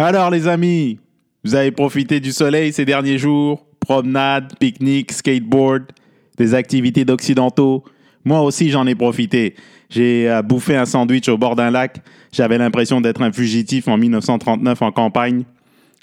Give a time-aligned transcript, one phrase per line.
[0.00, 1.00] Alors les amis,
[1.42, 5.86] vous avez profité du soleil ces derniers jours Promenade, pique-nique, skateboard,
[6.36, 7.82] des activités d'occidentaux
[8.24, 9.56] Moi aussi j'en ai profité.
[9.90, 11.96] J'ai euh, bouffé un sandwich au bord d'un lac.
[12.30, 15.42] J'avais l'impression d'être un fugitif en 1939 en campagne.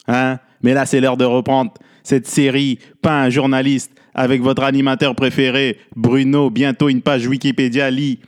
[0.09, 0.39] Hein?
[0.62, 1.71] Mais là c'est l'heure de reprendre
[2.04, 8.20] cette série, pas un journaliste, avec votre animateur préféré, Bruno, bientôt une page Wikipédia lit.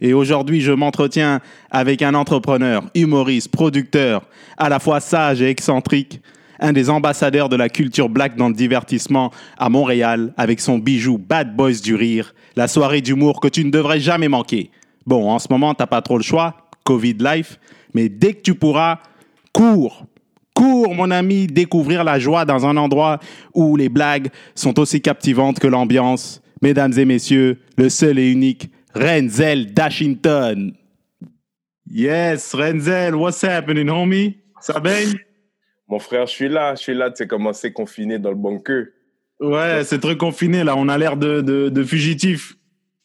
[0.00, 1.40] Et aujourd'hui, je m'entretiens
[1.70, 4.22] avec un entrepreneur, humoriste, producteur,
[4.56, 6.20] à la fois sage et excentrique,
[6.60, 11.18] un des ambassadeurs de la culture black dans le divertissement à Montréal, avec son bijou
[11.18, 14.70] Bad Boys du Rire, la soirée d'humour que tu ne devrais jamais manquer.
[15.06, 17.58] Bon, en ce moment, t'as pas trop le choix, Covid life,
[17.94, 18.98] mais dès que tu pourras,
[19.52, 20.06] cours,
[20.54, 23.20] cours, mon ami, découvrir la joie dans un endroit
[23.54, 26.42] où les blagues sont aussi captivantes que l'ambiance.
[26.62, 30.72] Mesdames et messieurs, le seul et unique Renzel Dashington.
[31.90, 34.38] Yes, Renzel, what's happening, homie?
[34.60, 35.14] Ça baigne?
[35.88, 38.36] Mon frère, je suis là, je suis là, tu sais comment c'est confiné dans le
[38.36, 38.86] bunker.
[39.38, 42.54] Ouais, c'est très confiné, là, on a l'air de, de, de fugitifs.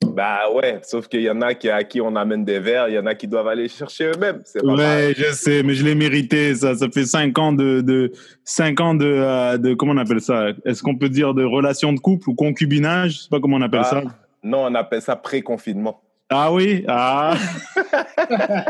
[0.03, 2.95] Bah ouais, sauf qu'il y en a qui, à qui on amène des verres, il
[2.95, 4.41] y en a qui doivent aller chercher eux-mêmes.
[4.63, 6.73] Ouais, je sais, mais je l'ai mérité, ça.
[6.75, 8.11] Ça fait cinq ans de, de,
[8.43, 10.47] cinq ans de, euh, de comment on appelle ça?
[10.65, 13.11] Est-ce qu'on peut dire de relation de couple ou concubinage?
[13.11, 14.03] Je sais pas comment on appelle ça.
[14.43, 16.01] Non, on appelle ça pré-confinement.
[16.29, 16.83] Ah oui?
[16.87, 17.35] Ah.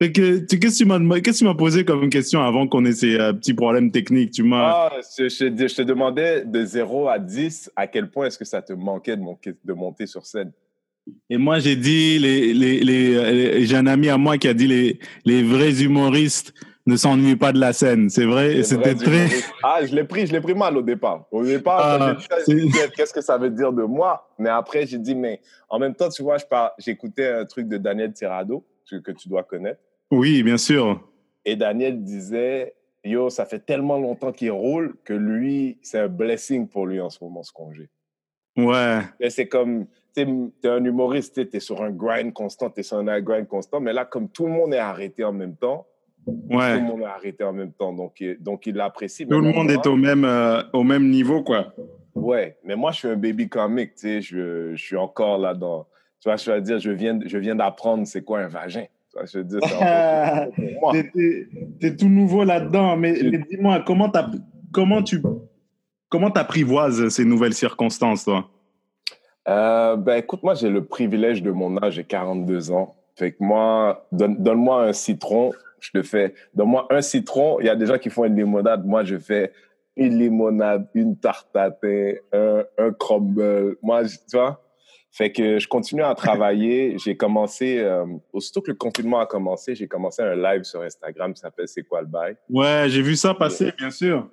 [0.00, 4.30] Qu'est-ce que tu m'as posé comme question avant qu'on ait ces euh, petits problèmes techniques?
[4.30, 8.44] Tu ah, je, je, te demandais de 0 à 10, à quel point est-ce que
[8.44, 10.52] ça te manquait de, monter, de monter sur scène?
[11.30, 14.68] Et moi, j'ai dit, les, les, les, j'ai un ami à moi qui a dit
[14.68, 16.54] les, les vrais humoristes
[16.88, 18.08] ne s'ennuient pas de la scène.
[18.08, 19.28] C'est vrai, c'était très.
[19.62, 21.26] Ah, je l'ai pris, je l'ai pris mal au départ.
[21.30, 22.16] Au départ, ah,
[22.96, 24.28] qu'est-ce que ça veut dire de moi?
[24.38, 26.38] Mais après, j'ai dit, mais en même temps, tu vois,
[26.78, 29.80] j'écoutais un truc de Daniel Tirado que tu dois connaître.
[30.10, 31.00] Oui, bien sûr.
[31.44, 36.68] Et Daniel disait, yo, ça fait tellement longtemps qu'il roule que lui, c'est un blessing
[36.68, 37.90] pour lui en ce moment, ce congé.
[38.56, 39.00] Ouais.
[39.28, 42.96] C'est comme, tu es un humoriste, tu es sur un grind constant, tu es sur
[42.96, 45.86] un grind constant, mais là, comme tout le monde est arrêté en même temps,
[46.50, 46.78] ouais.
[46.78, 49.26] tout le monde est arrêté en même temps, donc, donc il l'apprécie.
[49.26, 51.72] Tout le monde est au même, euh, au même niveau, quoi.
[52.14, 55.54] Ouais, mais moi, je suis un baby comic, tu sais, je, je suis encore là
[55.54, 55.86] dans,
[56.20, 58.84] tu vois, je vais dire, je viens, je viens d'apprendre c'est quoi un vagin.
[59.24, 59.56] Je dis,
[61.86, 63.14] es tout nouveau là-dedans, mais,
[63.50, 64.12] dis-moi, comment,
[64.72, 65.22] comment tu
[66.08, 68.48] comment apprivoises ces nouvelles circonstances, toi?
[69.48, 72.96] Euh, ben, écoute, moi, j'ai le privilège de mon âge, j'ai 42 ans.
[73.16, 76.34] Fait que moi, donne-moi un citron, je te fais.
[76.54, 78.84] Donne-moi un citron, il y a des gens qui font une limonade.
[78.86, 79.52] Moi, je fais
[79.96, 81.70] une limonade, une tarte à
[82.32, 83.76] un, un crumble.
[83.82, 84.62] Moi, tu vois,
[85.10, 86.96] fait que je continue à travailler.
[87.04, 91.32] J'ai commencé, euh, aussitôt que le confinement a commencé, j'ai commencé un live sur Instagram
[91.34, 92.36] qui s'appelle C'est quoi le bail?
[92.50, 94.28] Ouais, j'ai vu ça passer, bien sûr.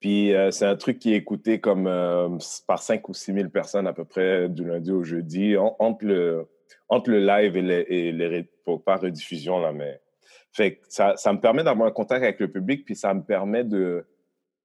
[0.00, 2.28] Puis euh, c'est un truc qui est écouté comme euh,
[2.66, 6.46] par 5 ou 6 000 personnes à peu près du lundi au jeudi, entre, le,
[6.88, 8.50] entre le live et les, et les
[8.84, 10.00] pas rediffusion, là, mais.
[10.52, 13.22] Fait que ça, ça me permet d'avoir un contact avec le public, puis ça me
[13.22, 14.04] permet de,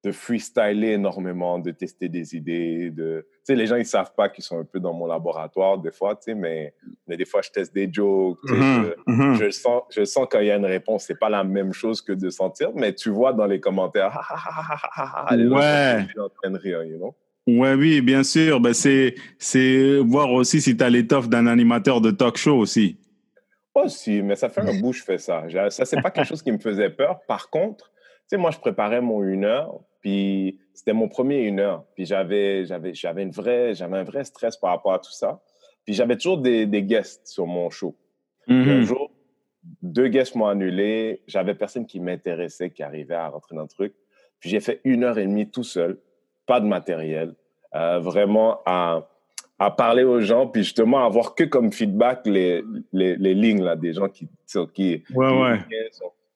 [0.03, 2.91] de freestyler énormément, de tester des idées.
[2.91, 3.27] De...
[3.29, 5.91] Tu sais, les gens, ils savent pas qu'ils sont un peu dans mon laboratoire des
[5.91, 6.73] fois, tu sais, mais,
[7.07, 8.39] mais des fois, je teste des jokes.
[8.45, 9.35] Mm-hmm, je, mm-hmm.
[9.35, 12.01] je, sens, je sens quand il y a une réponse, c'est pas la même chose
[12.01, 14.19] que de sentir, mais tu vois dans les commentaires,
[15.31, 16.05] ouais.
[16.19, 17.15] en train de rire, you know?
[17.47, 18.59] Ouais, oui, bien sûr.
[18.59, 22.97] Ben, c'est, c'est voir aussi si tu as l'étoffe d'un animateur de talk show aussi.
[23.75, 25.43] Aussi, mais ça fait un bout que je fais ça.
[25.69, 27.19] Ça, c'est pas quelque chose qui me faisait peur.
[27.27, 31.59] Par contre, tu sais, moi, je préparais mon une heure, puis c'était mon premier une
[31.59, 31.83] heure.
[31.93, 35.41] Puis j'avais, j'avais, j'avais, une vraie, j'avais un vrai stress par rapport à tout ça.
[35.83, 37.95] Puis j'avais toujours des, des guests sur mon show.
[38.47, 38.81] Un mm-hmm.
[38.83, 39.11] jour,
[39.81, 41.21] deux guests m'ont annulé.
[41.27, 43.93] J'avais personne qui m'intéressait, qui arrivait à rentrer dans le truc.
[44.39, 45.99] Puis j'ai fait une heure et demie tout seul,
[46.45, 47.35] pas de matériel,
[47.75, 49.09] euh, vraiment à,
[49.57, 53.75] à parler aux gens, puis justement avoir que comme feedback les, les, les lignes là,
[53.75, 54.27] des gens qui,
[54.73, 55.59] qui, ouais, ouais.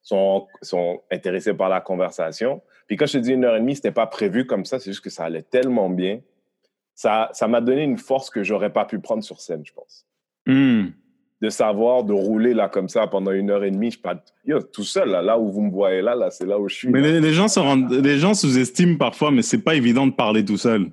[0.03, 2.61] sont, sont intéressés par la conversation.
[2.87, 4.91] Puis quand je te dis une heure et demie, c'était pas prévu comme ça, c'est
[4.91, 6.21] juste que ça allait tellement bien.
[6.95, 10.05] Ça, ça m'a donné une force que j'aurais pas pu prendre sur scène, je pense.
[10.45, 10.87] Hmm.
[11.41, 14.21] De savoir, de rouler là comme ça pendant une heure et demie, je pas
[14.73, 16.89] tout seul là, là où vous me voyez là, là c'est là où je suis.
[16.89, 20.43] Mais les, gens se rendent, les gens sous-estiment parfois, mais c'est pas évident de parler
[20.43, 20.89] tout seul.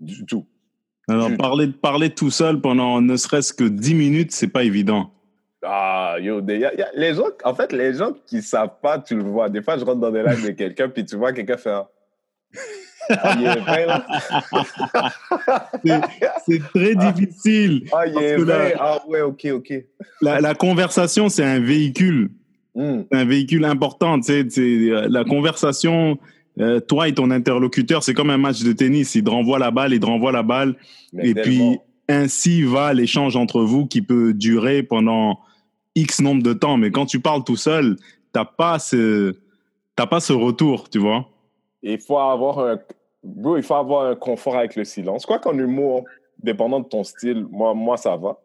[0.00, 0.46] Du tout.
[1.08, 5.12] Alors parler, parler tout seul pendant ne serait-ce que dix minutes, c'est pas évident.
[5.62, 9.48] Ah, yo, les gens, en fait, les gens qui savent pas, tu le vois.
[9.48, 11.86] Des fois, je rentre dans des lives de quelqu'un, puis tu vois quelqu'un faire.
[13.08, 13.36] Ah,
[16.44, 17.84] c'est très difficile.
[17.92, 18.74] Ah, il est vrai.
[18.80, 19.74] ah, ouais, ok, ok.
[20.20, 22.30] La, la conversation, c'est un véhicule.
[22.74, 23.02] Hmm.
[23.10, 24.18] C'est un véhicule important.
[24.18, 26.18] Tu sais, euh, la conversation,
[26.58, 29.14] euh, toi et ton interlocuteur, c'est comme un match de tennis.
[29.14, 30.76] Il te renvoie la balle, il te renvoie la balle.
[31.12, 31.72] Mais et tellement.
[31.72, 35.40] puis, ainsi va l'échange entre vous qui peut durer pendant
[35.94, 36.76] X nombre de temps.
[36.76, 37.96] Mais quand tu parles tout seul,
[38.32, 39.36] t'as pas ce,
[39.96, 41.28] t'as pas ce retour, tu vois.
[41.82, 42.78] Il faut avoir un.
[43.22, 45.26] Bro, il faut avoir un confort avec le silence.
[45.26, 46.04] Quoi qu'en humour,
[46.42, 48.40] dépendant de ton style, moi, moi ça va.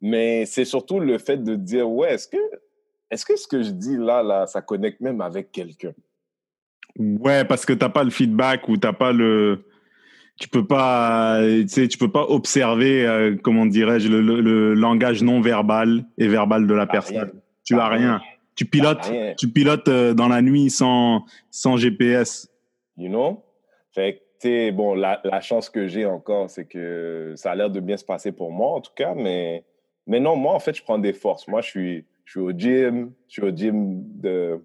[0.00, 2.38] Mais c'est surtout le fait de dire, ouais, est-ce que,
[3.10, 5.92] est-ce que ce que je dis là, là, ça connecte même avec quelqu'un?
[6.98, 9.64] Ouais, parce que t'as pas le feedback ou t'as pas le,
[10.38, 14.74] tu peux pas, tu sais, tu peux pas observer, euh, comment dirais-je, le, le- le
[14.74, 17.16] langage non verbal et verbal de la personne.
[17.18, 17.30] rien.
[17.64, 18.20] Tu as rien.
[18.56, 19.34] Tu pilotes, rien.
[19.36, 22.48] tu pilotes euh, dans la nuit sans, sans GPS.
[22.96, 23.42] You know?
[23.92, 27.54] Fait que, tu sais, bon, la, la chance que j'ai encore, c'est que ça a
[27.56, 29.64] l'air de bien se passer pour moi, en tout cas, mais,
[30.06, 31.48] mais non, moi, en fait, je prends des forces.
[31.48, 34.60] Moi, je suis, je suis au gym, je suis au gym de...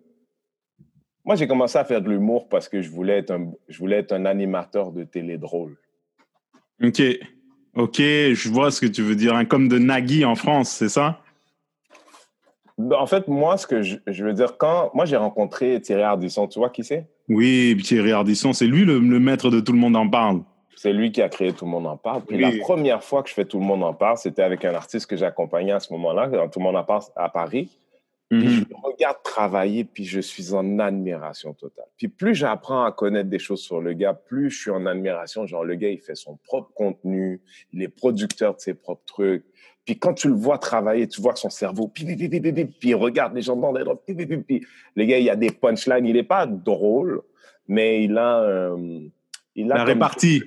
[1.26, 3.98] Moi, j'ai commencé à faire de l'humour parce que je voulais être un, je voulais
[3.98, 5.78] être un animateur de télé drôle.
[6.84, 7.02] Ok,
[7.76, 9.36] ok, je vois ce que tu veux dire.
[9.36, 11.20] hein, Comme de Nagui en France, c'est ça?
[12.78, 14.92] Ben, En fait, moi, ce que je, je veux dire, quand...
[14.94, 17.08] Moi, j'ai rencontré Thierry Ardisson, tu vois qui c'est?
[17.28, 20.42] Oui, Thierry Ardisson, c'est lui le, le maître de tout le monde en parle.
[20.76, 22.22] C'est lui qui a créé Tout le monde en parle.
[22.26, 22.42] Puis Oui.
[22.58, 25.08] la première fois que je fais Tout le monde en parle, c'était avec un artiste
[25.08, 27.78] que j'accompagnais à ce moment-là, dans Tout le monde en parle à Paris.
[28.30, 28.66] Puis je Mhm.
[28.70, 31.88] le regarde travailler, puis je suis en admiration totale.
[31.98, 35.48] Puis plus j'apprends à connaître des choses sur le gars, plus je suis en admiration.
[35.48, 37.42] Genre, le gars, il fait son propre contenu,
[37.74, 39.46] il est producteur de ses propres trucs.
[39.84, 43.42] Puis quand tu le vois travailler, tu vois que son cerveau, puis il regarde les
[43.42, 44.00] gens dans les droits.
[44.08, 46.06] Le gars, il y a des punchlines.
[46.06, 47.24] Il n'est pas drôle,
[47.68, 48.42] mais il a...
[48.44, 49.00] euh,
[49.56, 50.44] il a La répartie.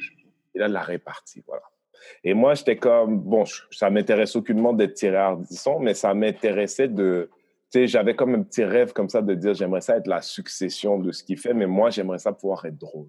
[0.55, 1.63] il a la répartie, voilà.
[2.23, 7.29] Et moi, j'étais comme, bon, ça m'intéresse aucunement d'être Thierry Ardisson, mais ça m'intéressait de,
[7.75, 11.13] j'avais comme un petit rêve comme ça de dire, j'aimerais ça être la succession de
[11.13, 13.09] ce qu'il fait, mais moi, j'aimerais ça pouvoir être drôle.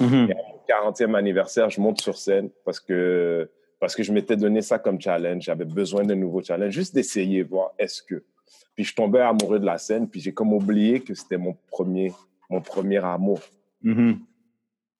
[0.00, 0.30] Mhm.
[0.30, 4.36] Et à mon 40e anniversaire, je monte sur scène parce que, parce que je m'étais
[4.36, 5.44] donné ça comme challenge.
[5.44, 8.22] J'avais besoin d'un nouveau challenge, juste d'essayer, voir est-ce que.
[8.74, 12.12] Puis je tombais amoureux de la scène, puis j'ai comme oublié que c'était mon premier,
[12.48, 13.40] mon premier amour.
[13.82, 14.18] Mhm.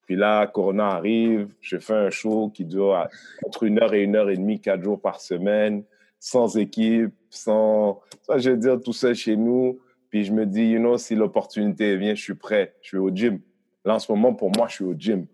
[0.05, 3.07] Puis là, Corona arrive, je fais un show qui dure
[3.45, 5.83] entre une heure et une heure et demie, quatre jours par semaine,
[6.19, 9.79] sans équipe, sans, ça, je veux dire, tout seul chez nous.
[10.09, 13.09] Puis je me dis, you know, si l'opportunité vient, je suis prêt, je suis au
[13.09, 13.39] gym.
[13.83, 15.25] Là, en ce moment, pour moi, je suis au gym.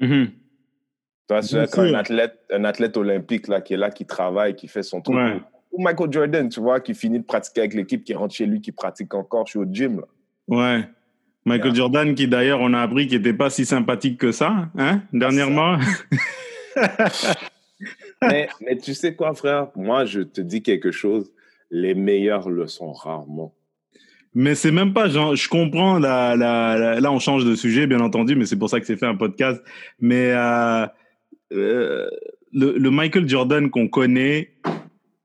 [0.00, 0.06] Tu
[1.28, 4.68] vois, Bien c'est un athlète, un athlète olympique là, qui est là, qui travaille, qui
[4.68, 5.16] fait son truc.
[5.16, 5.40] Ouais.
[5.70, 8.60] Ou Michael Jordan, tu vois, qui finit de pratiquer avec l'équipe, qui rentre chez lui,
[8.60, 9.46] qui pratique encore.
[9.46, 10.00] Je suis au gym.
[10.00, 10.06] Là.
[10.48, 10.84] Ouais.
[11.44, 11.74] Michael Yeah.
[11.74, 15.76] Jordan, qui d'ailleurs, on a appris qu'il n'était pas si sympathique que ça, hein, dernièrement.
[18.22, 19.68] mais, mais tu sais quoi, frère?
[19.74, 21.32] Moi, je te dis quelque chose.
[21.74, 23.54] Les meilleurs le sont rarement.
[24.34, 27.86] Mais c'est même pas, genre, je comprends, la, la, la- là on change de sujet,
[27.86, 29.60] bien entendu, mais c'est pour ça que c'est fait un podcast.
[30.00, 30.86] Mais euh,
[31.52, 32.06] euh,
[32.52, 34.52] le, le Michael Jordan qu'on connaît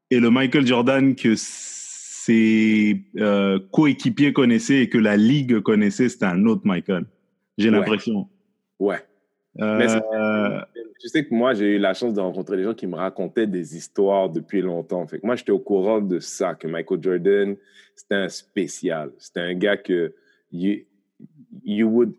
[0.10, 6.26] et le Michael Jordan que ses euh, coéquipiers connaissaient et que la ligue connaissait, c'était
[6.26, 7.06] un autre Michael.
[7.58, 7.76] J'ai Ouais.
[7.78, 8.28] l'impression.
[8.80, 8.98] Ouais.
[9.60, 9.88] Mais
[11.00, 13.48] Tu sais que moi, j'ai eu la chance de rencontrer des gens qui me racontaient
[13.48, 15.06] des histoires depuis longtemps.
[15.06, 17.56] Fait que moi, j'étais au courant de ça, que Michael Jordan,
[17.96, 19.12] c'était un spécial.
[19.18, 20.14] C'était un gars que
[20.52, 20.80] you,
[21.64, 22.14] you would...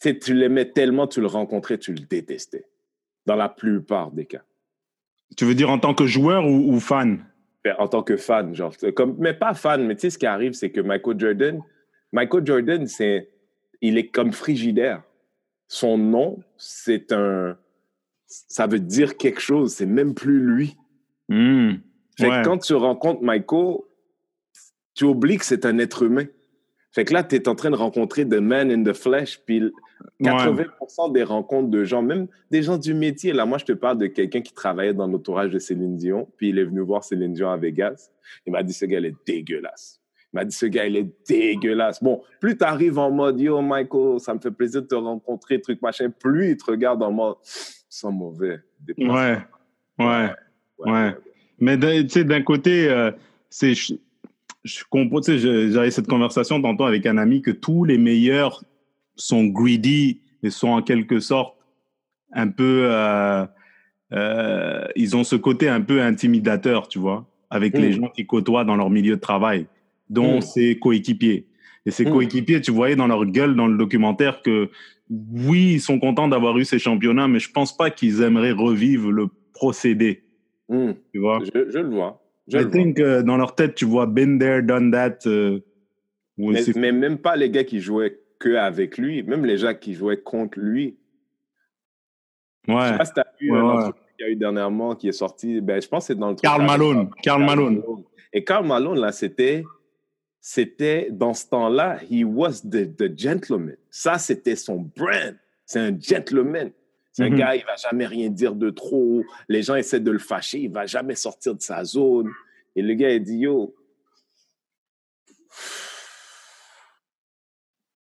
[0.00, 2.66] Tu l'aimais tellement, tu le rencontrais, tu le détestais.
[3.24, 4.42] Dans la plupart des cas.
[5.36, 7.24] tu veux dire en tant que joueur ou, ou fan?
[7.64, 8.72] Fait, En tant que fan, genre.
[8.94, 11.60] Comme, mais pas fan, mais tu sais, ce qui arrive, c'est que Michael Jordan,
[12.12, 13.30] Michael Jordan, c'est,
[13.80, 15.02] il est comme frigidaire.
[15.66, 17.58] Son nom, c'est un...
[18.26, 20.76] Ça veut dire quelque chose, c'est même plus lui.
[21.28, 21.74] Hmm.
[22.18, 22.40] Fait Ouais.
[22.42, 23.76] que quand tu rencontres Michael,
[24.94, 26.24] tu oublies que c'est un être humain.
[26.92, 29.60] Fait que là, tu es en train de rencontrer The Man in the Flesh, puis
[30.20, 30.30] Ouais.
[30.30, 33.98] 80% des rencontres de gens, même des gens du métier, là, moi, je te parle
[33.98, 37.32] de quelqu'un qui travaillait dans l'entourage de Céline Dion, puis il est venu voir Céline
[37.32, 38.10] Dion à Vegas.
[38.46, 40.00] Il m'a dit, ce gars, il est dégueulasse.
[40.32, 42.02] Il m'a dit, ce gars, il est dégueulasse.
[42.02, 45.60] Bon, plus tu arrives en mode, yo, Michael, ça me fait plaisir de te rencontrer,
[45.60, 47.36] truc, machin, plus il te regarde en mode,
[47.88, 48.58] sans mauvais.
[48.98, 49.38] Ouais.
[49.98, 50.30] Ouais.
[50.78, 51.14] Ouais.
[51.58, 53.10] Mais tu sais, d'un côté, euh,
[53.48, 53.94] c'est, je,
[54.64, 57.96] je comprends, tu sais, je- j'avais cette conversation tantôt avec un ami que tous les
[57.98, 58.62] meilleurs
[59.14, 61.56] sont greedy et sont en quelque sorte
[62.32, 63.46] un peu, euh,
[64.12, 67.80] euh, ils ont ce côté un peu intimidateur, tu vois, avec Mm.
[67.80, 69.66] les gens qui côtoient dans leur milieu de travail,
[70.10, 70.42] dont Mm.
[70.42, 71.46] ses coéquipiers.
[71.86, 72.10] Et ces Mm.
[72.12, 74.68] coéquipiers, tu voyais dans leur gueule dans le documentaire que
[75.10, 79.10] oui, ils sont contents d'avoir eu ces championnats, mais je pense pas qu'ils aimeraient revivre
[79.12, 80.24] le procédé.
[80.68, 80.92] Hmm.
[81.12, 81.40] Tu vois?
[81.44, 82.22] Je, je le vois.
[82.48, 82.72] Je I le vois.
[82.72, 85.18] think euh, dans leur tête, tu vois been there, done that.
[85.26, 85.60] euh,
[86.38, 90.20] Mais, même pas les gars qui jouaient que avec lui, même les gens qui jouaient
[90.20, 90.96] contre lui.
[92.68, 92.88] Je Ouais.
[92.88, 93.92] sais pas si t'as vu Ouais, un ouais.
[94.18, 95.60] qu'il y a eu dernièrement qui est sorti.
[95.60, 97.10] Ben, je pense que c'est dans le avec- Malone.
[97.22, 97.82] Karl Malone.
[98.32, 99.64] Et Karl Malone, là, c'était,
[100.48, 103.74] c'était, dans ce temps-là, he was the, the gentleman.
[103.90, 105.34] Ça, c'était son brand.
[105.64, 106.70] C'est un gentleman.
[107.12, 107.36] C'est un Mhm.
[107.36, 109.24] gars, il va jamais rien dire de trop.
[109.48, 112.30] Les gens essaient de le fâcher, il va jamais sortir de sa zone.
[112.76, 113.74] Et le gars, il dit, yo,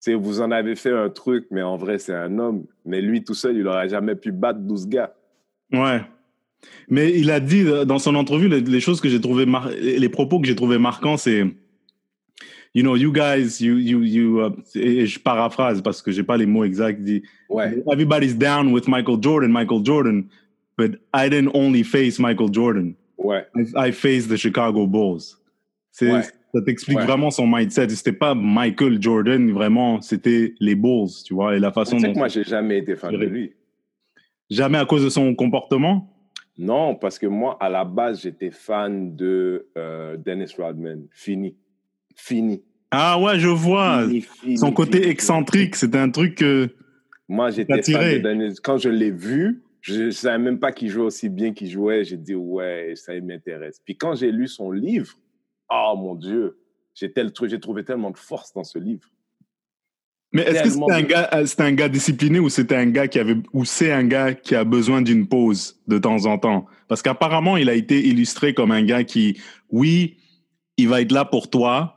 [0.09, 2.67] vous en avez fait un truc, mais en vrai, c'est un homme.
[2.85, 5.15] Mais lui, tout seul, il n'aurait jamais pu battre 12 gars.
[5.73, 6.03] Ouais.
[6.89, 9.71] Mais il a dit euh, dans son entrevue les, les choses que j'ai trouvé mar-
[9.71, 11.45] les propos que j'ai trouvé marquants c'est
[12.77, 16.37] you know you guys you you you uh, et je paraphrase parce que j'ai pas
[16.37, 17.01] les mots exacts
[17.49, 17.83] Ouais.
[17.91, 20.25] everybody's down with Michael Jordan Michael Jordan
[20.77, 23.45] but I didn't only face Michael Jordan Ouais.
[23.57, 25.39] I, I faced the Chicago Bulls
[25.91, 26.23] c'est Ouais.
[26.55, 27.07] ça t'explique Ouais.
[27.07, 31.73] vraiment son mindset c'était pas Michael Jordan vraiment c'était les Bulls tu vois et la
[31.73, 33.53] façon Tu sais dont que moi, j'ai jamais été fan de lui.
[34.51, 36.13] jamais à cause de son comportement?
[36.59, 41.07] Non, parce que moi, à la base, j'étais fan de euh, Dennis Rodman.
[41.11, 41.55] Fini.
[42.17, 42.63] Fini.
[42.91, 45.11] ah ouais je vois Fini, fini, Son côté fini.
[45.11, 46.69] excentrique, c'était un truc que.
[47.29, 48.61] Moi, j'étais fan de.
[48.61, 52.05] Quand je l'ai vu, je ne savais même pas qu'il jouait aussi bien qu'il jouait.
[52.05, 53.81] J'ai dit, ouais, ça m'intéresse.
[53.85, 55.13] Puis quand j'ai lu son livre,
[55.71, 56.59] oh mon Dieu,
[56.95, 57.13] j'ai
[57.61, 59.09] trouvé tellement de force dans ce livre.
[60.33, 63.19] Mais est-ce que c'était un gars, euh, un gars discipliné ou c'était un gars qui
[63.19, 66.67] avait, ou c'est un gars qui a besoin d'une pause de temps en temps?
[66.89, 70.19] Parce qu'apparemment, il a été illustré comme un gars qui, oui,
[70.77, 71.96] il va être là pour toi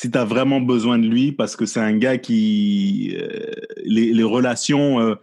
[0.00, 3.50] si tu as vraiment besoin de lui parce que c'est un gars qui, euh,
[3.84, 5.16] les, les relations euh,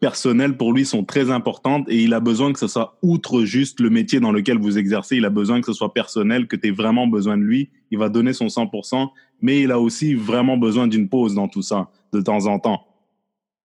[0.00, 3.80] personnelles pour lui sont très importantes et il a besoin que ce soit outre juste
[3.80, 6.68] le métier dans lequel vous exercez, il a besoin que ce soit personnel, que tu
[6.68, 7.68] aies vraiment besoin de lui.
[7.90, 9.10] Il va donner son 100%,
[9.42, 12.86] mais il a aussi vraiment besoin d'une pause dans tout ça, de temps en temps.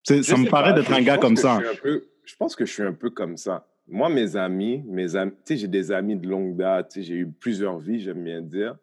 [0.03, 1.61] Ça me paraît d'être un gars comme ça.
[1.73, 3.65] je peu- je pense que je suis un peu comme ça.
[3.87, 7.07] Moi, mes amis, mes amis, tu sais, j'ai des amis de longue date, tu sais,
[7.07, 8.75] j'ai eu plusieurs vies, j'aime bien dire.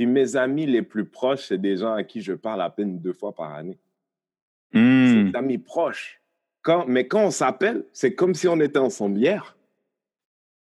[0.00, 2.98] Puis mes amis les plus proches, c'est des gens à qui je parle à peine
[2.98, 3.78] deux fois par année.
[4.72, 6.22] C'est des amis proches.
[6.62, 9.58] Quand, mais quand on s'appelle, c'est comme si on était ensemble hier.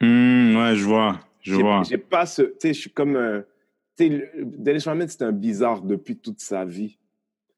[0.01, 1.19] Hmm, ouais, je vois.
[1.41, 1.83] Je vois.
[1.83, 2.41] J'ai pas ce.
[2.41, 3.43] Tu sais, je suis comme un.
[3.95, 6.97] Tu sais, Dennis c'est un bizarre depuis toute sa vie.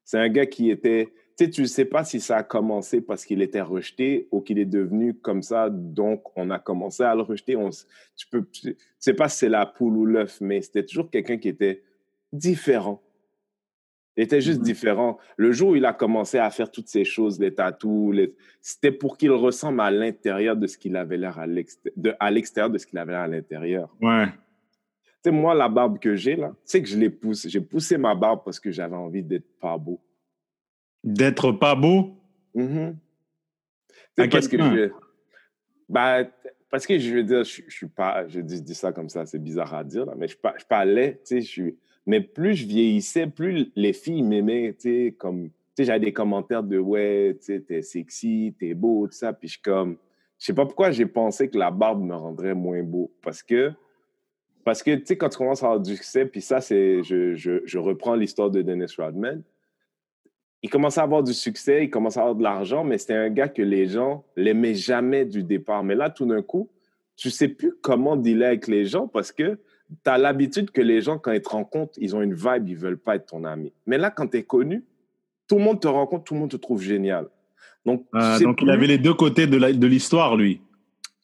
[0.04, 1.14] C'est un gars qui était.
[1.40, 4.42] Tu sais, tu ne sais pas si ça a commencé parce qu'il était rejeté ou
[4.42, 7.56] qu'il est devenu comme ça, donc on a commencé à le rejeter.
[7.56, 7.70] On,
[8.14, 11.38] tu peux, tu sais pas si c'est la poule ou l'œuf, mais c'était toujours quelqu'un
[11.38, 11.82] qui était
[12.30, 13.00] différent.
[14.18, 14.64] Il était juste Mhm.
[14.66, 15.16] différent.
[15.38, 18.92] Le jour où il a commencé à faire toutes ces choses, les tatous, les- c'était
[18.92, 22.86] pour qu'il ressemble à l'intérieur de ce qu'il avait l'air à l'extérieur, de, de ce
[22.86, 23.96] qu'il avait l'air à l'intérieur.
[24.02, 24.26] Ouais.
[24.26, 24.32] Tu
[25.24, 27.48] sais, moi, la barbe que j'ai, là, tu sais que je l'ai poussée.
[27.48, 29.98] J'ai poussé ma barbe parce que j'avais envie d'être pas beau.
[31.02, 32.16] D'être pas beau?
[32.54, 32.96] Mhm.
[34.18, 34.90] À sais, parce que je...
[35.88, 36.24] bah,
[36.70, 38.28] parce que je veux dire, je, je suis pas...
[38.28, 40.36] Je dis, je dis ça comme ça, c'est bizarre à dire, là, mais je
[40.84, 41.78] laid, tu sais, je suis...
[42.06, 45.48] Mais plus je vieillissais, plus les filles m'aimaient, tu sais, comme...
[45.48, 49.32] Tu sais, j'avais des commentaires de «Ouais, tu sais, t'es sexy, t'es beau, tout ça.»
[49.34, 49.96] Puis je suis comme...
[50.38, 53.12] Je sais pas pourquoi j'ai pensé que la barbe me rendrait moins beau.
[53.22, 53.72] Parce que...
[54.64, 57.02] Parce que, tu sais, quand tu commences à avoir du succès, puis ça, c'est...
[57.02, 59.42] Je, je, je reprends l'histoire de Dennis Rodman
[60.62, 63.30] il commençait à avoir du succès, il commençait à avoir de l'argent, mais c'était un
[63.30, 65.82] gars que les gens l'aimaient jamais du départ.
[65.82, 66.68] Mais là, tout d'un coup,
[67.16, 69.58] tu sais plus comment dealer avec les gens parce que
[70.04, 72.76] tu as l'habitude que les gens, quand ils te rencontrent, ils ont une vibe, ils
[72.76, 73.72] veulent pas être ton ami.
[73.86, 74.84] Mais là, quand tu es connu,
[75.48, 77.26] tout le monde te rencontre, tout le monde te trouve génial.
[77.84, 80.60] Donc, Euh, donc, il avait les deux côtés de l'histoire, lui.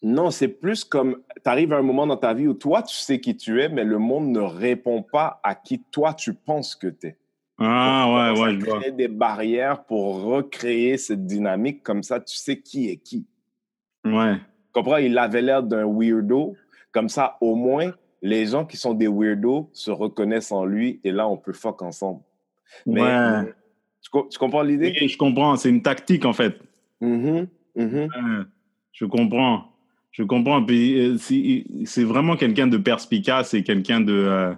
[0.03, 2.97] non, c'est plus comme tu arrives à un moment dans ta vie où toi, tu
[2.97, 6.75] sais qui tu es, mais le monde ne répond pas à qui toi, tu penses
[6.75, 7.17] que tu es.
[7.59, 8.91] Ah, ouais, ouais, je vois.
[8.91, 11.83] des barrières pour recréer cette dynamique.
[11.83, 13.27] Comme ça, tu sais qui est qui.
[14.05, 14.35] Ouais.
[14.37, 14.41] Tu
[14.73, 14.99] comprends?
[14.99, 16.55] Il avait l'air d'un weirdo.
[16.93, 21.13] Comme ça, au moins, les gens qui sont des weirdos se reconnaissent en lui et
[21.13, 22.21] là, on peut fuck ensemble.
[22.85, 23.55] Mais, ouais.
[24.03, 24.95] Tu, co- tu comprends l'idée?
[25.01, 25.57] Oui, je comprends.
[25.57, 26.59] C'est une tactique, en fait.
[27.01, 27.49] Mhm.
[27.75, 28.09] Ouais,
[28.93, 29.65] je comprends.
[30.13, 30.63] Je comprends.
[30.65, 31.17] Puis, euh,
[31.85, 34.55] c'est vraiment quelqu'un de perspicace et quelqu'un de.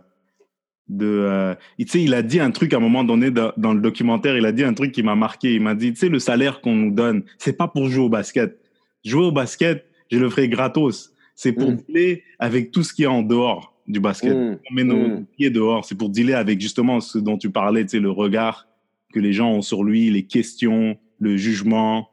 [0.88, 3.74] De euh, tu sais, il a dit un truc à un moment donné dans, dans
[3.74, 4.36] le documentaire.
[4.36, 5.54] Il a dit un truc qui m'a marqué.
[5.54, 8.08] Il m'a dit, tu sais, le salaire qu'on nous donne, c'est pas pour jouer au
[8.08, 8.58] basket.
[9.04, 11.12] Jouer au basket, je le ferai gratos.
[11.34, 11.76] C'est pour Mm.
[11.88, 14.34] dealer avec tout ce qui est en dehors du basket.
[14.36, 14.58] Mm.
[14.70, 15.26] On met nos Mm.
[15.36, 15.84] pieds dehors.
[15.84, 18.66] C'est pour dealer avec justement ce dont tu parlais, tu sais, le regard
[19.12, 22.08] que les gens ont sur lui, les questions, le jugement.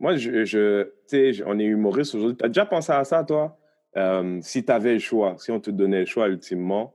[0.00, 2.36] Moi, je, je, tu sais, on est humoriste aujourd'hui.
[2.36, 3.56] Tu as déjà pensé à ça, toi?
[3.96, 6.94] Euh, si tu avais le choix, si on te donnait le choix ultimement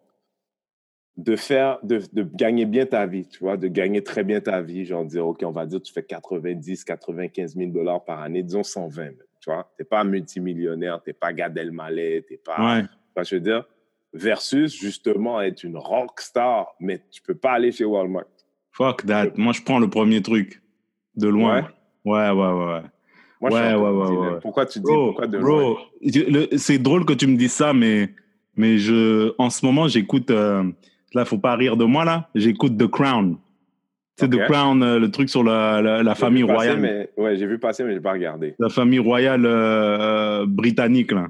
[1.19, 4.61] de faire, de, de, gagner bien ta vie, tu vois, de gagner très bien ta
[4.61, 8.41] vie, genre dire, OK, on va dire, tu fais 90, 95 000 dollars par année,
[8.41, 9.09] disons 120,
[9.41, 9.69] tu vois.
[9.75, 12.77] Tu n'es pas multimillionnaire, tu n'es pas Gad Elmaleh, tu n'es pas.
[12.77, 13.23] Ouais.
[13.25, 13.65] je veux dire,
[14.13, 18.23] versus justement être une rock star, mais tu peux pas aller chez Walmart.
[18.71, 19.31] Fuck that.
[19.35, 20.61] Moi, je prends le premier truc,
[21.17, 21.67] de loin.
[22.05, 22.81] Ouais, ouais, ouais, ouais.
[23.41, 26.47] Moi, ouais, je ouais, ouais, ouais, Pourquoi tu dis bro, pourquoi de bro, loin?
[26.55, 28.09] C'est drôle que tu me dises ça, mais,
[28.55, 30.31] mais je, en ce moment, j'écoute.
[30.31, 30.63] Euh,
[31.13, 32.29] là, faut pas rire de moi, là.
[32.35, 33.37] J'écoute The Crown.
[34.17, 34.39] C'est Ok.
[34.41, 36.79] The Crown, euh, le truc sur la, la, la J'ai famille passer, royale.
[36.79, 38.55] mais- Ouais, j'ai vu passer, mais j'ai pas regardé.
[38.59, 41.27] La famille royale euh, euh, britannique, là.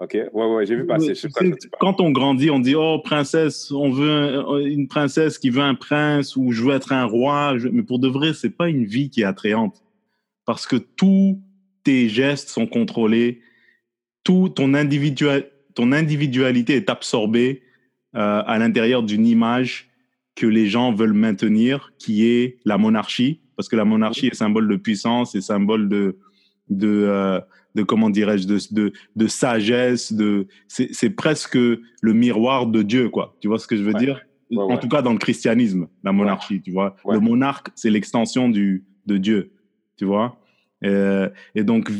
[0.00, 0.16] OK?
[0.32, 1.08] Ouais, ouais, j'ai vu passer.
[1.08, 4.86] Je sais pas tu quand on grandit, on dit oh princesse, on veut un- une
[4.86, 7.58] princesse qui veut un prince ou je veux être un roi.
[7.58, 9.82] Je- Mais pour de vrai, c'est pas une vie qui est attrayante
[10.46, 11.40] parce que tous
[11.82, 13.40] tes gestes sont contrôlés,
[14.22, 14.72] tout ton
[15.74, 17.62] ton individualité est absorbée
[18.18, 19.88] euh, à l'intérieur d'une image
[20.34, 24.68] que les gens veulent maintenir, qui est la monarchie, parce que la monarchie est symbole
[24.68, 26.18] de puissance, est symbole de
[26.68, 27.40] de euh,
[27.74, 33.36] de comment dirais-je de, de de sagesse de c'est presque le miroir de Dieu quoi.
[33.40, 33.98] Tu vois ce que je veux Ouais.
[34.04, 34.20] dire?
[34.50, 34.78] Ouais, en ouais.
[34.80, 36.96] tout cas dans le christianisme la monarchie tu vois.
[37.10, 39.52] Le monarque c'est l'extension du de Dieu
[39.96, 40.38] tu vois.
[40.84, 41.90] Euh, et donc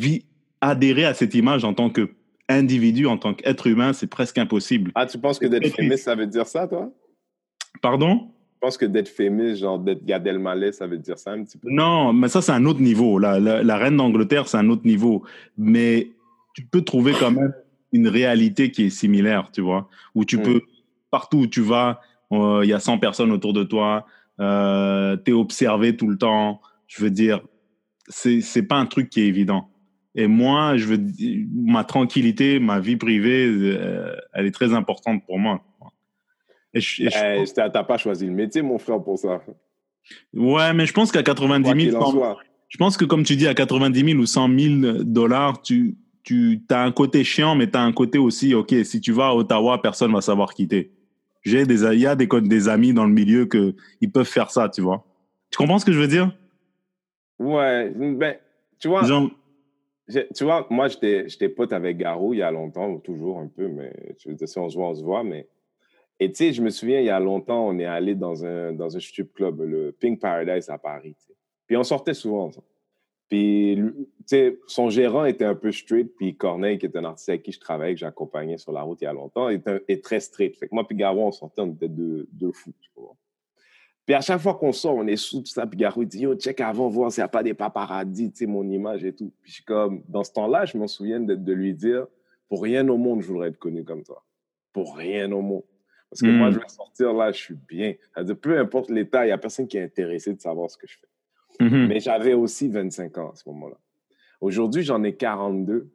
[0.61, 2.11] adhérer à cette image en tant que
[2.49, 6.14] individu en tant qu'être humain c'est presque impossible Ah, tu penses que d'être famous, ça
[6.14, 6.90] veut dire ça, toi?
[7.83, 8.19] pardon?
[8.55, 11.59] Tu penses que d'être famous, genre d'être Gad Elmaleh, ça veut dire ça un petit
[11.59, 11.69] peu?
[11.71, 13.19] Non, mais ça, c'est un autre niveau.
[13.21, 15.23] La, la, la reine d'Angleterre, c'est un autre niveau.
[15.57, 16.11] Mais
[16.55, 17.52] tu peux trouver quand même
[17.93, 20.43] une réalité qui est similaire, tu vois, où tu Mm.
[20.43, 20.61] peux,
[21.12, 22.00] partout où tu vas,
[22.33, 24.07] euh, il y a 100 personnes autour de toi,
[24.40, 26.61] euh, tu es observé tout le temps.
[26.88, 27.40] Je veux dire,
[28.09, 29.71] c'est pas un truc qui est évident.
[30.21, 30.99] Et moi, je veux
[31.55, 35.63] ma tranquillité, ma vie privée, euh, elle est très importante pour moi.
[36.75, 39.41] Et je- et je Eh, pense- t'as pas choisi le métier, mon frère, pour ça.
[40.35, 42.37] ouais, mais je pense qu'à 90 Quoi 000, qu'il en 100 soit.
[42.69, 46.61] Je pense que comme tu dis, à 90 000 ou 100 000 dollars, tu, tu
[46.69, 49.35] as un côté chiant, mais tu as un côté aussi, OK, si tu vas à
[49.35, 50.91] Ottawa, personne va savoir quitter.
[51.45, 54.50] J'ai des, il y a des, des amis dans le milieu que ils peuvent faire
[54.50, 55.04] ça, tu vois.
[55.52, 56.37] Tu comprends ce que je veux dire?
[57.39, 58.35] Ouais, ben,
[58.81, 59.31] tu vois, Genre,
[60.08, 63.68] tu vois, moi, j'étais pote avec Garou il y a longtemps, ou toujours un peu,
[63.68, 65.47] mais tu veux dire, si on se voit, on se voit, mais...
[66.21, 68.73] Et tu sais, je me souviens, il y a longtemps, on est allé dans un,
[68.73, 71.14] dans un strip club, le Pink Paradise à Paris.
[71.66, 72.50] Puis on sortait souvent.
[73.28, 77.28] Puis, tu sais, son gérant était un peu straight, puis Corneille, qui est un artiste
[77.28, 80.18] avec qui je travaillais, que j'accompagnais sur la route il y a longtemps, est, très
[80.18, 80.56] straight.
[80.56, 82.73] Fait que moi, puis Garou, on sortait, on était deux, deux fous.
[84.08, 86.34] Puis à chaque fois qu'on sort, on est sous tout ça, puis Garou dit Yo,
[86.34, 89.30] check avant, voir s'il n'y a pas des paparazzis, tu sais, mon image et tout.
[89.42, 92.06] Puis je suis comme, dans ce temps-là, je m'en souviens de, de lui dire
[92.49, 94.25] Pour rien au monde, je voudrais être connu comme toi.
[94.73, 95.64] Pour rien au monde.
[96.08, 96.38] Parce que Mm.
[96.38, 97.97] moi, je vais sortir là, je suis bien.
[98.14, 100.86] C'est-à-dire, peu importe l'état, il n'y a personne qui est intéressé de savoir ce que
[100.86, 101.64] je fais.
[101.66, 101.88] mhm.
[101.88, 103.76] Mais j'avais aussi 25 ans à ce moment-là.
[104.40, 105.90] Aujourd'hui, j'en ai 42.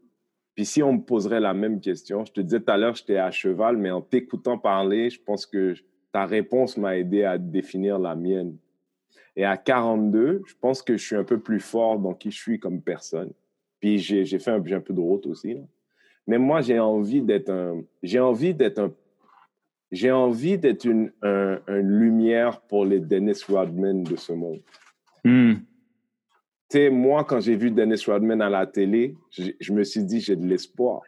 [0.53, 3.17] Puis si on me poserait la même question, je te disais tout à l'heure, j'étais
[3.17, 5.73] à cheval, mais en t'écoutant parler, je pense que
[6.13, 8.55] ta réponse m'a aidé à définir la mienne.
[9.35, 12.37] Et à 42, je pense que je suis un peu plus fort dans qui je
[12.39, 13.31] suis comme personne.
[13.79, 15.55] Puis j'ai fait un, peu de route aussi.
[15.55, 15.61] là.
[16.27, 18.93] Mais moi, j'ai envie d'être un, j'ai envie d'être un,
[19.91, 24.61] j'ai envie d'être une, un- une lumière pour les Dennis Rodman de ce monde.
[25.25, 25.55] Hmm.
[26.69, 30.21] Tu sais, moi, quand j'ai vu Dennis Rodman à la télé, je me suis dit,
[30.21, 31.01] j'ai de l'espoir.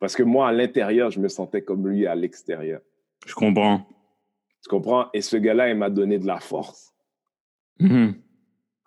[0.00, 2.80] Parce que moi, à l'intérieur, je me sentais comme lui à l'extérieur.
[3.26, 3.86] Je comprends.
[4.62, 5.06] Tu comprends?
[5.14, 6.92] Et ce gars-là, il m'a donné de la force.
[7.78, 8.14] Mhm.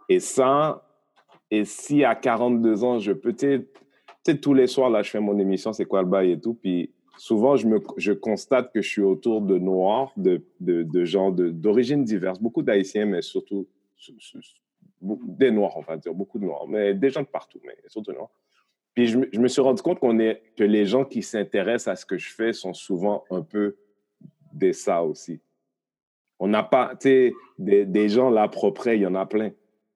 [0.09, 0.87] Et ça,
[1.49, 3.65] et si à 42 ans, je peux, tu
[4.25, 6.53] sais, tous les soirs, là, je fais mon émission, c'est quoi le bail et tout,
[6.53, 11.05] puis souvent, je, me, je constate que je suis autour de noirs, de, de, de
[11.05, 13.67] gens de- d'origines diverses, beaucoup d'Haïtiens, mais surtout
[15.01, 18.11] des noirs, on va dire, beaucoup de noirs, mais des gens de partout, mais surtout
[18.13, 18.29] noirs.
[18.93, 21.87] Puis je, me- je me suis rendu compte qu'on est, que les gens qui s'intéressent
[21.91, 23.75] à ce que je fais sont souvent un peu
[24.53, 25.39] des ça aussi.
[26.43, 29.51] On n'a pas, tu sais, des, des gens là propres, il y en a plein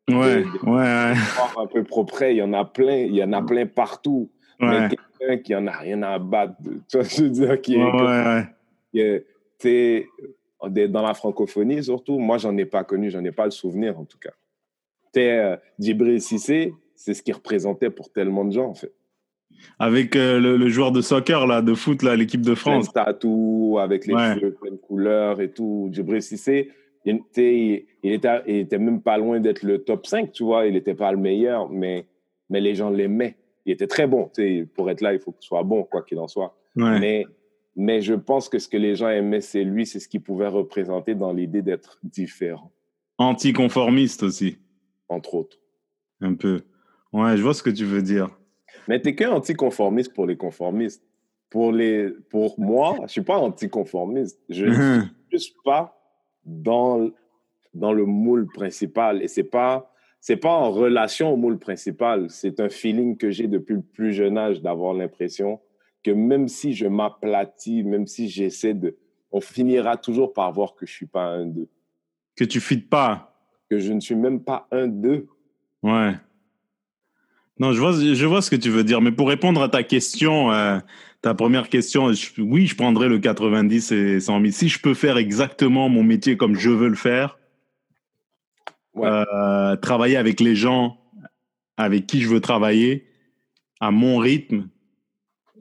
[0.09, 1.13] Ouais, de- ouais,
[1.61, 4.31] un peu propres, il y en a plein, il y en a plein partout.
[4.61, 4.87] ouais.
[4.89, 6.53] Mais quelqu'un qui en a rien à battre,
[6.87, 8.43] tu vois je veux dire, qui est, Ouais,
[8.91, 9.25] qui est-
[9.59, 10.07] tu sais,
[10.69, 13.99] des- dans la francophonie surtout, moi, j'en ai pas connu, j'en ai pas le souvenir
[13.99, 14.31] en tout cas.
[15.13, 18.93] Tu sais, euh, Djibril Cissé, c'est ce qu'il représentait pour tellement de gens en fait.
[19.79, 22.83] Avec euh, le, le joueur de soccer, là, de foot, là, l'équipe de Plein de
[22.83, 22.93] France.
[22.93, 24.35] tatous, avec les Ouais.
[24.35, 25.89] cheveux plein de couleurs et tout.
[25.91, 26.71] Djibril Cissé,
[27.05, 30.65] il, il, était, il était même pas loin d'être le top 5, tu vois.
[30.65, 32.05] Il n'était pas le meilleur, mais,
[32.49, 33.35] mais les gens l'aimaient.
[33.65, 34.29] Il était très bon.
[34.33, 36.55] Tu sais, pour être là, il faut qu'il soit bon, quoi qu'il en soit.
[36.75, 36.99] Ouais.
[36.99, 37.25] Mais
[37.75, 40.47] Mais je pense que ce que les gens aimaient, c'est lui, c'est ce qu'il pouvait
[40.47, 42.71] représenter dans l'idée d'être différent.
[43.19, 44.57] Anticonformiste aussi.
[45.09, 45.57] Entre autres.
[46.21, 46.61] Un peu.
[47.13, 48.29] Ouais, je vois ce que tu veux dire.
[48.87, 51.03] Mais t'es qu'un anticonformiste pour les conformistes.
[51.49, 54.39] Pour, les, pour moi, je suis pas anticonformiste.
[54.49, 55.97] Je ne suis juste pas
[56.43, 57.09] dans,
[57.73, 59.23] dans le moule principal.
[59.23, 62.29] Et c'est pas, c'est pas en relation au moule principal.
[62.29, 65.61] C'est un feeling que j'ai depuis le plus jeune âge d'avoir l'impression
[66.03, 68.97] que même si je m'aplatis, même si j'essaie de,
[69.31, 71.69] on finira toujours par voir que je suis pas un d'eux.
[72.35, 73.33] Que tu fites pas.
[73.69, 75.27] Que je ne suis même pas un d'eux.
[75.83, 76.13] Ouais.
[77.59, 79.01] Non, je vois, je vois ce que tu veux dire.
[79.01, 80.79] Mais pour répondre à ta question, euh,
[81.21, 84.51] ta première question, oui, je prendrais le 90 et 100 000.
[84.51, 87.39] Si je peux faire exactement mon métier comme je veux le faire,
[88.97, 90.99] euh, travailler avec les gens
[91.77, 93.07] avec qui je veux travailler,
[93.79, 94.67] à mon rythme,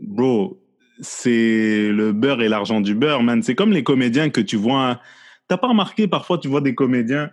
[0.01, 0.63] bro,
[1.01, 3.43] c'est le beurre et l'argent du beurre, man.
[3.43, 5.01] C'est comme les comédiens que tu vois.
[5.49, 7.31] T'as pas remarqué, parfois, tu vois des comédiens,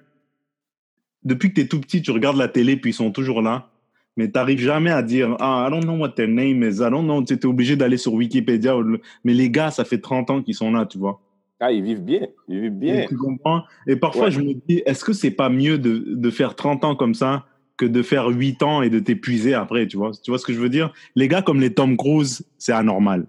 [1.24, 3.70] depuis que tu es tout petit, tu regardes la télé, puis ils sont toujours là.
[4.16, 6.90] Mais tu n'arrives jamais à dire, ah, I don't know what their name is, I
[6.92, 7.24] don't know.
[7.24, 8.76] Tu es obligé d'aller sur Wikipédia.
[9.24, 11.20] Mais les gars, ça fait 30 ans qu'ils sont là, tu vois.
[11.60, 12.28] Ah, ils vivent bien.
[12.48, 13.06] Ils vivent bien.
[13.08, 13.64] Tu comprends?
[13.88, 16.96] Et parfois, je me dis, est-ce que c'est pas mieux de, de faire 30 ans
[16.96, 17.46] comme ça
[17.76, 20.12] que de faire 8 ans et de t'épuiser après, tu vois?
[20.12, 20.94] Tu vois ce que je veux dire?
[21.16, 23.26] Les gars comme les Tom Cruise, c'est anormal.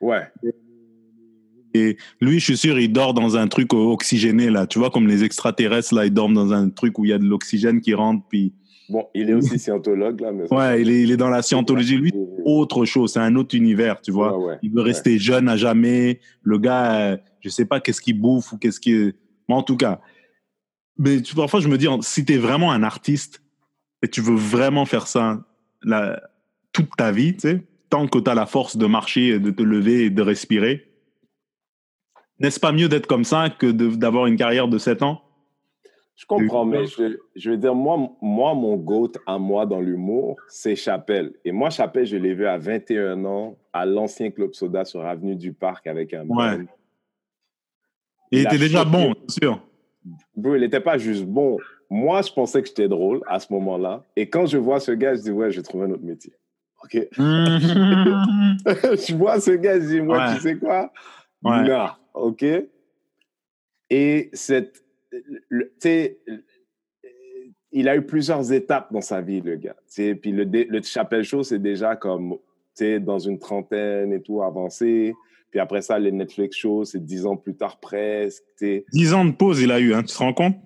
[0.00, 0.22] Ouais.
[1.74, 4.66] Et lui, je suis sûr, il dort dans un truc oxygéné, là.
[4.66, 7.18] Tu vois, comme les extraterrestres, là, ils dorment dans un truc où il y a
[7.18, 8.52] de l'oxygène qui rentre, puis...
[8.88, 10.32] Bon, il est aussi scientologue, là.
[10.32, 11.96] Mais ouais, il est, il est, dans la scientologie.
[11.96, 12.12] Lui,
[12.44, 14.38] autre chose, c'est un autre univers, tu vois.
[14.38, 16.20] Ouais, ouais, il veut rester jeune à jamais.
[16.42, 19.14] Le gars, euh, je sais pas qu'est-ce qu'il bouffe ou qu'est-ce qu'il...
[19.48, 20.00] Mais en tout cas...
[20.98, 23.42] Mais tu, parfois, je me dis, si tu es vraiment un artiste,
[24.02, 25.44] et tu veux vraiment faire ça
[25.82, 26.22] la,
[26.72, 29.62] toute ta vie, tu sais, tant que tu as la force de marcher, de te
[29.62, 30.92] lever et de respirer,
[32.38, 35.22] n'est-ce pas mieux d'être comme ça que d'avoir une carrière de 7 ans?
[36.16, 40.36] Je comprends, mais je, je, veux dire, moi, moi, mon GOAT à moi dans l'humour,
[40.48, 41.34] c'est Chapelle.
[41.44, 45.36] Et moi, Chapelle, je l'ai vu à 21 ans à l'ancien Club Soda sur Avenue
[45.36, 46.58] du Parc avec un ouais.
[48.32, 49.60] Il, il était déjà bon, bien sûr.
[50.36, 51.58] Il n'était pas juste bon
[51.90, 54.02] moi, je pensais que j'étais drôle à ce moment-là.
[54.16, 56.32] Et quand je vois ce gars, je dis, ouais, je vais trouver un autre métier.
[56.82, 56.92] OK?
[57.16, 60.34] je vois ce gars, je dis, moi, ouais.
[60.34, 60.92] tu sais quoi?
[61.42, 61.62] Ouais.
[61.62, 61.88] Non.
[62.14, 62.44] OK?
[63.90, 64.84] Et cette.
[65.78, 66.18] Sais,
[67.72, 69.76] il a eu plusieurs étapes dans sa vie, le gars.
[69.86, 72.38] T'sais, puis le, le Chapelle Show, c'est déjà comme,
[73.00, 75.14] dans une trentaine et tout, avancé.
[75.50, 78.44] Puis après ça, les Netflix shows, c'est dix ans plus tard presque.
[78.92, 80.56] Dix ans de pause, il a eu, hein, tu te rends compte?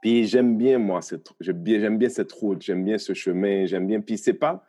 [0.00, 4.00] Puis j'aime bien, moi, cette, j'aime bien cette route, j'aime bien ce chemin, j'aime bien.
[4.00, 4.64] Puis c'est pas,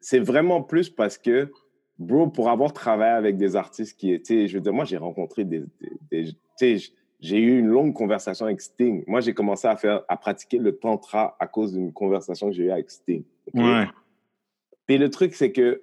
[0.00, 1.50] c'est vraiment plus parce que,
[1.98, 5.44] bro, pour avoir travaillé avec des artistes qui étaient, je veux dire, moi, j'ai rencontré
[5.44, 5.62] des,
[6.10, 6.78] des, des
[7.20, 9.04] j'ai eu une longue conversation avec Sting.
[9.06, 12.64] Moi, j'ai commencé à faire, à pratiquer le tantra à cause d'une conversation que j'ai
[12.64, 13.24] eue avec Sting.
[13.48, 13.62] Okay?
[13.62, 13.86] Ouais.
[14.86, 15.82] Puis le truc, c'est que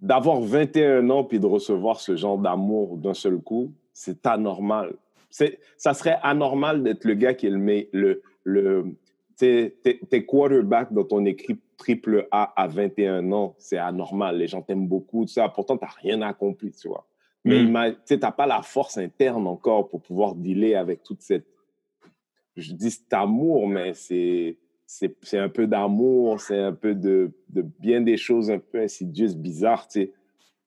[0.00, 4.94] d'avoir 21 ans puis de recevoir ce genre d'amour d'un seul coup, c'est anormal
[5.30, 8.96] ça serait anormal d'être le gars qui est le, le, le
[9.36, 14.38] t'es quarterback dans ton équipe triple A à 21 ans, c'est anormal.
[14.38, 15.48] Les gens t'aiment beaucoup, tout ça.
[15.48, 17.06] Pourtant, tu n'as rien accompli, tu vois.
[17.48, 17.96] Mais mm.
[18.06, 21.46] tu n'as pas la force interne encore pour pouvoir dealer avec toute cette.
[22.56, 24.56] Je dis cet amour, mais c'est
[24.88, 29.36] c'est un peu d'amour, c'est un peu de, de, bien des choses un peu insidieuses,
[29.36, 30.12] bizarres, tu sais.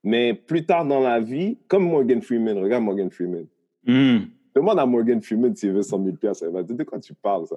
[0.03, 3.45] Mais plus tard dans la vie, comme Morgan Freeman, regarde Morgan Freeman.
[3.85, 4.19] Mm.
[4.55, 6.43] Demande à Morgan Freeman s'il veut 100 000 piastres.
[6.45, 7.55] Elle va dire de quoi tu parles, ça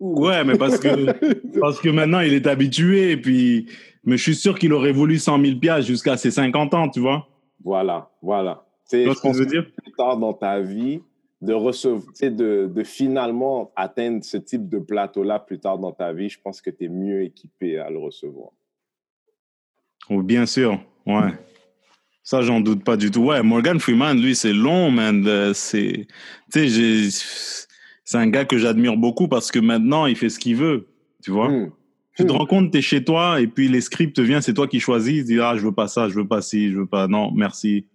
[0.00, 3.16] Ouais, mais parce que, parce que maintenant, il est habitué.
[3.16, 3.66] Puis,
[4.04, 7.00] mais je suis sûr qu'il aurait voulu 100 000 piastres jusqu'à ses 50 ans, tu
[7.00, 7.28] vois.
[7.64, 8.66] Voilà, voilà.
[8.92, 9.66] Vois ce que je veux dire?
[9.82, 11.00] Plus tard dans ta vie,
[11.40, 16.28] de recevoir, de, de finalement atteindre ce type de plateau-là plus tard dans ta vie,
[16.28, 18.50] je pense que tu es mieux équipé à le recevoir.
[20.10, 21.30] Oh, bien sûr, ouais.
[22.22, 23.24] Ça, j'en doute pas du tout.
[23.24, 25.52] Ouais, Morgan Freeman, lui, c'est long, man.
[25.54, 26.06] C'est,
[26.52, 27.66] tu sais,
[28.04, 30.88] c'est un gars que j'admire beaucoup parce que maintenant, il fait ce qu'il veut,
[31.22, 31.48] tu vois?
[31.48, 31.72] Hmm.
[32.16, 34.68] Tu te rends compte, tu es chez toi et puis les scripts viennent, c'est toi
[34.68, 35.20] qui choisis.
[35.20, 37.08] Tu dis, ah, je veux pas ça, je veux pas ci, je veux pas.
[37.08, 37.86] Non, merci.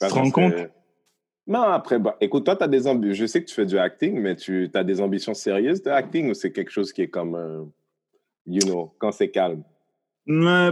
[0.00, 0.54] Bah, tu te rends compte?
[1.46, 3.14] Non, après, bah, écoute, toi, tu as des ambitions.
[3.14, 6.30] Je sais que tu fais du acting, mais tu as des ambitions sérieuses de acting
[6.30, 7.68] ou c'est quelque chose qui est comme, un...
[8.46, 9.62] you know, quand c'est calme?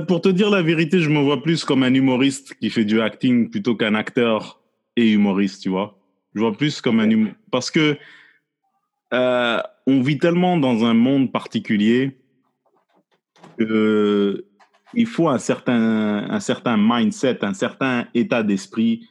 [0.07, 3.01] Pour te dire la vérité, je me vois plus comme un humoriste qui fait du
[3.03, 4.63] acting plutôt qu'un acteur
[4.97, 5.99] et humoriste, tu vois?
[6.35, 7.39] Je vois plus comme un humoriste.
[7.51, 7.99] Parce que
[9.13, 12.19] euh, on vit tellement dans un monde particulier
[13.59, 19.09] il faut un certain, un certain mindset, un certain état d'esprit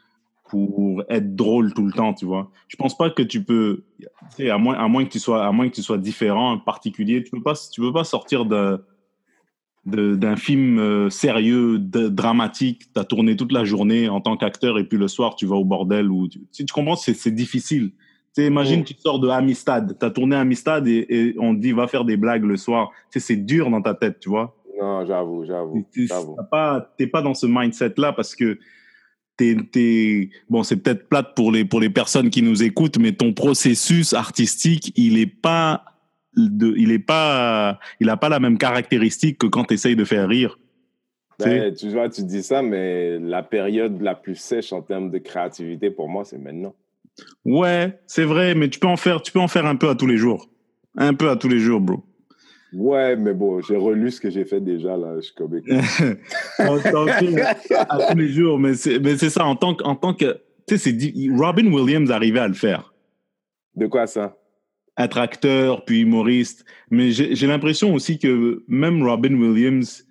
[0.49, 2.51] pour être drôle tout le temps, tu vois.
[2.67, 3.84] Je pense pas que tu peux,
[4.39, 7.32] à moins, à moins que tu sois, à moins que tu sois différent, particulier, tu
[7.32, 12.91] peux pas, tu peux pas sortir d'un film euh, sérieux, de- dramatique.
[12.93, 15.56] Tu as tourné toute la journée en tant qu'acteur et puis le soir, tu vas
[15.56, 16.12] au bordel.
[16.12, 17.93] Ou tu, tu comprends, c'est difficile.
[18.36, 18.86] Tu sais, imagine, Oh.
[18.88, 19.98] tu sors de Amistad.
[20.00, 22.91] Tu as tourné Amistad et, et on te dit, va faire des blagues le soir.
[23.10, 24.56] C'est dur dans ta tête, tu vois.
[24.80, 26.08] Non, j'avoue, j'avoue, Tu
[26.50, 28.58] pas, t'es pas dans ce mindset-là parce que
[29.38, 33.12] t'es, t'es- bon, c'est peut-être plate pour les, pour les personnes qui nous écoutent, mais
[33.12, 35.84] ton processus artistique, il est pas
[36.38, 40.06] de, il est pas, il a pas la même caractéristique que quand tu essayes de
[40.06, 40.58] faire rire.
[41.39, 45.17] Ben, tu vois, tu dis ça, mais la période la plus sèche en termes de
[45.17, 46.74] créativité pour moi, c'est maintenant.
[47.45, 49.95] Ouais, c'est vrai, mais tu peux en faire, tu peux en faire un peu à
[49.95, 50.49] tous les jours.
[50.97, 52.03] Un peu à tous les jours, bro.
[52.73, 55.15] Ouais, mais bon, j'ai relu ce que j'ai fait déjà, là.
[55.17, 55.60] Je suis comme...
[56.60, 57.39] On s'en fout
[57.89, 60.39] à tous les jours, mais c'est, mais c'est ça, en tant que, en tant que,
[60.67, 60.95] tu sais,
[61.36, 62.93] Robin Williams arrivait à le faire.
[63.75, 64.38] De quoi ça?
[64.97, 66.65] être acteur puis humoriste.
[66.89, 70.05] Mais j'ai l'impression aussi que même Robin Williams,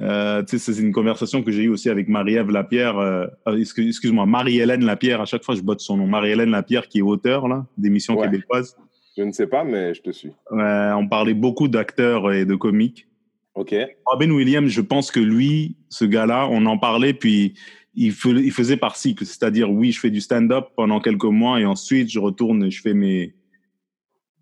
[0.00, 3.26] euh, c'est une conversation que j'ai eue aussi avec Marie-Ève Lapierre, euh,
[3.58, 7.02] excuse- excuse-moi, Marie-Hélène Lapierre, à chaque fois je botte son nom, Marie-Hélène Lapierre qui est
[7.02, 8.26] auteur là, d'émissions Ouais.
[8.26, 8.76] québécoises.
[9.18, 10.30] Je ne sais pas, mais je te suis.
[10.52, 13.08] Euh, on parlait beaucoup d'acteurs et de comiques.
[13.56, 13.74] OK.
[14.06, 17.54] Robin Williams, je pense que lui, ce gars-là, on en parlait, puis
[17.94, 19.26] il, fais- il faisait par cycle.
[19.26, 22.80] C'est-à-dire, oui, je fais du stand-up pendant quelques mois et ensuite je retourne et je
[22.80, 23.34] fais mes,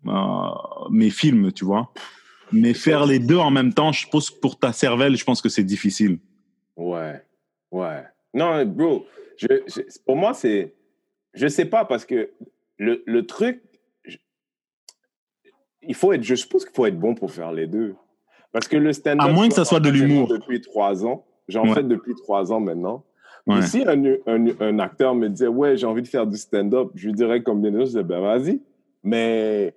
[0.07, 0.11] euh,
[0.91, 1.91] mes films, tu vois.
[2.51, 5.41] Mais faire les deux en même temps, je pense que pour ta cervelle, je pense
[5.41, 6.19] que c'est difficile.
[6.75, 7.21] Ouais.
[7.71, 8.03] Ouais.
[8.33, 9.05] Non, bro,
[9.37, 10.73] je, je- pour moi, c'est...
[11.33, 12.31] Je sais pas, parce que
[12.77, 13.61] le, le truc...
[14.05, 14.17] je-
[15.83, 16.23] il faut être...
[16.23, 17.95] Je suppose qu'il faut être bon pour faire les deux.
[18.51, 19.27] Parce que le stand-up...
[19.27, 20.27] À moins que ça soit de l'humour.
[20.27, 21.25] Depuis trois ans.
[21.47, 21.73] J'en Ouais.
[21.75, 23.05] fais depuis trois ans maintenant.
[23.47, 23.55] Ouais.
[23.57, 26.91] Mais si un, un, un acteur me disait, ouais, j'ai envie de faire du stand-up,
[26.95, 28.61] je lui dirais combien de choses, je disais, ben vas-y.
[29.03, 29.73] Mais,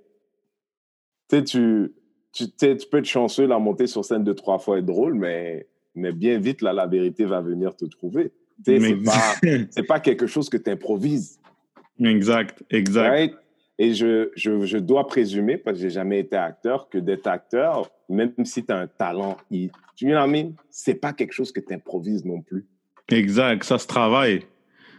[1.31, 1.93] tu sais, tu,
[2.33, 5.67] tu, tu peux être chanceux, la montée sur scène deux, trois fois est drôle, mais,
[5.95, 8.33] mais bien vite, là, la vérité va venir te trouver.
[8.67, 9.35] Mais- c'est pas,
[9.71, 11.41] c'est pas quelque chose que tu improvises.
[12.01, 13.09] exact, exact.
[13.09, 13.35] Right?
[13.79, 17.91] Et je, je, je dois présumer, parce que j'ai jamais été acteur, que d'être acteur,
[18.09, 19.37] même si tu as un talent,
[19.97, 20.27] tu vois,
[20.71, 22.67] c'est pas quelque chose que tu improvises non plus.
[23.09, 24.43] Exact, ça se travaille.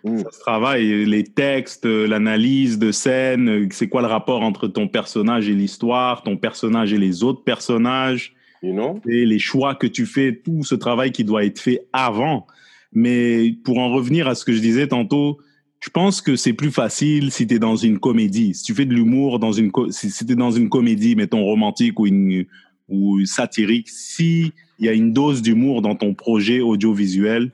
[0.04, 0.20] Mm.
[0.20, 1.06] Ça se travaille.
[1.06, 5.54] Les textes, euh, l'analyse de scène, euh, c'est quoi le rapport entre ton personnage et
[5.54, 9.02] l'histoire, ton personnage et les autres personnages, You know?
[9.08, 12.48] et les choix que tu fais, tout ce travail qui doit être fait avant.
[12.94, 15.40] Mais pour en revenir à ce que je disais tantôt,
[15.80, 18.54] je pense que c'est plus facile si tu es dans une comédie.
[18.54, 22.00] Si tu fais de l'humour dans une si, si tu dans une comédie, mettons romantique
[22.00, 22.46] ou une
[22.88, 27.52] ou satirique, si il y a une dose d'humour dans ton projet audiovisuel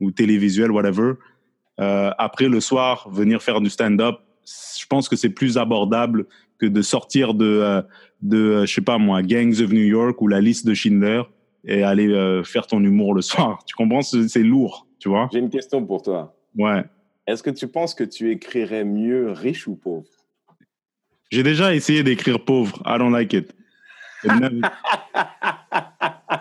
[0.00, 1.14] ou télévisuel, whatever,
[1.82, 4.16] euh, après le soir, venir faire du stand-up,
[4.78, 6.26] je pense que c'est plus abordable
[6.58, 7.82] que de sortir de, euh,
[8.22, 11.22] de euh, je sais pas moi, Gangs of New York ou la liste de Schindler
[11.64, 13.62] et aller euh, faire ton humour le soir.
[13.66, 14.02] Tu comprends?
[14.02, 15.28] C'est c'est lourd, tu vois?
[15.32, 16.36] J'ai une question pour toi.
[16.56, 16.84] Ouais.
[17.26, 20.08] Est-ce que tu penses que tu écrirais mieux riche ou pauvre?
[21.30, 22.82] J'ai déjà essayé d'écrire pauvre.
[22.84, 23.54] I don't like it.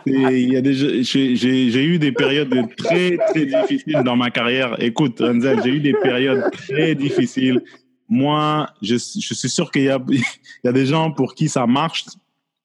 [0.06, 1.04] Il y a j'ai,
[1.36, 4.76] j'ai- j'ai eu des périodes très, très difficiles dans ma carrière.
[4.82, 7.62] Écoute, Renzel, j'ai eu des périodes très difficiles.
[8.10, 10.22] Moi, je, je suis sûr qu'il y a, il
[10.64, 12.06] y a des gens pour qui ça marche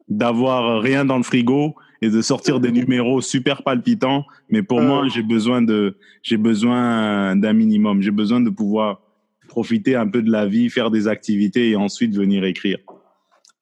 [0.08, 4.24] d'avoir rien dans le frigo et de sortir des numéros super palpitants.
[4.50, 4.86] Mais pour Euh.
[4.86, 8.02] moi, j'ai besoin de, j'ai besoin d'un minimum.
[8.02, 9.00] J'ai besoin de pouvoir
[9.48, 12.78] profiter un peu de la vie, faire des activités et ensuite venir écrire.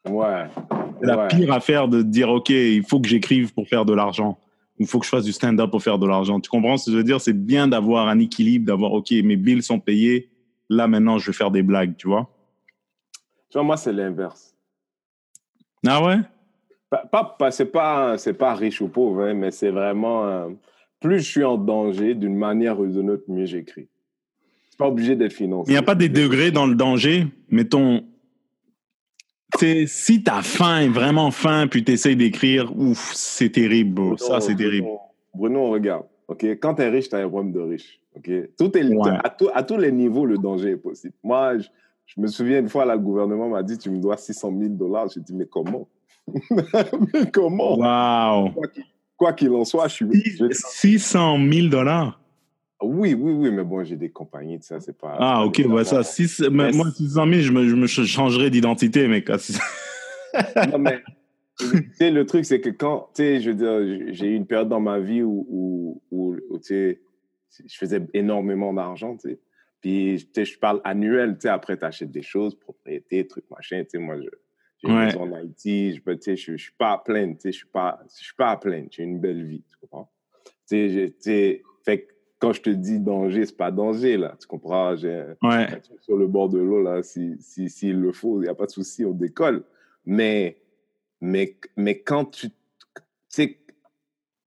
[0.09, 0.45] Ouais.
[1.01, 1.29] C'est la Ouais.
[1.29, 4.39] pire affaire de dire, OK, il faut que j'écrive pour faire de l'argent.
[4.79, 6.41] Il faut que je fasse du stand-up pour faire de l'argent.
[6.41, 7.21] Tu comprends ce que je veux dire?
[7.21, 10.31] C'est bien d'avoir un équilibre, d'avoir, OK, mes bills sont payés.
[10.69, 12.29] Là, maintenant, je vais faire des blagues, tu vois?
[13.51, 14.55] Tu vois, moi, c'est l'inverse.
[15.87, 16.19] Ah ouais?
[16.91, 20.27] Pas, pas, pas- c'est pas, c'est pas riche ou pauvre, hein, mais c'est vraiment.
[20.27, 20.49] euh,
[21.01, 23.89] plus je suis en danger d'une manière ou d'une autre, mieux j'écris.
[24.71, 25.71] C'est pas obligé d'être financier.
[25.73, 27.27] Il n'y a pas des degrés dans le danger?
[27.51, 28.03] Mettons,
[29.59, 33.95] c'est si t'as faim, vraiment faim, puis t'essayes d'écrire, ouf, c'est terrible.
[33.95, 34.89] Bruno, Ça, c'est terrible.
[35.35, 36.05] Bruno, regarde.
[36.29, 36.45] OK?
[36.61, 38.01] Quand tu es riche, tu as un problème de riche.
[38.17, 38.31] OK?
[38.59, 39.11] Tout est, Ouais.
[39.23, 41.15] à, tout- à tous les niveaux, le danger est possible.
[41.23, 41.67] Moi, je,
[42.07, 44.71] je me souviens une fois, là, le gouvernement m'a dit Tu me dois 600 000
[44.75, 45.09] dollars.
[45.15, 45.89] J'ai dit Mais comment?
[46.51, 47.77] Mais comment?
[47.77, 48.51] Wow.
[49.17, 50.07] Quoi qu'il- en soit, je suis.
[50.37, 52.21] je- 600 000 dollars?
[52.85, 55.17] Oui, oui, oui, mais bon, j'ai des compagnies ça, c'est pas.
[55.19, 55.85] Ah, ok, évidemment.
[55.85, 59.29] ça, six- mais moi, 600 000, je me, je me changerais d'identité, mec.
[60.71, 61.03] Non, mais
[61.59, 64.47] tu sais, le truc, c'est que quand, tu sais, je veux dire, j'ai eu une
[64.47, 67.01] période dans ma vie où, où, où, où, tu sais,
[67.65, 69.41] je faisais énormément d'argent, tu sais.
[69.81, 73.49] Puis, tu sais, je parle annuel, tu sais, après, tu achètes des choses, propriété, trucs,
[73.51, 74.29] machin, tu sais, moi, je,
[74.79, 75.07] j'ai une Ouais.
[75.07, 77.59] maison en Haïti, je, tu sais, je, je suis pas à plaindre, tu sais, je
[77.59, 80.11] suis pas, je suis pas à plaindre, j'ai une belle vie, tu comprends?
[80.69, 82.14] Tu sais, tu sais, fait que
[82.45, 84.95] quand je te dis danger, c'est pas danger, là, tu comprends?
[84.97, 85.67] J'ai Ouais.
[86.03, 88.67] sur le bord de l'eau, là, s'il si, s'il le faut, il n'y a pas
[88.67, 89.63] de souci, on décolle.
[90.05, 90.59] Mais,
[91.23, 92.55] mais, mais quand tu, tu
[93.29, 93.59] sais,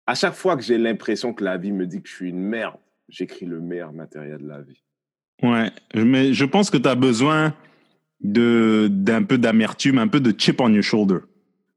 [0.06, 2.38] à chaque fois que j'ai l'impression que la vie me dit que je suis une
[2.42, 2.76] merde,
[3.08, 4.82] j'écris le meilleur matériel de la vie.
[5.42, 7.54] Ouais, mais je pense que tu as besoin
[8.20, 11.18] de d'un peu d'amertume, un peu de chip on your shoulder.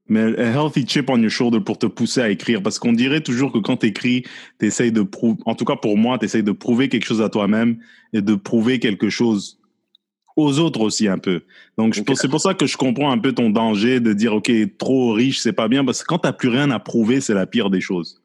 [0.08, 2.62] Mais a healthy chip on your shoulder pour te pousser à écrire.
[2.62, 4.24] Parce qu'on dirait toujours que quand tu écris,
[4.60, 7.22] tu essayes de prouver, en tout cas pour moi, tu essayes de prouver quelque chose
[7.22, 7.78] à toi-même
[8.12, 9.60] et de prouver quelque chose
[10.36, 11.42] aux autres aussi un peu.
[11.78, 15.14] Donc c'est pour ça que je comprends un peu ton danger de dire, OK, trop
[15.14, 15.86] riche, c'est pas bien.
[15.86, 18.20] Parce que quand tu plus rien à prouver, c'est la pire des choses.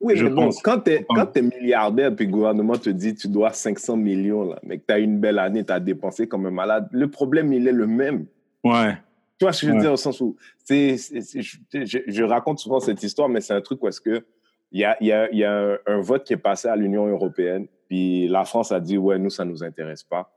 [0.00, 0.60] Oui, Je mais bon, pense.
[0.62, 4.78] quand tu es, milliardaire puis le gouvernement te dit tu dois 500 millions, là, mais
[4.78, 7.66] que tu as une belle année, tu as dépensé comme un malade, le problème, il
[7.66, 8.26] est le même.
[8.62, 8.98] Ouais.
[9.38, 9.82] Tu vois ce que je veux Ouais.
[9.82, 13.82] dire au sens où c'est, je, je- raconte souvent cette histoire, mais c'est un truc
[13.82, 14.24] où est-ce que
[14.72, 16.68] il y a, il y a, il y a un, un vote qui est passé
[16.68, 20.32] à l'Union européenne, puis la France a dit ouais nous ça nous intéresse pas.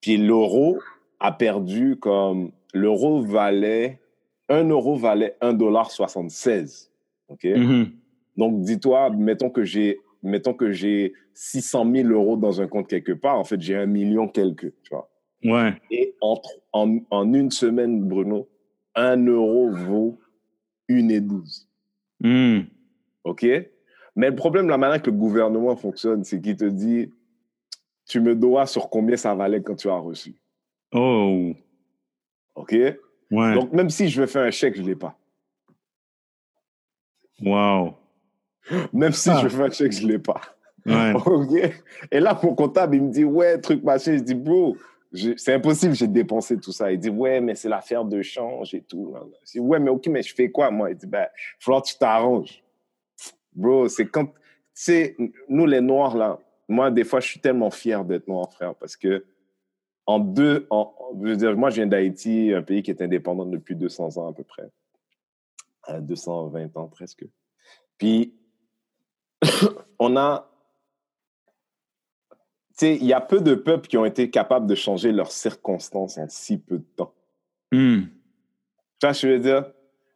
[0.00, 0.78] Puis l'euro
[1.20, 4.00] a perdu comme l'euro valait
[4.48, 6.90] un euro valait 1 dollar 76.
[7.28, 7.44] Ok?
[7.44, 7.90] Mhm.
[8.36, 13.12] Donc dis-toi mettons que j'ai mettons que j'ai 600 000 euros dans un compte quelque
[13.12, 15.08] part, en fait j'ai un million quelque, tu vois?
[15.44, 15.74] Ouais.
[15.90, 18.48] Et en, tr- en, en une semaine, Bruno,
[18.94, 20.18] un euro vaut
[20.88, 21.68] une et douze.
[22.20, 22.66] Mhm.
[23.24, 23.46] OK?
[24.14, 27.10] Mais le problème, la manière que le gouvernement fonctionne, c'est qu'il te dit
[28.06, 30.34] tu me dois sur combien ça valait quand tu as reçu.
[30.92, 31.52] Oh.
[32.54, 32.72] OK?
[33.30, 33.54] Ouais.
[33.54, 35.16] Donc, même si je veux faire un chèque, je ne l'ai pas.
[37.40, 37.94] wow.
[38.92, 39.38] Même si Ah.
[39.38, 40.40] je veux faire un chèque, je ne l'ai pas.
[40.86, 41.12] Ouais.
[41.26, 41.52] OK?
[42.10, 44.16] Et là, mon comptable, il me dit ouais, truc machin.
[44.18, 44.76] Je dis bro,
[45.36, 46.90] c'est impossible, j'ai dépensé tout ça.
[46.90, 49.14] Il dit ouais, mais c'est l'affaire de change et tout.
[49.44, 50.90] Je dis ouais, mais OK, mais je fais quoi, moi?
[50.90, 51.26] Il dit ben,
[51.58, 52.62] faut que tu t'arranges.
[53.54, 54.26] Bro, c'est quand.
[54.26, 54.32] Tu
[54.74, 55.16] sais,
[55.48, 58.96] nous, les Noirs, là, moi, des fois, je suis tellement fier d'être noir, frère, parce
[58.96, 59.26] que
[60.06, 60.66] en deux.
[60.70, 64.16] En, je veux dire, moi, je viens d'Haïti, un pays qui est indépendant depuis 200
[64.16, 64.70] ans à peu près.
[65.90, 67.24] Euh, 220 ans presque.
[67.98, 68.34] Puis,
[69.98, 70.48] on a.
[72.80, 76.26] Il y a peu de peuples qui ont été capables de changer leurs circonstances en
[76.28, 77.12] si peu de temps.
[77.72, 78.06] Mhm.
[79.00, 79.64] Tu vois, je veux dire,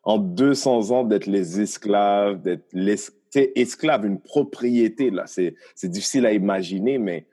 [0.02, 2.66] en 200 ans, d'être les esclaves, d'être
[3.54, 7.26] esclave, une propriété, là, c'est difficile à imaginer, mais,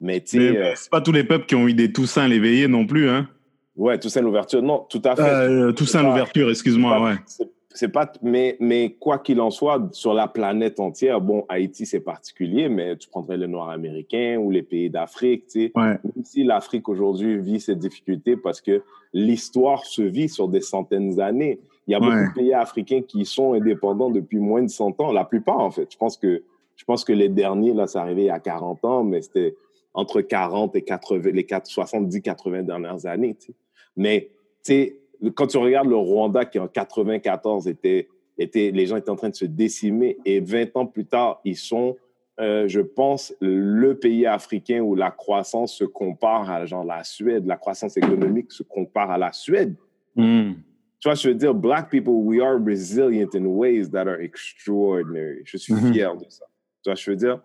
[0.00, 2.28] mais tu Mais sais, euh, c'est pas tous les peuples qui ont eu des Toussaint
[2.28, 3.28] l'éveillé non plus, hein.
[3.76, 5.22] ouais, Toussaint l'ouverture, non, tout à fait.
[5.22, 7.14] Euh, Toussaint l'ouverture, excuse-moi, ouais.
[7.26, 11.84] c'est- C'est pas, mais, mais quoi qu'il en soit, sur la planète entière, bon, Haïti,
[11.84, 15.72] c'est particulier, mais tu prendrais les Noirs américains ou les pays d'Afrique, tu sais.
[15.74, 15.98] Ouais.
[16.02, 21.14] Même si l'Afrique aujourd'hui vit ces difficultés parce que l'histoire se vit sur des centaines
[21.14, 21.60] d'années.
[21.86, 22.06] Il y a Ouais.
[22.06, 25.70] beaucoup de pays africains qui sont indépendants depuis moins de 100 ans, la plupart en
[25.70, 25.86] fait.
[25.92, 26.42] Je pense que,
[26.76, 29.54] je pense que les derniers, là, c'est arrivé il y a 40 ans, mais c'était
[29.94, 33.34] entre 40 et 80, les 70-80 dernières années.
[33.38, 33.54] tu sais.
[33.96, 34.28] Mais
[34.64, 34.96] tu sais,
[35.34, 39.30] quand tu regardes le Rwanda qui en 94 était, était, les gens étaient en train
[39.30, 41.96] de se décimer et 20 ans plus tard, ils sont
[42.38, 47.46] euh, je pense, le pays africain où la croissance se compare à genre la Suède,
[47.46, 49.74] la croissance économique se compare à la Suède.
[50.16, 50.56] Mhm.
[51.00, 55.40] Tu vois, je veux dire, black people, we are resilient in ways that are extraordinary.
[55.44, 55.92] Je suis Mhm.
[55.94, 56.44] fier de ça.
[56.82, 57.40] Tu vois, je veux dire.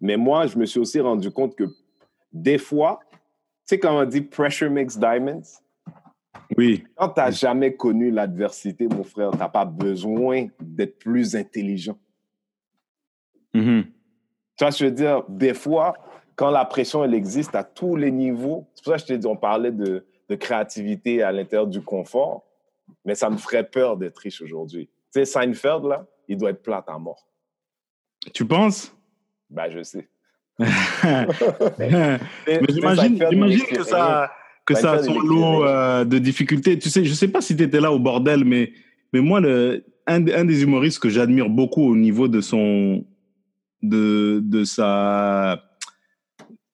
[0.00, 1.64] Mais moi, je me suis aussi rendu compte que
[2.30, 3.18] des fois, tu
[3.64, 5.42] sais, quand on dit pressure makes diamonds,
[6.56, 6.84] Oui.
[6.94, 11.98] quand tu n'as jamais connu l'adversité, mon frère, tu n'as pas besoin d'être plus intelligent.
[13.54, 13.84] Mhm.
[14.56, 15.94] Tu vois, je veux dire, des fois,
[16.34, 19.18] quand la pression, elle existe à tous les niveaux, c'est pour ça que je t'ai
[19.18, 22.44] dit, on parlait de, de créativité à l'intérieur du confort,
[23.04, 24.86] mais ça me ferait peur d'être riche aujourd'hui.
[25.12, 27.26] Tu sais, Seinfeld, là, il doit être plat à mort.
[28.34, 28.94] Tu penses?
[29.48, 30.08] Ben, je sais.
[30.58, 32.18] Mais
[32.68, 34.32] j'imagine, j'imagine que ça,
[34.66, 36.78] que ça a son lot euh, de difficultés.
[36.78, 38.72] Tu sais, je sais pas si tu étais là au bordel, mais,
[39.12, 43.04] mais moi, le, un, un des humoristes que j'admire beaucoup au niveau de son,
[43.82, 45.62] de, de sa,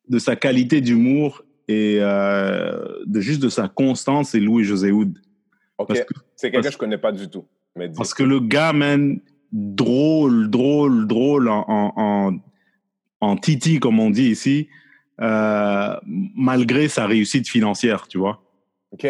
[0.09, 5.18] de sa qualité d'humour et euh, de juste de sa constance, c'est Louis José Hood.
[5.78, 7.45] Ok, Parce que- c'est quelqu'un que je connais pas du tout.
[7.76, 7.90] Mais.
[7.90, 9.20] Parce que le gars, man,
[9.53, 12.38] drôle, drôle, drôle en, en, en,
[13.20, 14.68] en titi, comme on dit ici,
[15.20, 18.42] euh, malgré sa réussite financière, tu vois.
[18.92, 19.06] Ok.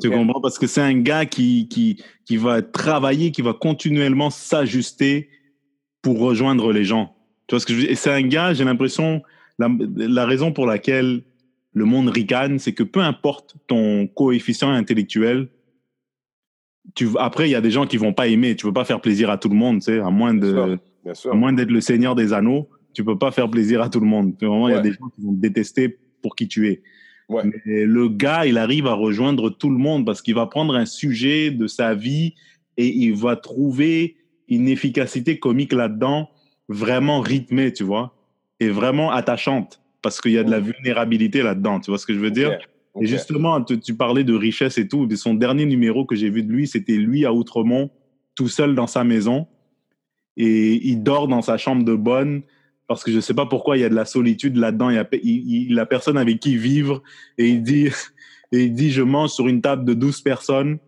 [0.00, 0.14] Tu Ok.
[0.14, 0.40] comprends?
[0.40, 5.28] Parce que c'est un gars qui, qui, qui va travailler, qui va continuellement s'ajuster
[6.00, 7.14] pour rejoindre les gens.
[7.46, 7.92] Tu vois ce que je veux dire?
[7.92, 9.22] Et c'est un gars, j'ai l'impression,
[9.58, 11.22] la, la raison pour laquelle
[11.74, 15.48] le monde ricane, c'est que peu importe ton coefficient intellectuel,
[16.94, 18.56] tu, après, il y a des gens qui vont pas aimer.
[18.56, 20.54] Tu veux pas faire plaisir à tout le monde, tu sais, à moins Bien de,
[20.54, 20.78] sûr.
[21.04, 21.32] Bien sûr.
[21.32, 24.06] à moins d'être le seigneur des anneaux, tu peux pas faire plaisir à tout le
[24.06, 24.34] monde.
[24.40, 26.82] Vraiment, il y a des gens qui vont te détester pour qui tu es.
[27.28, 27.42] Ouais.
[27.66, 30.86] Mais le gars, il arrive à rejoindre tout le monde parce qu'il va prendre un
[30.86, 32.34] sujet de sa vie
[32.76, 34.16] et il va trouver
[34.48, 36.30] une efficacité comique là-dedans,
[36.68, 38.14] vraiment rythmée, tu vois,
[38.60, 41.80] et vraiment attachante parce qu'il y a de la vulnérabilité là-dedans.
[41.80, 42.58] Tu vois ce que je veux dire?
[43.00, 45.08] Et justement, tu, tu parlais de richesse et tout.
[45.16, 47.90] Son dernier numéro que j'ai vu de lui, c'était lui à Outremont,
[48.34, 49.46] tout seul dans sa maison.
[50.36, 52.42] Et il dort dans sa chambre de bonne
[52.88, 54.90] parce que je sais pas pourquoi il y a de la solitude là-dedans.
[54.90, 57.02] Il y a, il, il a personne avec qui vivre.
[57.38, 57.86] Et il dit,
[58.52, 60.78] et il dit je mange sur une table de 12 personnes.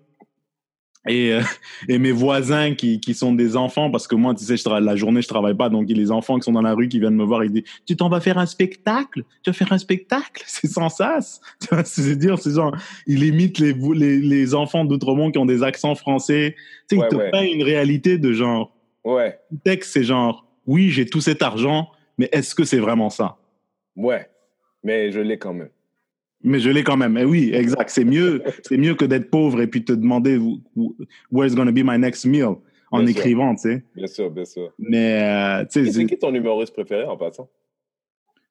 [1.06, 1.42] Et, euh,
[1.86, 4.84] et mes voisins qui, qui sont des enfants, parce que moi, tu sais, je travaille,
[4.84, 6.72] la journée, je travaille pas, donc il y a les enfants qui sont dans la
[6.72, 9.22] rue qui viennent me voir, ils disent, tu t'en vas faire un spectacle?
[9.42, 10.42] Tu vas faire un spectacle?
[10.46, 11.42] C'est sans sas.
[11.84, 12.74] C'est dire, c'est genre,
[13.06, 16.56] il imite les, les, les enfants d'Outremont qui ont des accents français.
[16.88, 17.30] Tu sais, Ouais, il te ouais.
[17.30, 18.74] peint une réalité de genre,
[19.04, 19.38] Ouais.
[19.52, 23.36] le texte, c'est genre, oui, j'ai tout cet argent, mais est-ce que c'est vraiment ça?
[23.96, 24.28] Ouais.
[24.82, 25.70] Mais je l'ai quand même.
[26.42, 27.16] Mais je l'ai quand même.
[27.16, 27.88] Et oui, exact.
[27.90, 30.38] C'est mieux, c'est mieux que d'être pauvre et puis te demander
[31.32, 32.56] where's gonna be my next meal
[32.90, 33.84] en Bien écrivant, tu sais.
[33.96, 34.72] Bien sûr, bien sûr.
[34.78, 37.48] Mais, euh, tu Et sais, c'est qui ton humoriste préféré en passant?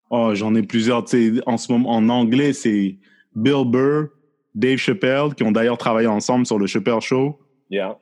[0.09, 1.41] oh, j'en ai plusieurs, tu sais.
[1.45, 2.97] En ce moment, en anglais, c'est
[3.35, 4.09] Bill Burr,
[4.53, 7.39] Dave Chappelle, qui ont d'ailleurs travaillé ensemble sur le Chappelle Show.
[7.69, 7.97] Yeah.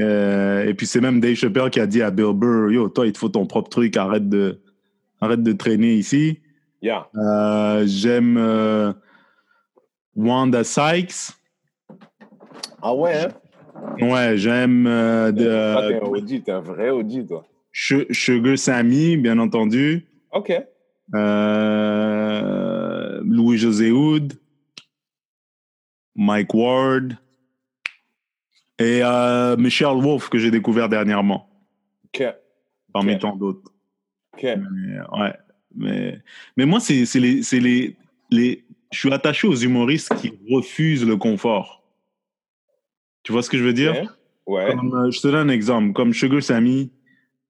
[0.00, 3.06] Euh, et puis c'est même Dave Chappelle qui a dit à Bill Burr, yo, toi,
[3.06, 4.60] il te faut ton propre truc, arrête de,
[5.20, 6.40] arrête de traîner ici.
[6.82, 7.08] Yeah.
[7.16, 8.92] Euh, J'aime euh,
[10.16, 11.30] Wanda Sykes.
[12.82, 13.28] Ah ouais, hein?
[14.00, 17.44] Ouais, j'aime t'es un t'es un vrai OG, toi.
[17.72, 20.06] Sugar Sammy, bien entendu.
[20.32, 20.52] OK.
[23.22, 24.34] Louis-José Hood.
[26.14, 27.18] Mike Ward.
[28.84, 31.48] Et euh, Michelle Wolf, que j'ai découvert dernièrement,
[32.06, 32.24] OK.
[32.92, 33.72] parmi tant d'autres.
[34.34, 34.42] OK.
[34.42, 35.32] Mais, ouais.
[35.74, 36.18] Mais,
[36.56, 37.96] mais moi, c'est les, les,
[38.30, 38.64] les.
[38.92, 41.82] Je suis attaché aux humoristes qui refusent le confort.
[43.24, 44.16] Tu vois ce que je veux dire?
[44.46, 44.74] Ouais.
[44.74, 45.92] Comme, euh, je te donne un exemple.
[45.92, 46.92] Comme Sugar Sammy,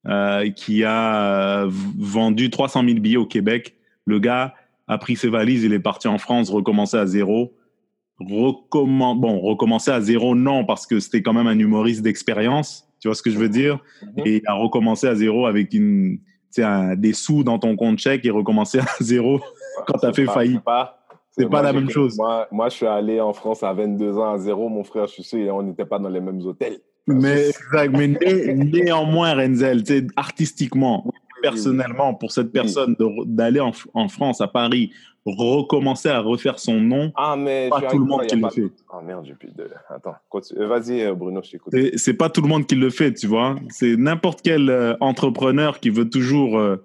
[0.07, 3.75] euh, qui a euh, vendu 300 000 billets au Québec.
[4.07, 4.55] Le gars
[4.87, 7.55] a pris ses valises, il est parti en France, recommencer à zéro.
[8.21, 9.19] Recommen...
[9.21, 12.89] Bon, recommencer à zéro, non, parce que c'était quand même un humoriste d'expérience.
[13.01, 13.79] Tu vois ce que je veux dire?
[14.03, 14.23] Mhm.
[14.27, 16.19] Et il a recommencé à zéro avec une,
[16.55, 19.41] tu un- des sous dans ton compte chèque et recommencer à zéro
[19.87, 20.57] quand t'as C'est fait pas- faillite.
[20.57, 20.99] c'est pas-
[21.37, 22.17] C'est pas moi, la même chose.
[22.17, 25.15] Moi, moi, je suis allé en France à 22 ans à zéro, mon frère, je
[25.15, 26.79] suis sûr, et on n'était pas dans les mêmes hôtels.
[27.09, 31.05] Mais, exact, mais né- néanmoins, Renzel, tu artistiquement,
[31.43, 32.95] personnellement, pour cette personne
[33.27, 34.93] d'aller en, en France, à Paris,
[35.27, 38.71] recommencer à refaire son nom, Ah, mais pas tout le monde qui le pas- fait.
[38.93, 39.69] Ah merde, j'ai plus de.
[39.89, 40.15] Attends.
[40.57, 41.75] Euh, Vas-y, euh, Bruno, je t'écoute.
[41.97, 43.57] C'est- pas tout le monde qui le fait, tu vois.
[43.71, 46.77] C'est n'importe quel euh, entrepreneur qui veut toujours, euh,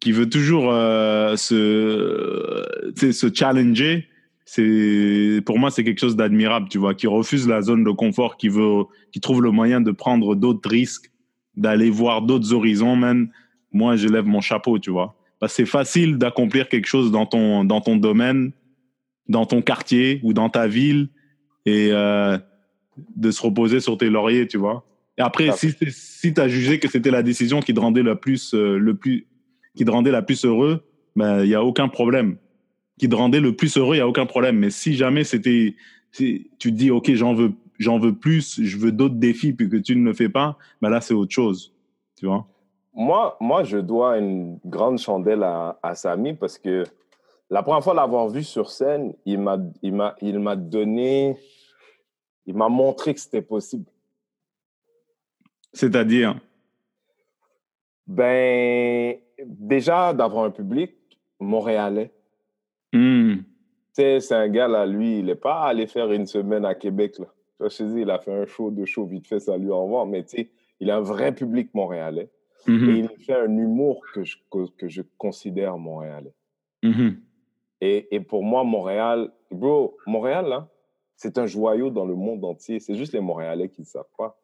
[0.00, 2.64] qui veut toujours euh, se,
[2.96, 4.06] se challenger.
[4.44, 8.36] C'est pour moi c'est quelque chose d'admirable, tu vois, qui refuse la zone de confort,
[8.36, 11.10] qui veut, qui trouve le moyen de prendre d'autres risques,
[11.56, 12.96] d'aller voir d'autres horizons.
[12.96, 13.28] Man,
[13.72, 15.16] moi je lève mon chapeau, tu vois.
[15.46, 18.52] C'est facile d'accomplir quelque chose dans ton dans ton domaine,
[19.28, 21.10] dans ton quartier ou dans ta ville
[21.64, 22.38] et euh,
[23.14, 24.84] de se reposer sur tes lauriers, tu vois.
[25.16, 25.52] Et après, Ah.
[25.52, 28.78] si, si tu as jugé que c'était la décision qui te rendait la plus, euh,
[28.78, 29.26] le plus,
[29.76, 30.84] qui te rendait la plus heureux,
[31.14, 32.36] ben, il n'y a aucun problème.
[32.98, 34.58] Qui te rendait le plus heureux, il n'y a aucun problème.
[34.58, 35.76] Mais si jamais c'était,
[36.10, 39.68] si tu te dis, OK, j'en veux, j'en veux plus, je veux d'autres défis, puis
[39.68, 41.72] que tu ne le fais pas, ben là, c'est autre chose.
[42.18, 42.48] Tu vois?
[42.98, 46.82] Moi, moi, je dois une grande chandelle à, à Samy parce que
[47.48, 51.36] la première fois l'avoir vu sur scène, il m'a, il m'a, il m'a donné,
[52.44, 53.84] il m'a montré que c'était possible.
[55.72, 56.40] C'est-à-dire,
[58.08, 60.92] Ben, déjà d'avoir un public
[61.38, 62.10] montréalais.
[63.94, 66.74] Tu sais, c'est un gars là, lui, il n'est pas allé faire une semaine à
[66.74, 67.26] Québec là.
[67.26, 69.70] Tu vois, je te dis, il a fait un show, deux shows vite fait, salut,
[69.70, 70.04] au revoir.
[70.04, 72.28] Mais tu sais, il a un vrai public montréalais.
[72.68, 76.34] Et il fait un humour que je, que, que je considère montréalais.
[76.82, 77.20] mhm.
[77.80, 80.68] Et, et pour moi, Montréal, bro, Montréal, là,
[81.16, 82.80] c'est un joyau dans le monde entier.
[82.80, 84.36] C'est juste les Montréalais qui ne savent pas.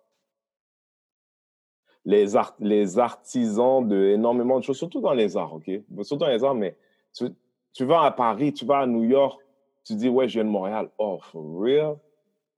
[2.04, 5.70] Les, art- les artisans de énormément de choses, surtout dans les arts, OK?
[6.02, 6.76] Surtout dans les arts, mais
[7.14, 7.24] tu,
[7.72, 9.40] tu vas à Paris, tu vas à New York,
[9.84, 10.90] tu dis, ouais, je viens de Montréal.
[10.98, 11.96] Oh, for real?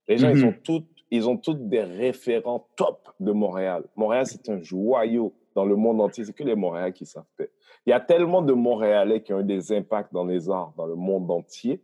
[0.09, 0.49] Les gens, ils, Mhm.
[0.49, 3.85] ont toutes, ils ont toutes des référents top de Montréal.
[3.97, 6.25] Montréal, c'est un joyau dans le monde entier.
[6.25, 7.49] C'est que les Montréalais qui savent faire.
[7.87, 10.87] Il y a tellement de Montréalais qui ont eu des impacts dans les arts dans
[10.87, 11.83] le monde entier.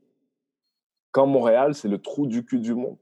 [1.10, 2.98] Quand Montréal, c'est le trou du cul du monde.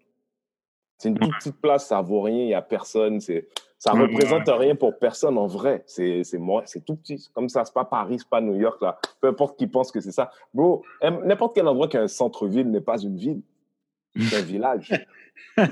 [0.96, 3.20] C'est une toute petite place, ça vaut rien, il n'y a personne.
[3.20, 3.48] C'est,
[3.78, 5.82] ça Ouais, représente rien pour personne en vrai.
[5.86, 7.28] C'est, c'est, Montréal, c'est tout petit.
[7.32, 8.98] Comme ça, c'est pas Paris, c'est pas New York, là.
[9.20, 10.30] Peu importe qui pense que c'est ça.
[10.54, 13.42] Bro, n'importe quel endroit qui a un centre-ville n'est pas une ville.
[14.16, 14.92] C'est un village.
[15.56, 15.64] Il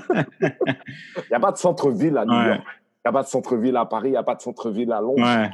[1.29, 2.47] n'y a pas de centre-ville à New Ouais.
[2.47, 2.63] York.
[3.05, 4.99] Il n'y a pas de centre-ville à Paris, il n'y a pas de centre-ville à
[5.01, 5.23] Londres.
[5.23, 5.49] Ouais.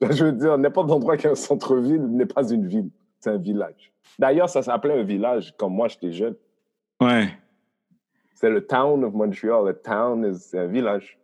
[0.10, 2.90] Je veux dire, n'importe endroit qui a un centre-ville n'est pas une ville.
[3.20, 3.92] C'est un village.
[4.18, 6.34] D'ailleurs, ça s'appelait un village quand moi j'étais jeune.
[7.00, 7.28] Ouais.
[8.34, 9.66] C'est le town of Montreal.
[9.66, 11.18] Le town, c'est un village.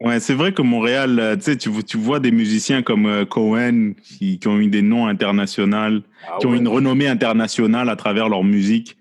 [0.00, 3.92] Ouais, c'est vrai que Montréal, euh, tu sais, tu, vois- des musiciens comme euh, Cohen
[4.02, 8.28] qui, qui ont eu des noms internationaux, Ah qui ont une renommée internationale à travers
[8.28, 8.98] leur musique.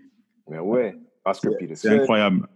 [0.49, 2.47] Mais ouais, parce que C'est incroyable.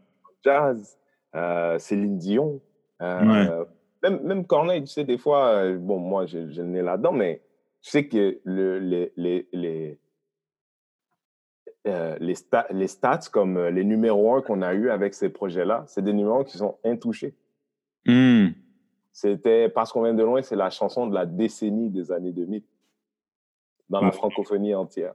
[0.43, 0.97] Jazz,
[1.36, 2.61] euh, Céline Dion,
[3.01, 3.65] euh,
[4.03, 7.41] même, même Corneille, tu sais, des fois, euh, bon, moi, j'ai le nez là-dedans, mais
[7.81, 9.99] tu sais que le, les, les, les,
[11.87, 15.29] euh, les, sta- les stats comme euh, les numéros 1 qu'on a eu avec ces
[15.29, 17.33] projets-là, c'est des numéros qui sont intouchés.
[18.05, 18.47] Hmm.
[19.11, 22.63] C'était Parce qu'on vient de loin, c'est la chanson de la décennie des années 2000
[23.89, 24.13] dans la Ouais.
[24.13, 25.13] francophonie entière.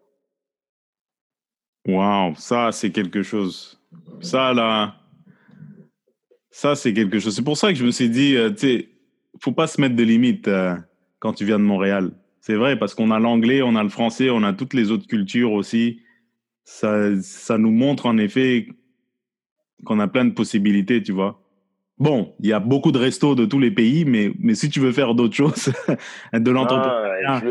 [1.87, 3.78] Waouh, ça, c'est quelque chose.
[4.20, 4.95] Ça, là,
[6.55, 7.35] ça, c'est quelque chose.
[7.35, 8.89] C'est pour ça que je me suis dit, euh, tu sais,
[9.41, 10.77] faut pas se mettre de limites euh,
[11.19, 12.13] quand tu viens de Montréal.
[12.41, 15.09] C'est vrai, parce qu'on a l'anglais, on a le français, on a toutes les autres
[15.09, 16.01] cultures aussi.
[16.63, 18.69] Ça, ça nous montre en effet
[19.85, 21.43] qu'on a plein de possibilités, tu vois.
[21.99, 24.79] Bon, il y a beaucoup de restos de tous les pays, mais, mais si tu
[24.79, 25.73] veux faire d'autres choses,
[26.33, 27.43] de l'entrepreneuriat,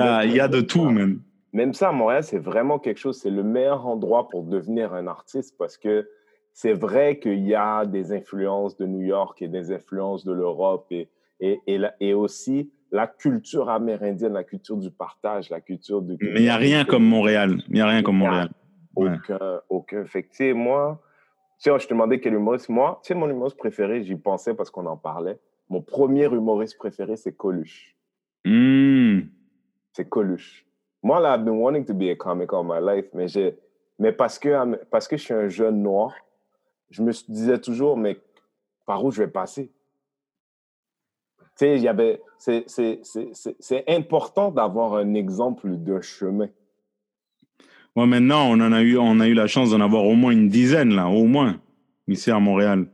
[0.00, 1.20] Ah, il y y a de tout, même.
[1.52, 3.20] Même ça, à Montréal, c'est vraiment quelque chose.
[3.20, 6.08] C'est le meilleur endroit pour devenir un artiste parce que
[6.60, 10.86] c'est vrai qu'il y a des influences de New York et des influences de l'Europe
[10.90, 16.02] et, et, et, la- et aussi la culture amérindienne, la culture du partage, la culture
[16.02, 16.16] du.
[16.20, 17.62] Mais il n'y a rien comme Montréal.
[17.68, 18.48] Il n'y a rien comme Montréal.
[18.96, 19.10] Ouais.
[19.14, 20.04] Aucun, aucun.
[20.06, 21.00] Fait que, tu sais, moi,
[21.62, 22.68] tu sais, je te demandais quel humoriste.
[22.70, 25.38] Moi, tu sais, mon humoriste préféré, j'y pensais parce qu'on en parlait.
[25.68, 27.94] Mon premier humoriste préféré, c'est Coluche.
[28.44, 29.20] Hmm.
[29.92, 30.66] c'est Coluche.
[31.04, 33.56] Moi, là, I've been wanting to be a comic all my life, mais, j'ai,
[34.00, 36.12] mais parce, que, parce que je suis un jeune noir,
[36.90, 38.18] je me disais toujours, mais
[38.86, 39.70] par où je vais passer?
[41.38, 46.48] Tu sais, il y avait, c'est, important d'avoir un exemple d'un chemin.
[47.96, 50.30] Ouais, maintenant, on en a eu, on a eu la chance d'en avoir au moins
[50.30, 51.60] une dizaine, là, au moins,
[52.06, 52.86] ici à Montréal.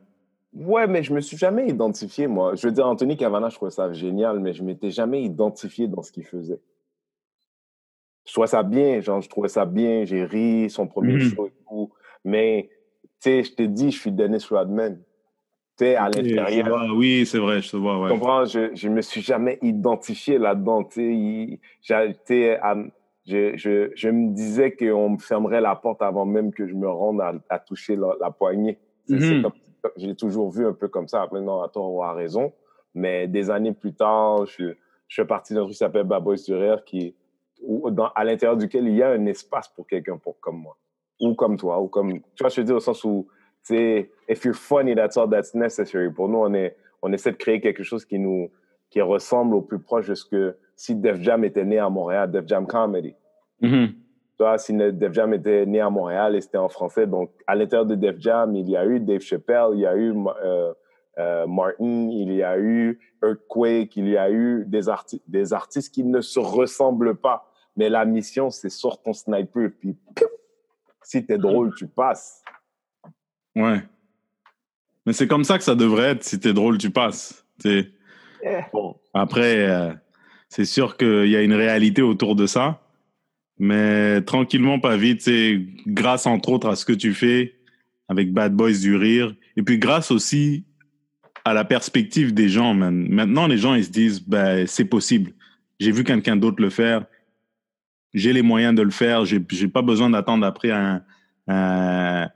[0.55, 2.55] Ouais, mais je me suis jamais identifié, moi.
[2.55, 6.03] Je veux dire, Anthony Cavana, je trouvais ça génial, mais je m'étais jamais identifié dans
[6.03, 6.61] ce qu'il faisait.
[8.25, 11.21] Je trouvais ça bien, genre, je trouvais ça bien, j'ai ri, son premier Mhm.
[11.21, 11.91] show et tout.
[12.25, 12.71] Mais,
[13.25, 14.99] sais, je te dis, je suis Dennis Rodman.
[15.77, 16.95] Tu sais, à l'intérieur.
[16.95, 18.45] Oui, c'est vrai, je te vois, Tu comprends?
[18.45, 20.85] Je, je me suis jamais identifié là-dedans.
[20.85, 22.59] Tu sais,
[23.27, 26.89] je, je, je me disais qu'on me fermerait la porte avant même que je me
[26.89, 28.79] rende à, à toucher la, la poignée.
[29.09, 29.43] Mhm.
[29.43, 29.53] comme-
[29.97, 31.23] J'ai toujours vu un peu comme ça.
[31.23, 32.53] Après, non, à tort ou à raison.
[32.95, 34.75] Mais des années plus tard, je,
[35.09, 37.15] je fais partie d'un truc qui s'appelle Bad Boys du Rire, qui,
[37.63, 40.77] où- dans, à l'intérieur duquel il y a un espace pour quelqu'un pour, comme moi.
[41.21, 41.81] Ou comme toi.
[41.81, 43.29] Ou comme, tu vois, je veux dire, au sens où,
[43.67, 46.11] tu sais, if you're funny, that's all that's necessary.
[46.11, 48.51] Pour nous, on, est, on essaie de créer quelque chose qui nous
[48.95, 52.31] qui ressemble au plus proche de ce que si Def Jam était né à Montréal,
[52.31, 53.15] Def Jam Comedy.
[53.61, 53.89] Mhm.
[53.89, 53.95] Tu
[54.39, 57.87] vois, si Def Jam était né à Montréal et c'était en français, donc à l'intérieur
[57.87, 60.73] de Def Jam, il y a eu Dave Chappelle, il y a eu euh,
[61.19, 65.93] euh, Martin, il y a eu Earthquake, il y a eu des, arti des artistes
[65.93, 67.51] qui ne se ressemblent pas.
[67.77, 69.97] Mais la mission, c'est sort ton sniper, puis
[71.05, 72.43] si t'es drôle, tu passes.
[73.55, 73.83] Ouais.
[75.07, 76.25] Mais c'est comme ça que ça devrait être.
[76.25, 77.47] Si t'es drôle, tu passes.
[77.63, 77.91] Tu sais.
[78.43, 78.61] Eh.
[78.73, 78.97] Bon.
[79.13, 79.93] Après, euh,
[80.49, 82.81] c'est sûr qu'il y a une réalité autour de ça.
[83.59, 87.55] Mais tranquillement, pas vite, c'est grâce entre autres à ce que tu fais
[88.09, 89.35] avec Bad Boys du Rire.
[89.57, 90.65] Et puis grâce aussi
[91.45, 93.07] à la perspective des gens, man.
[93.09, 95.33] Maintenant, les gens, ils se disent, ben, c'est possible.
[95.79, 97.05] J'ai vu quelqu'un d'autre le faire.
[98.15, 99.25] J'ai les moyens de le faire.
[99.25, 101.03] J'ai, j'ai pas besoin d'attendre après un,
[101.49, 102.29] un-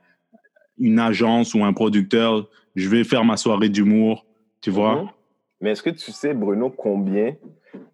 [0.79, 2.49] une agence ou un producteur.
[2.75, 4.27] Je vais faire ma soirée d'humour.
[4.61, 5.03] Tu vois?
[5.03, 5.09] Mhm.
[5.61, 7.35] Mais est-ce que tu sais, Bruno, combien,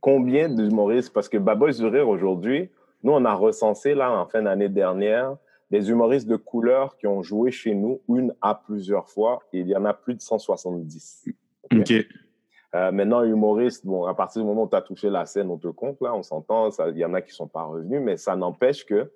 [0.01, 2.68] combien d'humoristes, parce que Bad Boys du Rire aujourd'hui,
[3.03, 5.37] nous, on a recensé, là, en fin d'année dernière,
[5.70, 9.68] des humoristes de couleur qui ont joué chez nous une à plusieurs fois, et il
[9.68, 11.24] y en a plus de 170.
[11.70, 11.78] Ok.
[11.80, 12.07] OK.
[12.75, 15.59] Euh, maintenant, humoriste, bon, à partir du moment où tu as touché la scène, on
[15.59, 18.35] te compte, là, on s'entend, il y en a qui sont pas revenus, mais ça
[18.35, 19.12] n'empêche que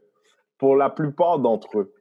[0.59, 1.93] pour la plupart d'entre eux,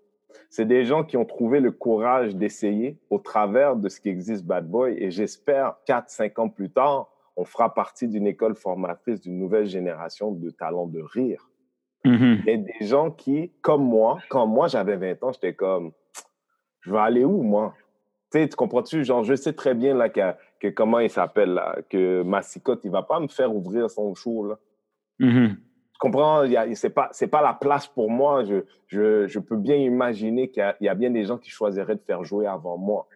[0.49, 4.45] c'est des gens qui ont trouvé le courage d'essayer au travers de ce qui existe
[4.45, 4.95] Bad Boy.
[4.99, 10.32] Et j'espère, 4-5 ans plus tard, on fera partie d'une école formatrice d'une nouvelle génération
[10.32, 11.49] de talents de rire.
[12.05, 12.43] Mhm.
[12.45, 15.91] Et des gens qui, comme moi, quand moi j'avais 20 ans, j'étais comme,
[16.82, 17.74] je vais aller où, moi?
[18.32, 19.03] Tu comprends-tu?
[19.03, 22.91] Genre, je sais très bien, là, que, que comment il s'appelle, là, que Massicotte, il
[22.91, 24.60] va pas me faire ouvrir son show, là.
[25.20, 25.58] Mhm.
[25.93, 26.45] Tu comprends?
[26.76, 28.43] C'est pas, c'est pas la place pour moi.
[28.43, 31.39] Je, je, je peux bien imaginer qu'il y a, il y a bien des gens
[31.39, 33.08] qui choisiraient de faire jouer avant moi.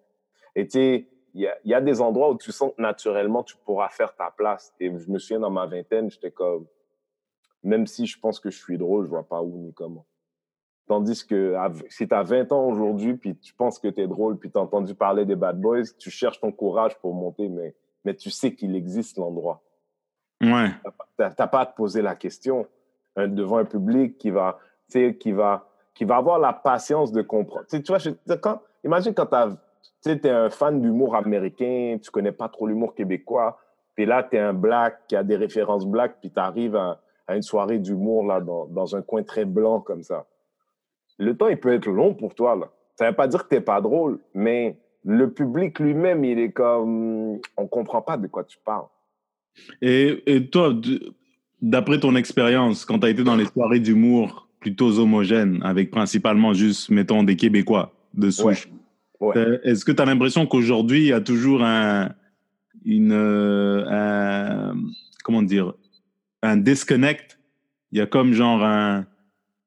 [0.56, 3.56] Et tu sais, il y y a des endroits où tu sens que naturellement, tu
[3.58, 4.74] pourras faire ta place.
[4.80, 6.66] Et je me souviens, dans ma vingtaine, j'étais comme,
[7.64, 10.06] même si je pense que je suis drôle, je vois pas où ni comment.
[10.88, 14.08] Tandis que à- si tu as 20 ans aujourd'hui, puis tu penses que tu es
[14.08, 17.48] drôle, puis tu as entendu parler des Bad Boys, tu cherches ton courage pour monter,
[17.50, 17.74] mais,
[18.04, 19.62] mais tu sais qu'il existe l'endroit.
[20.42, 20.70] Ouais.
[21.18, 22.66] T'as t'as pas à te poser la question
[23.16, 24.58] hein, devant un public qui va,
[24.90, 27.66] tu qui va, qui va avoir la patience de comprendre.
[27.70, 29.28] Tu tu vois, je- quand, imagine quand
[30.04, 33.60] tu es un fan d'humour américain, tu connais pas trop l'humour québécois,
[33.94, 37.00] puis là, tu es un black qui a des références black, puis tu arrives à,
[37.28, 40.26] à une soirée d'humour là dans, dans un coin très blanc comme ça.
[41.22, 42.56] Le temps, il peut être long pour toi.
[42.56, 42.70] Là.
[42.96, 47.40] Ça veut pas dire que tu pas drôle, mais le public lui-même, il est comme...
[47.58, 48.86] On comprend pas de quoi tu parles.
[49.82, 50.74] Et, et toi,
[51.62, 56.54] d'après ton expérience, quand tu as été dans les soirées d'humour plutôt homogènes, avec principalement
[56.54, 58.68] juste, mettons, des Québécois de souche,
[59.20, 59.36] Ouais.
[59.64, 62.10] est-ce que tu as l'impression qu'aujourd'hui, il y a toujours un,
[62.86, 64.76] une, euh, un-
[65.24, 65.74] comment dire,
[66.42, 67.38] un disconnect?
[67.92, 69.06] Il y a comme genre un-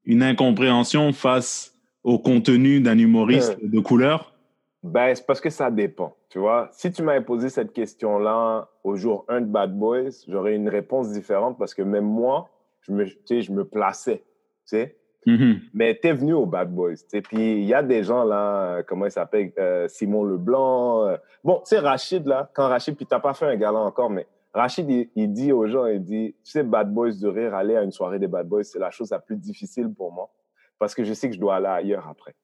[0.07, 4.35] une incompréhension face au contenu d'un humoriste de couleur?
[4.83, 6.15] Ben, c'est parce que ça dépend.
[6.29, 10.57] Tu vois, si tu m'avais posé cette question-là au jour 1 de Bad Boys, j'aurais
[10.57, 12.51] une réponse différente parce que même moi,
[12.83, 14.23] je me, tu sais, je me plaçais.
[14.69, 14.97] Tu sais?
[15.27, 15.61] Mhm.
[15.73, 16.97] Mais tu es venu au Bad Boys.
[16.97, 17.23] tu sais.
[17.23, 21.07] Puis il y a des gens là, euh, comment il s'appelle euh, Simon Leblanc.
[21.07, 21.17] euh.
[21.43, 24.27] Bon, tu sais, Rachid, là, quand Rachid, puis tu pas fait un gala encore, mais
[24.55, 27.77] Rachid, il, il dit aux gens, il dit, tu sais, Bad Boys de rire, aller
[27.77, 30.31] à une soirée des Bad Boys, c'est la chose la plus difficile pour moi
[30.79, 32.35] parce que je sais que je dois aller ailleurs après.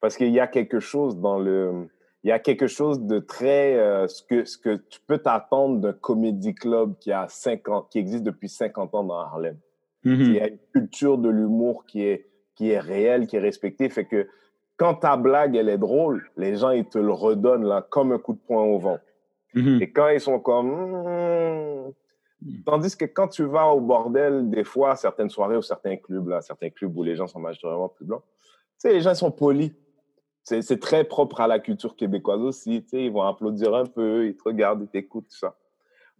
[0.00, 1.88] Parce qu'il y a quelque chose dans le...
[2.24, 3.74] Il y a quelque chose de très...
[3.76, 7.98] euh, ce, que, ce que tu peux t'attendre d'un comédie club qui, a 50, qui
[7.98, 9.58] existe depuis 50 ans dans Harlem.
[10.04, 10.20] Mhm.
[10.20, 13.88] Il y a une culture de l'humour qui est, qui est réelle, qui est respectée.
[13.88, 14.26] Fait que
[14.76, 18.18] quand ta blague, elle est drôle, les gens, ils te le redonnent là, comme un
[18.18, 18.98] coup de poing au vent.
[19.56, 19.82] Mhm.
[19.82, 20.70] Et quand ils sont comme...
[22.42, 22.62] Hmm.
[22.64, 26.42] Tandis que quand tu vas au bordel, des fois, certaines soirées ou certains clubs, là,
[26.42, 29.72] certains clubs où les gens sont majoritairement plus blancs, tu sais, les gens sont polis.
[30.42, 32.82] C'est très propre à la culture québécoise aussi.
[32.84, 35.56] Tu sais, ils vont applaudir un peu, ils te regardent, ils t'écoutent, tout ça.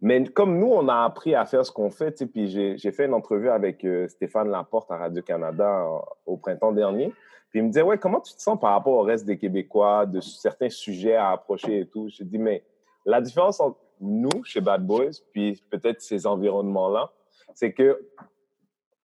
[0.01, 2.91] Mais comme nous, on a appris à faire ce qu'on fait, tu sais, puis j'ai
[2.91, 7.13] fait une entrevue avec euh, Stéphane Laporte à Radio-Canada euh, au printemps dernier.
[7.49, 10.05] Puis il me disait, ouais, comment tu te sens par rapport au reste des Québécois,
[10.05, 12.09] de certains sujets à approcher et tout?
[12.09, 12.63] J'ai dit, mais
[13.07, 17.11] la différence entre nous, chez Bad Boys, puis peut-être ces environnements-là,
[17.55, 17.99] c'est que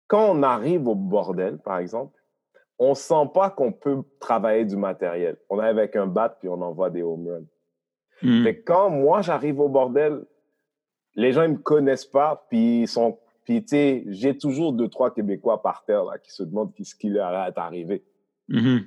[0.06, 2.16] quand on arrive au bordel, par exemple,
[2.78, 5.38] on sent pas qu'on peut travailler du matériel.
[5.48, 7.46] On est avec un bat, puis on envoie des home runs.
[8.22, 8.44] Mhm.
[8.44, 10.24] Fait que quand moi, j'arrive au bordel,
[11.14, 13.18] les gens, ils me connaissent pas, puis ils sont...
[13.44, 16.94] Puis, tu sais, j'ai toujours deux, trois Québécois par terre, là, qui se demandent ce
[16.94, 18.04] qui leur est arrivé.
[18.48, 18.86] Mhm.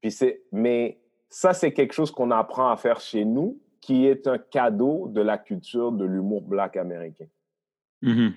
[0.00, 4.26] Puis c'est, mais ça, c'est quelque chose qu'on apprend à faire chez nous, qui est
[4.28, 7.26] un cadeau de la culture de l'humour black américain.
[8.00, 8.32] Mhm.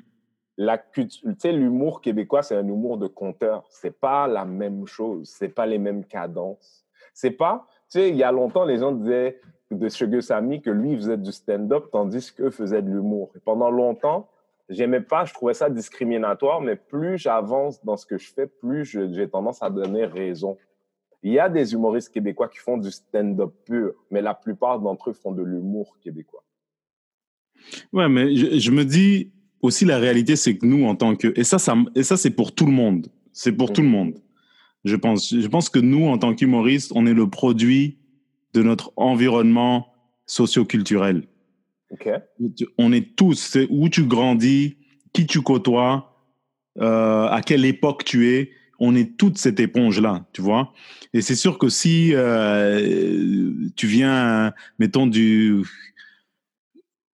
[0.57, 3.63] La culture, tu sais, l'humour québécois, c'est un humour de conteur.
[3.69, 5.29] C'est pas la même chose.
[5.29, 6.85] C'est pas les mêmes cadences.
[7.13, 9.39] C'est pas, tu sais, il y a longtemps, les gens disaient
[9.71, 13.31] de Sugar Sammy que lui, faisait du stand-up, tandis qu'eux faisaient de l'humour.
[13.35, 14.29] Et pendant longtemps,
[14.69, 18.85] j'aimais pas, je trouvais ça discriminatoire, mais plus j'avance dans ce que je fais, plus
[18.85, 20.57] j'ai tendance à donner raison.
[21.25, 25.09] Il y a des humoristes québécois qui font du stand-up pur, mais la plupart d'entre
[25.09, 26.43] eux font de l'humour québécois.
[27.91, 31.33] Ouais, mais je, je me dis aussi la réalité, c'est que nous, en tant que.
[31.35, 33.07] Et ça, ça, et ça c'est pour tout le monde.
[33.33, 34.19] C'est pour tout le monde.
[34.83, 37.97] Je pense, je pense que nous, en tant qu'humoristes, on est le produit
[38.53, 39.87] de notre environnement
[40.27, 41.23] socio-culturel.
[41.89, 42.07] OK?
[42.77, 44.77] On est tous, c'est où tu grandis,
[45.11, 46.15] qui tu côtoies,
[46.79, 48.51] euh, à quelle époque tu es.
[48.79, 50.73] On est toute cette éponge-là, tu vois.
[51.13, 55.63] Et c'est sûr que si euh, tu viens, mettons, du.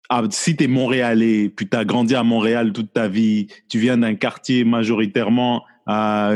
[0.08, 3.78] Ah, si tu es montréalais, puis tu as grandi à Montréal toute ta vie, tu
[3.78, 6.32] viens d'un quartier majoritairement à,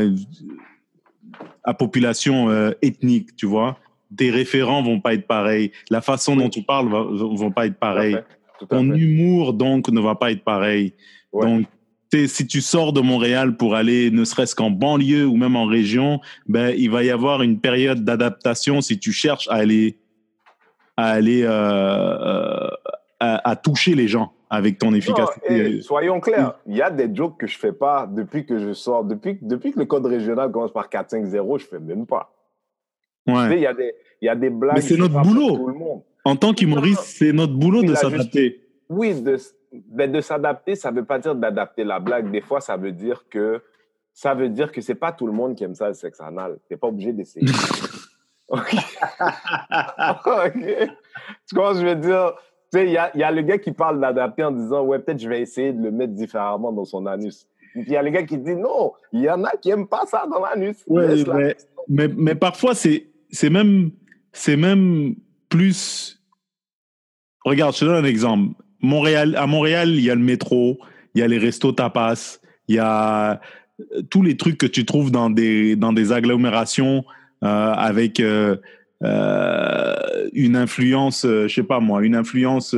[1.63, 3.79] à population euh, ethnique, tu vois,
[4.15, 5.71] tes référents vont pas être pareils.
[5.89, 8.17] La façon dont tu parles va, vont pas être pareils.
[8.69, 8.97] Ton fait.
[8.97, 10.93] humour, donc, ne va pas être pareil.
[11.31, 11.45] Ouais.
[11.45, 11.65] Donc,
[12.27, 16.19] si tu sors de Montréal pour aller ne serait-ce qu'en banlieue ou même en région,
[16.47, 19.97] ben, il va y avoir une période d'adaptation si tu cherches à aller,
[20.97, 22.69] à, aller euh, euh,
[23.19, 25.81] à, toucher les gens avec ton efficacité.
[25.81, 29.03] soyons clairs, il y a des jokes que je fais pas depuis que je sors.
[29.03, 32.31] Depuis, depuis que le code régional commence par 4-5-0, je fais même pas.
[33.25, 33.55] Ouais.
[33.55, 34.75] il y, a des, y a des blagues.
[34.75, 36.03] Mais c'est notre boulot.
[36.25, 38.61] En tant qu'humoriste, c'est notre boulot de s'adapter.
[38.89, 39.37] Oui, de,
[39.87, 42.29] ben, de s'adapter, ça ne veut pas dire d'adapter la blague.
[42.31, 43.61] Des fois, ça veut dire que
[44.13, 46.59] ça veut dire que c'est pas tout le monde qui aime ça le sexe anal.
[46.67, 47.47] Tu n'es pas obligé d'essayer.
[48.49, 48.75] ok.
[51.47, 52.33] Tu vois, je veux dire,
[52.71, 54.99] tu sais, il y a, y a, le gars qui parle d'adapter en disant, ouais,
[54.99, 57.47] peut-être je vais essayer de le mettre différemment dans son anus.
[57.71, 59.87] Puis il y a le gars qui dit, non, il y en a qui n'aiment
[59.87, 60.83] pas ça dans l'anus.
[60.87, 61.55] Ouais, mais,
[61.87, 63.09] mais, mais, parfois, c'est
[63.49, 63.89] même,
[64.47, 65.15] même
[65.49, 66.21] plus.
[67.43, 68.53] Regarde, je te donne un exemple.
[68.83, 70.77] Montréal, à Montréal, il y a le métro,
[71.15, 73.41] il y a les restos tapas, il y a
[73.79, 77.03] euh, tous les trucs que tu trouves dans des, dans des agglomérations
[77.43, 78.55] euh, avec euh,
[79.03, 79.95] euh,
[80.33, 82.75] une influence, je sais pas moi, une influence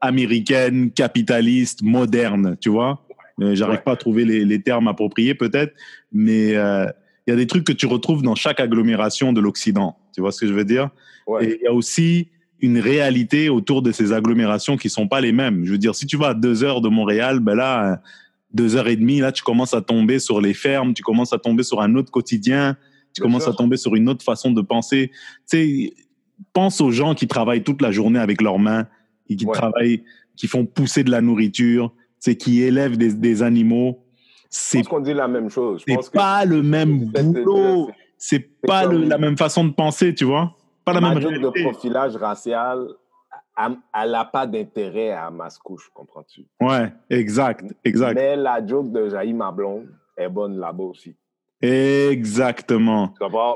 [0.00, 3.06] américaine, capitaliste, moderne, tu vois.
[3.38, 5.74] J'arrive pas à trouver les, les termes appropriés peut-être,
[6.12, 9.96] mais il y a des trucs que tu retrouves dans chaque agglomération de l'Occident.
[10.14, 10.90] Tu vois ce que je veux dire?
[11.26, 11.46] Ouais.
[11.46, 12.28] Et il y a aussi
[12.64, 15.66] une réalité autour de ces agglomérations qui sont pas les mêmes.
[15.66, 18.00] Je veux dire, si tu vas à deux heures de Montréal, ben là,
[18.54, 21.38] deux heures et demie, là, tu commences à tomber sur les fermes, tu commences à
[21.38, 22.76] tomber sur un autre quotidien,
[23.12, 25.10] tu commences à tomber sur une autre façon de penser.
[25.10, 25.92] Tu sais,
[26.54, 28.86] pense aux gens qui travaillent toute la journée avec leurs mains,
[29.28, 30.02] et qui travaillent,
[30.36, 34.00] qui font pousser de la nourriture, c'est qui élèvent des, des animaux.
[34.48, 35.82] C'est qu'on dit la même chose.
[35.86, 37.90] C'est pas le même boulot.
[38.16, 40.56] C'est pas le, la même façon de penser, tu vois?
[40.84, 42.88] Pas la même de profilage racial,
[43.56, 45.30] elle n'a pas d'intérêt à
[45.62, 46.46] couche, comprends-tu?
[46.60, 48.14] Ouais, exact, exact.
[48.14, 51.16] Mais la joke de Jaïm ma blonde est bonne là-bas aussi.
[51.60, 53.14] Exactement.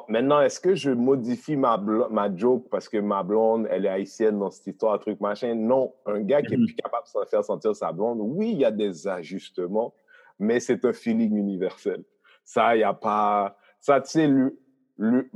[0.08, 1.76] Maintenant, est-ce que je modifie ma,
[2.10, 5.54] ma joke parce que ma blonde, elle est haïtienne dans cette histoire, truc machin?
[5.54, 5.92] Non.
[6.06, 6.64] Un gars qui est mm-hmm.
[6.64, 9.92] plus capable de faire sentir sa blonde, oui, il y a des ajustements,
[10.38, 12.02] mais c'est un feeling universel.
[12.44, 13.58] Ça, il n'y a pas.
[13.78, 14.58] Ça, tu sais, le,
[14.96, 15.28] le,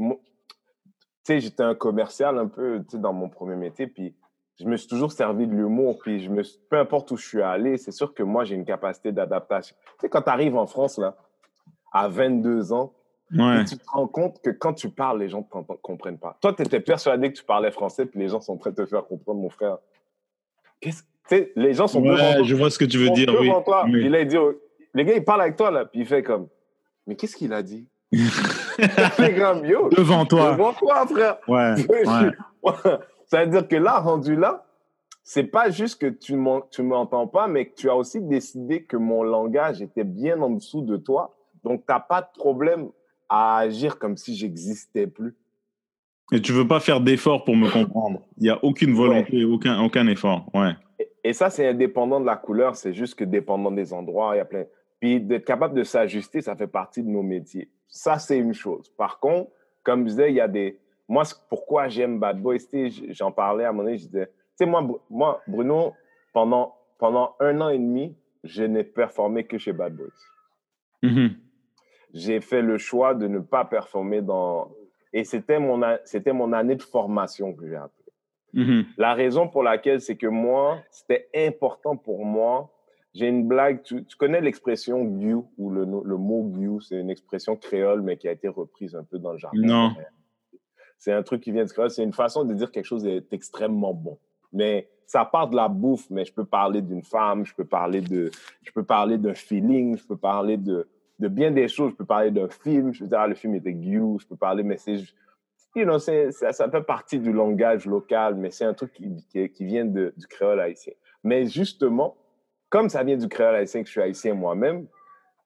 [1.24, 4.14] sais, j'étais un commercial un peu, tu sais, dans mon premier métier, puis
[4.60, 7.42] je me suis toujours servi de l'humour, puis je me, peu importe où je suis
[7.42, 9.76] allé, c'est sûr que moi, j'ai une capacité d'adaptation.
[9.82, 11.16] Tu sais, quand tu arrives en France, là,
[11.92, 12.92] à 22 ans,
[13.30, 16.36] tu te rends compte que quand tu parles, les gens ne comprennent pas.
[16.40, 18.84] Toi, tu étais persuadé que tu parlais français, puis les gens sont prêts à te
[18.84, 19.78] faire comprendre, mon frère.
[20.80, 23.50] Qu'est-ce sais, les gens sont ouais, devant je vois ce que tu veux dire, oui.
[23.64, 23.84] Toi.
[23.86, 24.08] oui.
[24.08, 24.36] Puis dit,
[24.94, 26.48] les gars, ils parlent avec toi, là, puis il fait comme,
[27.06, 27.86] mais qu'est-ce qu'il a dit?
[29.96, 30.52] Devant toi.
[30.52, 31.38] Devant toi, frère.
[31.48, 31.74] Ouais.
[33.26, 34.66] Ça veut dire que là, rendu là,
[35.24, 38.96] c'est pas juste que tu ne m'entends pas, mais que tu as aussi décidé que
[38.96, 41.34] mon langage était bien en dessous de toi.
[41.64, 42.88] Donc, tu n'as pas de problème
[43.28, 45.34] à agir comme si j'existais plus.
[46.32, 48.20] Et tu veux pas faire d'effort pour me comprendre.
[48.38, 50.46] Il n'y a aucune volonté, aucun, aucun effort.
[50.54, 50.72] Ouais.
[50.98, 52.76] Et, et ça, c'est indépendant de la couleur.
[52.76, 54.64] C'est juste que dépendant des endroits, il y a plein.
[55.00, 57.70] Puis d'être capable de s'ajuster, ça fait partie de nos métiers.
[57.93, 58.88] Ça, c'est une chose.
[58.97, 59.51] Par contre,
[59.82, 60.78] comme je disais, il y a des.
[61.09, 62.57] Moi, pourquoi j'aime Bad Boys,
[63.11, 65.93] j'en parlais à un moment donné, je disais, tu sais, moi, moi, Bruno,
[66.32, 70.09] pendant, pendant un an et demi, je n'ai performé que chez Bad Boys.
[71.03, 71.34] Mm-hmm.
[72.14, 74.72] J'ai fait le choix de ne pas performer dans.
[75.12, 78.05] Et c'était mon, c'était mon année de formation que j'ai appris.
[78.55, 78.86] Mm-hmm.
[78.97, 82.72] La raison pour laquelle, c'est que moi, c'était important pour moi
[83.14, 83.82] j'ai une blague.
[83.82, 88.28] Tu, connais l'expression "you" ou le, le mot "you", c'est une expression créole, mais qui
[88.28, 89.58] a été reprise un peu dans le jargon.
[89.58, 89.92] Non.
[90.98, 91.90] C'est un truc qui vient de créole.
[91.90, 94.18] C'est une façon de dire quelque chose est extrêmement bon.
[94.52, 98.00] Mais ça part de la bouffe, mais je peux parler d'une femme, je peux parler
[98.00, 98.30] de,
[98.62, 100.88] je peux parler d'un feeling, je peux parler de,
[101.18, 101.90] de bien des choses.
[101.92, 102.94] Je peux parler d'un film.
[102.94, 104.18] Je peux dire, ah, le film était "you".
[104.20, 104.94] Je peux parler, mais c'est,
[105.74, 109.64] you know, ça, ça fait partie du langage local, mais c'est un truc qui, qui,
[109.64, 110.94] vient de, du créole haïtien.
[111.24, 112.16] Mais justement,
[112.72, 114.86] comme ça vient du créole haïtien, que je suis haïtien moi-même,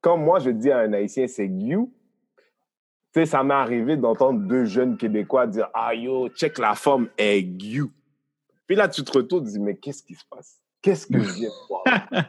[0.00, 1.92] quand moi je dis à un haïtien c'est you,
[3.12, 7.08] tu sais, ça m'est arrivé d'entendre deux jeunes Québécois dire Ah yo, check la forme
[7.18, 7.90] est you.
[8.68, 10.60] Puis là, tu te retournes, tu dis Mais qu'est-ce qui se passe?
[10.80, 11.82] Qu'est-ce que je viens de voir?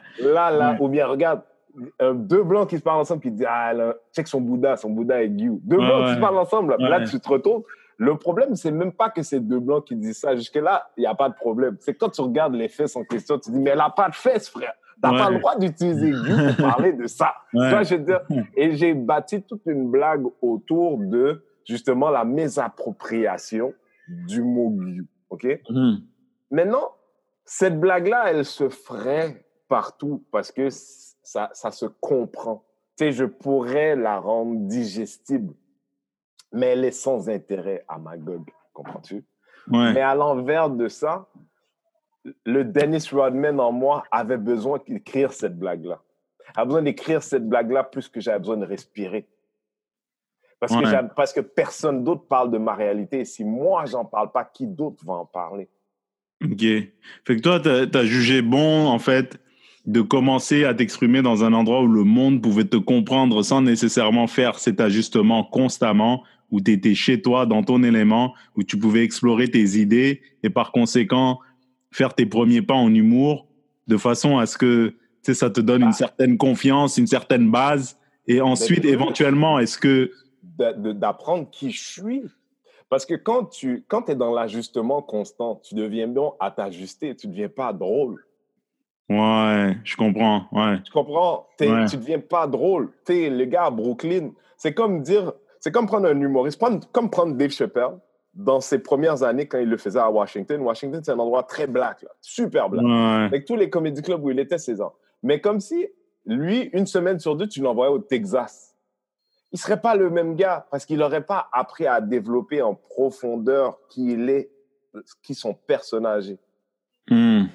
[0.19, 1.43] Là, là, ou bien regarde,
[2.01, 5.21] deux blancs qui se parlent ensemble qui disent Ah, là, check son Bouddha, son Bouddha
[5.21, 5.61] est you.
[5.63, 7.61] Deux blancs qui se parlent ensemble, là, tu te retournes.
[7.97, 10.35] Le problème, c'est même pas que c'est deux blancs qui disent ça.
[10.35, 11.77] Jusque-là, il n'y a pas de problème.
[11.79, 14.15] C'est quand tu regardes les fesses en question, tu dis, mais elle n'a pas de
[14.15, 14.73] fesses, frère.
[15.01, 17.33] T'as n'as pas le droit d'utiliser You pour parler de ça.
[17.53, 18.21] je veux dire,
[18.55, 23.73] et j'ai bâti toute une blague autour de justement la mésappropriation
[24.07, 25.05] du mot You.
[25.29, 25.43] OK?
[25.43, 26.01] Mm-hmm.
[26.51, 26.91] Maintenant,
[27.45, 32.63] cette blague-là, elle se ferait partout parce que ça, ça se comprend.
[32.97, 35.53] Tu sais, je pourrais la rendre digestible,
[36.51, 38.41] mais elle est sans intérêt à ma gueule.
[38.73, 39.25] Comprends-tu?
[39.71, 39.93] Ouais.
[39.93, 41.27] Mais à l'envers de ça,
[42.45, 46.01] le Dennis Rodman en moi avait besoin d'écrire cette blague-là.
[46.55, 49.25] A besoin d'écrire cette blague-là plus que j'avais besoin de respirer.
[50.59, 50.89] Parce, que Ouais.
[50.89, 53.19] j'avais- parce que personne d'autre parle de ma réalité.
[53.19, 55.69] Et si moi, j'en parle pas, qui d'autre va en parler?
[56.43, 56.61] Ok.
[56.61, 59.39] Fait que toi, tu as, jugé bon, en fait,
[59.85, 64.27] de commencer à t'exprimer dans un endroit où le monde pouvait te comprendre sans nécessairement
[64.27, 69.03] faire cet ajustement constamment, où tu étais chez toi, dans ton élément, où tu pouvais
[69.03, 71.39] explorer tes idées et par conséquent
[71.97, 73.47] faire tes premiers pas en humour
[73.87, 74.93] de façon à ce que
[75.23, 77.97] tu ça te donne une certaine confiance, une certaine base.
[78.27, 80.11] Et ensuite, éventuellement, est-ce que...
[80.57, 82.23] d'apprendre qui je suis.
[82.89, 87.27] Parce que quand tu quand es dans l'ajustement constant, tu deviens bon à t'ajuster, tu
[87.27, 88.23] ne deviens pas drôle.
[89.09, 90.45] Ouais, je comprends.
[90.51, 90.81] Ouais.
[90.83, 91.47] Tu comprends?
[91.59, 91.85] Ouais.
[91.87, 92.91] Tu ne deviens pas drôle.
[93.03, 94.31] T'es le gars à Brooklyn.
[94.55, 97.97] C'est comme dire, c'est comme prendre un humoriste, prendre- comme prendre Dave Chappelle
[98.37, 100.61] dans ses premières années quand il le faisait à Washington.
[100.61, 102.85] Washington, c'est un endroit très black, là, super black.
[102.85, 103.25] Ouais.
[103.25, 104.93] Avec tous les comédie clubs où il était 16 ans.
[105.23, 105.87] Mais comme si,
[106.25, 108.75] lui, une semaine sur deux, tu l'envoyais au Texas.
[109.51, 113.79] Il serait pas le même gars parce qu'il n'aurait pas appris à développer en profondeur
[113.89, 114.51] qui il est,
[115.23, 116.39] qui son personnage est.
[117.09, 117.45] Hmm.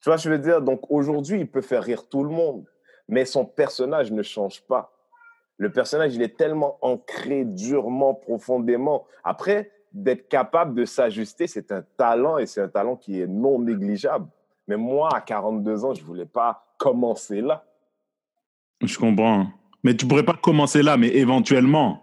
[0.00, 2.64] Tu vois, je veux dire, donc aujourd'hui, il peut faire rire tout le monde,
[3.06, 4.96] mais son personnage ne change pas.
[5.58, 9.04] Le personnage, il est tellement ancré durement, profondément.
[9.24, 13.58] Après, d'être capable de s'ajuster, c'est un talent et c'est un talent qui est non
[13.58, 14.26] négligeable.
[14.68, 17.64] Mais moi, à 42 ans, je voulais pas commencer là.
[18.82, 19.46] Je comprends.
[19.82, 22.02] Mais tu pourrais pas commencer là, mais éventuellement.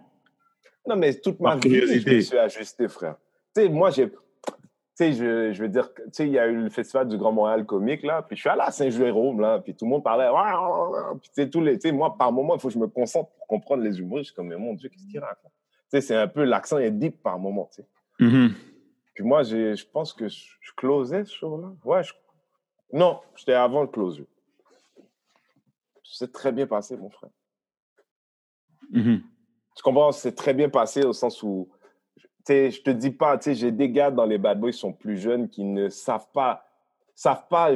[0.86, 3.16] Non, mais toute ma vie, je me suis ajusté, frère.
[3.54, 4.10] Tu sais, moi, j'ai.
[4.10, 4.16] Tu
[4.94, 7.30] sais, je, je veux dire, tu sais, il y a eu le festival du Grand
[7.30, 10.28] Montréal comique, là, puis je suis allé à Saint-Jérôme, là, puis tout le monde parlait.
[11.20, 11.78] Puis, tu sais, tous les.
[11.78, 14.30] Tu sais, moi, par moment, il faut que je me concentre pour comprendre les humoristes.
[14.30, 15.52] Je suis comme, mais mon Dieu, qu'est-ce qu'il raconte?
[15.90, 16.44] C'est un peu.
[16.44, 17.88] L'accent est deep par moment, tu sais.
[18.20, 18.54] Mhm.
[19.14, 21.72] Puis moi, je pense que je, je closais ce jour-là.
[21.84, 22.12] Ouais, je-
[22.92, 24.26] Non, j'étais avant le closure.
[26.04, 27.30] C'est très bien passé, mon frère.
[28.90, 29.22] Mhm.
[29.76, 30.12] Tu comprends?
[30.12, 31.68] C'est très bien passé au sens où,
[32.18, 34.72] tu sais, je te dis pas, tu sais, j'ai des gars dans les bad boys
[34.72, 36.66] qui sont plus jeunes qui ne savent pas,
[37.14, 37.72] savent pas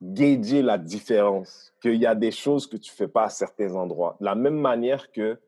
[0.00, 4.16] gager la différence, qu'il y a des choses que tu fais pas à certains endroits.
[4.20, 5.38] De la même manière que,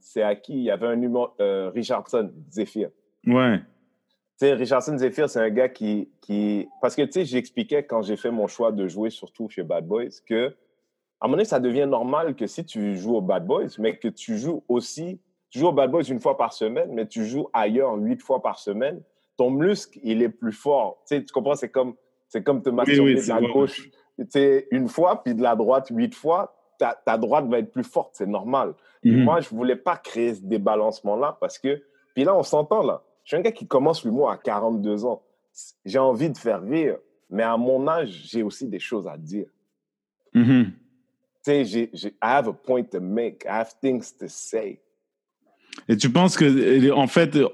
[0.00, 0.54] c'est à qui?
[0.54, 2.90] Il y avait un humour, euh, Richardson, Zephyr.
[3.26, 3.58] Ouais.
[3.58, 3.64] Tu
[4.46, 6.68] sais, Richardson Zephyr, c'est un gars qui, qui...
[6.80, 9.86] Parce que, tu sais, j'expliquais quand j'ai fait mon choix de jouer, surtout chez Bad
[9.86, 10.46] Boys, que,
[11.20, 13.96] à un moment donné, ça devient normal que si tu joues au Bad Boys, mais
[13.96, 15.20] que tu joues aussi...
[15.50, 18.42] Tu joues au Bad Boys une fois par semaine, mais tu joues ailleurs huit fois
[18.42, 19.00] par semaine,
[19.36, 21.02] ton muscle, il est plus fort.
[21.06, 21.54] Tu sais, tu comprends?
[21.54, 21.94] C'est comme,
[22.28, 23.52] c'est comme te masturber oui, de la vrai.
[23.52, 27.58] gauche tu sais, une fois, puis de la droite huit fois, ta, ta droite va
[27.58, 28.74] être plus forte, c'est normal.
[29.02, 29.24] Et Mhm.
[29.24, 31.82] Moi, je voulais pas créer ce débalancement-là parce que.
[32.14, 33.02] Puis là, on s'entend là.
[33.24, 35.22] Je suis un gars qui commence l'humour à 42 ans.
[35.84, 36.96] J'ai envie de faire rire,
[37.30, 39.46] mais à mon âge, j'ai aussi des choses à dire.
[40.34, 40.72] Mhm.
[41.44, 43.44] Tu sais, I have a point to make.
[43.44, 44.80] I have things to say.
[45.88, 47.48] Et tu penses que, euh, en fait, euh,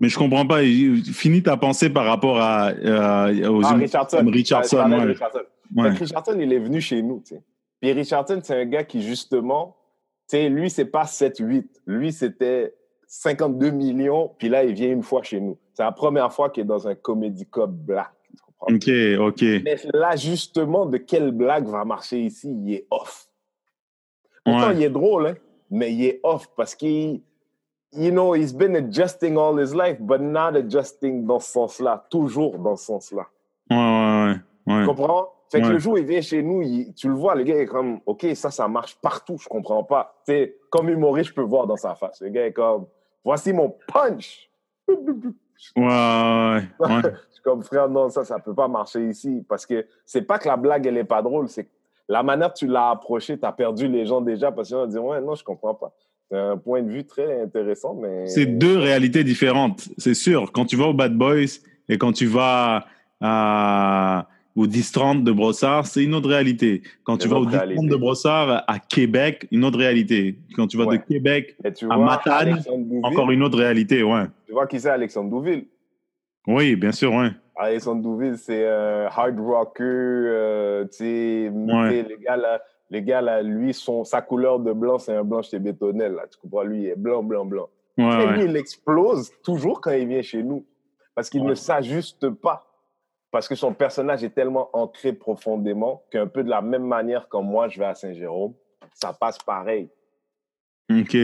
[0.00, 0.62] mais je comprends pas.
[0.62, 4.24] Finis ta pensée par rapport à, euh, aux Ah, Richardson.
[4.26, 4.90] Richardson.
[4.92, 5.04] Ouais.
[5.04, 5.40] Richardson.
[5.76, 5.90] Ouais.
[5.90, 7.42] Richardson, il est venu chez nous, tu sais.
[7.80, 9.76] Puis Richardson, c'est un gars qui, justement,
[10.32, 11.66] lui, c'est pas 7-8.
[11.86, 12.74] Lui, c'était
[13.06, 15.56] 52 millions, puis là, il vient une fois chez nous.
[15.74, 18.10] C'est la première fois qu'il est dans un comedy club black.
[18.60, 19.42] Ok, ok.
[19.64, 23.28] Mais l'ajustement de quelle blague va marcher ici, il est off.
[24.44, 24.76] Pourtant, Ouais.
[24.76, 25.34] il est drôle, hein,
[25.70, 27.22] mais il est off parce qu'il,
[27.92, 32.58] you know, he's been adjusting all his life, but not adjusting dans ce sens-là, toujours
[32.58, 33.26] dans ce sens-là.
[33.70, 34.74] Ouais, ouais, ouais.
[34.74, 34.80] ouais.
[34.82, 35.28] Tu comprends?
[35.50, 35.72] Fait que Ouais.
[35.72, 38.00] le jour où il vient chez nous, il- tu le vois, le gars est comme,
[38.06, 40.14] OK, ça, ça marche partout, je comprends pas.
[40.26, 42.20] Tu sais, comme humoriste, je peux voir dans sa face.
[42.20, 42.86] Le gars est comme,
[43.24, 44.48] voici mon punch.
[45.76, 47.02] Ouais, ouais, ouais.
[47.30, 49.44] Je suis comme, frère, non, ça, ça peut pas marcher ici.
[49.48, 51.70] Parce que c'est pas que la blague, elle est pas drôle, c'est que
[52.08, 54.86] la manière que tu l'as approché, tu as perdu les gens déjà parce qu'ils vont
[54.86, 55.92] dire, ouais, non, je comprends pas.
[56.30, 58.26] C'est un point de vue très intéressant, mais.
[58.26, 60.50] C'est deux réalités différentes, c'est sûr.
[60.52, 62.84] Quand tu vas au Bad Boys et quand tu vas
[63.20, 64.26] à,
[64.56, 66.82] au 10-30 de Brossard, c'est une autre réalité.
[67.04, 67.86] Quand tu vas au autre 10-30 réalité.
[67.88, 70.36] de Brossard à Québec, une autre réalité.
[70.56, 70.98] Quand tu vas Ouais.
[70.98, 71.56] de Québec,
[71.88, 72.60] à Matane,
[73.02, 74.24] encore une autre réalité, ouais.
[74.46, 75.66] tu vois qui c'est Alexandre Douville?
[76.46, 77.28] Oui, bien sûr, ouais.
[77.56, 81.90] Alexandre Douville, c'est un hard rocker, euh, tu sais, Ouais.
[81.90, 85.14] tu sais, les gars là, les gars là, lui, son, sa couleur de blanc, c'est
[85.14, 86.62] un blanc chez Bétonnel, là, tu comprends?
[86.64, 87.68] Lui, il est blanc, blanc, blanc.
[87.98, 90.64] Ouais, lui, il explose toujours quand il vient chez nous,
[91.14, 92.64] parce qu'il ne s'ajuste pas.
[93.30, 97.36] Parce que son personnage est tellement ancré profondément qu'un peu de la même manière que
[97.36, 98.54] moi, je vais à Saint-Jérôme,
[98.92, 99.88] ça passe pareil.
[100.90, 101.16] OK.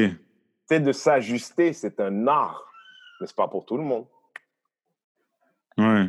[0.68, 2.64] C'est de s'ajuster, c'est un art,
[3.20, 4.06] mais c'est pas pour tout le monde.
[5.78, 6.08] Ouais.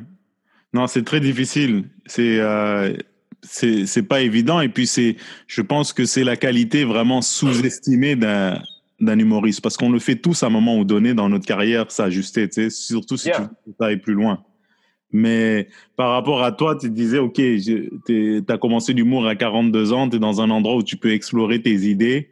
[0.73, 1.89] Non, c'est très difficile.
[2.05, 2.95] C'est euh,
[3.41, 5.15] c'est pas évident et puis c'est
[5.47, 8.61] je pense que c'est la qualité vraiment sous-estimée d'un
[8.99, 12.49] d'un humoriste parce qu'on le fait tous à un moment donné dans notre carrière s'ajuster,
[12.49, 13.49] tu sais, surtout si Yeah.
[13.63, 14.43] tu veux aller plus loin.
[15.11, 17.35] Mais par rapport à toi, tu disais, OK,
[18.05, 21.11] tu as commencé l'humour à 42 ans, tu es dans un endroit où tu peux
[21.11, 22.29] explorer tes idées.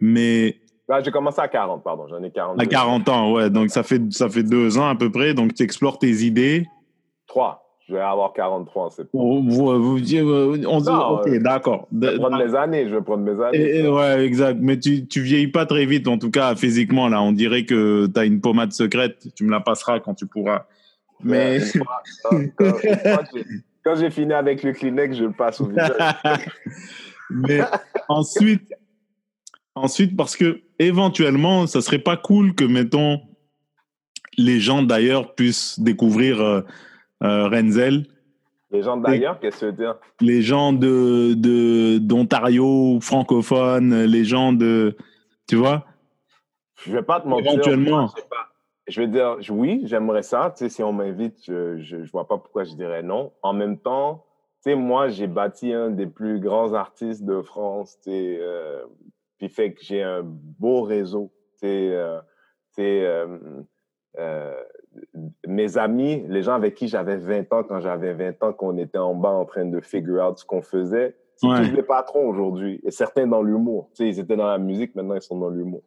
[0.00, 0.56] Mais
[0.88, 2.60] Là, j'ai commencé à 40, pardon, j'en ai 40.
[2.60, 5.54] à 40 ans, ouais, donc ça fait, ça fait deux ans à peu près, donc
[5.54, 6.66] tu explores tes idées.
[7.28, 7.66] 3.
[7.88, 9.40] Je vais avoir 43 en septembre.
[9.48, 11.88] Vous, on se- ok, euh, d'accord.
[11.92, 13.78] Je vais prendre mes années, je vais prendre mes années.
[13.78, 14.58] Et ouais, exact.
[14.60, 17.08] Mais tu, tu vieillis pas très vite, en tout cas physiquement.
[17.08, 19.26] Là, on dirait que tu as une pommade secrète.
[19.34, 20.66] Tu me la passeras quand tu pourras.
[21.22, 21.60] Mais
[23.84, 25.90] quand, j'ai- fini avec le Kleenex, je passe au visage.
[27.30, 27.60] Mais
[28.08, 28.72] ensuite,
[29.74, 33.20] ensuite, parce que éventuellement, ça serait pas cool que, mettons,
[34.36, 36.62] les gens d'ailleurs puissent découvrir euh,
[37.22, 38.06] euh, Renzel.
[38.72, 39.96] Les gens d'ailleurs, qu'est-ce que tu veux dire?
[40.20, 44.96] les gens de de d'Ontario francophones, les gens de
[45.48, 45.84] tu vois?
[46.84, 47.52] Je vais pas te mentir.
[47.52, 48.02] Éventuellement.
[48.02, 48.14] moi,
[48.90, 50.52] je vais dire, oui, j'aimerais ça.
[50.56, 53.32] Tu sais, si on m'invite, je, je, je vois pas pourquoi je dirais non.
[53.42, 54.24] En même temps,
[54.62, 58.84] tu sais, moi, j'ai bâti un des plus grands artistes de France, tu sais, euh,
[59.38, 61.32] puis fait que j'ai un beau réseau.
[61.54, 62.20] Tu sais, euh,
[62.74, 63.06] tu sais,
[64.18, 64.54] euh,
[65.46, 68.98] mes amis, les gens avec qui j'avais 20 ans quand j'avais 20 ans, qu'on était
[68.98, 71.62] en bas en train de figure out ce qu'on faisait, c'est Ouais.
[71.70, 72.80] tous des patrons aujourd'hui.
[72.84, 73.88] Et certains dans l'humour.
[73.94, 75.82] Tu sais, ils étaient dans la musique, maintenant ils sont dans l'humour.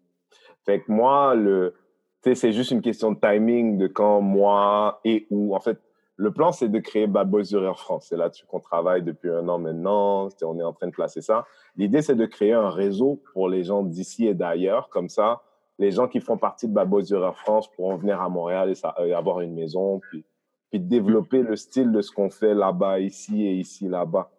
[0.66, 1.76] Fait que moi, le,
[2.24, 5.56] c'est juste une question de timing, de quand moi et où.
[5.56, 5.80] En fait,
[6.16, 8.08] le plan, c'est de créer Bad Boys France.
[8.10, 10.30] C'est là-dessus qu'on travaille depuis un an maintenant.
[10.30, 11.46] Sais, On est en train de placer ça.
[11.76, 14.90] L'idée, c'est de créer un réseau pour les gens d'ici et d'ailleurs.
[14.90, 15.42] Comme ça,
[15.80, 19.14] les gens qui font partie de Bad Boys France pourront venir à Montréal et, et
[19.14, 20.24] avoir une maison, puis,
[20.70, 24.32] puis développer le style de ce qu'on fait là-bas, ici et ici, là-bas.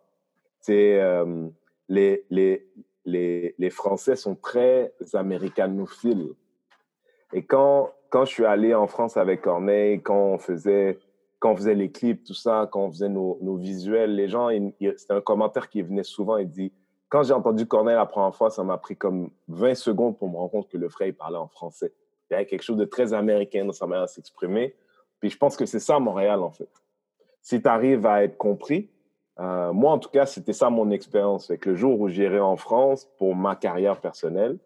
[0.60, 1.48] Sais, euh,
[1.88, 2.66] les, les,
[3.04, 6.30] les, les Français sont très américanophiles.
[7.34, 11.00] Et quand, quand je suis allé en France avec Corneille, quand on faisait,
[11.40, 14.48] quand on faisait les clips, tout ça, quand on faisait nos, nos visuels, les gens,
[14.96, 16.36] c'était un commentaire qui venait souvent.
[16.36, 16.72] Il dit
[17.08, 20.36] Quand j'ai entendu Corneille la première fois, ça m'a pris comme 20 secondes pour me
[20.36, 21.92] rendre compte que le frère, il parlait en français.
[22.30, 24.76] Il y avait quelque chose de très américain dans sa manière de s'exprimer.
[25.18, 26.70] Puis je pense que c'est ça, Montréal, en fait.
[27.42, 28.90] Si tu arrives à être compris,
[29.40, 31.50] euh, moi, en tout cas, c'était ça mon expérience.
[31.50, 34.56] Le jour où j'irai en France pour ma carrière personnelle,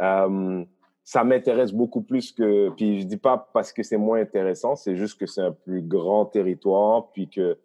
[0.00, 0.64] euh,
[1.10, 2.68] ça m'intéresse beaucoup plus que.
[2.76, 5.80] Puis je dis pas parce que c'est moins intéressant, c'est juste que c'est un plus
[5.80, 7.56] grand territoire, puis que,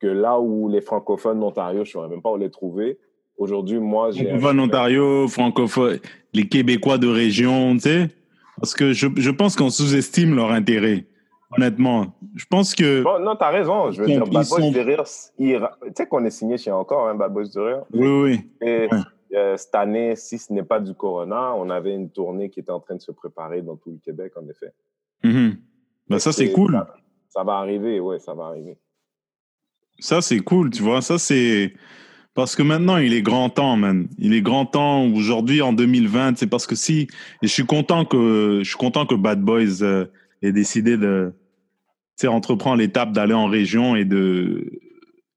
[0.00, 2.98] que là où les francophones d'Ontario, je ne saurais même pas où les trouver.
[3.36, 4.30] Aujourd'hui, moi, j'ai.
[4.30, 5.98] un- francophone Ontario, francophone,
[6.32, 8.08] les Québécois de région, tu sais,
[8.58, 11.04] parce que je, je pense qu'on sous-estime leur intérêt.
[11.54, 13.90] Honnêtement, je pense que Bon, non, t'as raison.
[13.90, 15.54] Je veux dire, Bad Boys sont- du Rire, tu
[15.94, 17.82] sais qu'on est signé chez encore, hein, Bad Boys du Rire.
[17.92, 19.00] oui, oui, Et Ouais.
[19.32, 22.70] Euh, cette année, si ce n'est pas du Corona, on avait une tournée qui était
[22.70, 24.72] en train de se préparer dans tout le Québec, en effet.
[25.24, 25.56] Mhm.
[26.08, 26.72] Ben, ça c'est cool.
[26.72, 26.94] Ça,
[27.28, 28.78] ça va arriver, ouais, ça va arriver.
[29.98, 31.02] Ça, c'est cool, tu vois.
[31.02, 31.74] Ça, c'est.
[32.34, 34.08] Parce que maintenant, il est grand temps, man.
[34.18, 36.36] Il est grand temps aujourd'hui, en 2020.
[36.36, 37.08] C'est parce que si.
[37.42, 40.06] Et je suis content que, je suis content que Bad Boys euh,
[40.42, 41.32] ait décidé de.
[42.18, 44.80] Tu sais, entreprendre l'étape d'aller en région et de.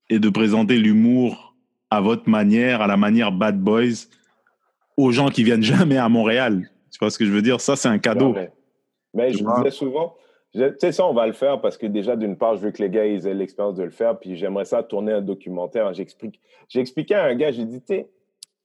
[0.10, 1.49] Et de présenter l'humour
[1.90, 4.08] à votre manière, à la manière Bad Boys,
[4.98, 6.70] aux gens qui viennent jamais à Montréal.
[6.92, 7.62] Tu vois ce que je veux dire?
[7.62, 8.36] Ça, c'est un cadeau.
[9.14, 10.16] Mais je disais souvent,
[10.54, 12.82] tu sais, ça, on va le faire parce que déjà, d'une part, je veux que
[12.82, 15.94] les gars ils aient l'expérience de le faire, puis j'aimerais ça tourner un documentaire.
[15.94, 18.06] J'explique, j'ai expliqué à un gars, j'ai dit, tu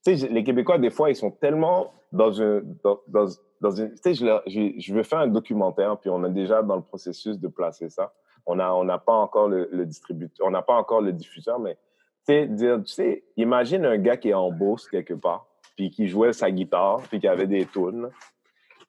[0.01, 3.25] sais, les Québécois, des fois, ils sont tellement dans un, dans, dans,
[3.61, 6.81] dans une, tu sais, je, veux faire un documentaire, puis on est déjà dans le
[6.81, 8.13] processus de placer ça.
[8.47, 11.77] On n'a on pas encore le, le distributeur, on n'a pas encore le diffuseur, mais
[12.25, 16.07] sais, dire, tu sais, imagine un gars qui est en Beauce quelque part, puis qui
[16.07, 18.09] jouait sa guitare, puis qui avait des tunes,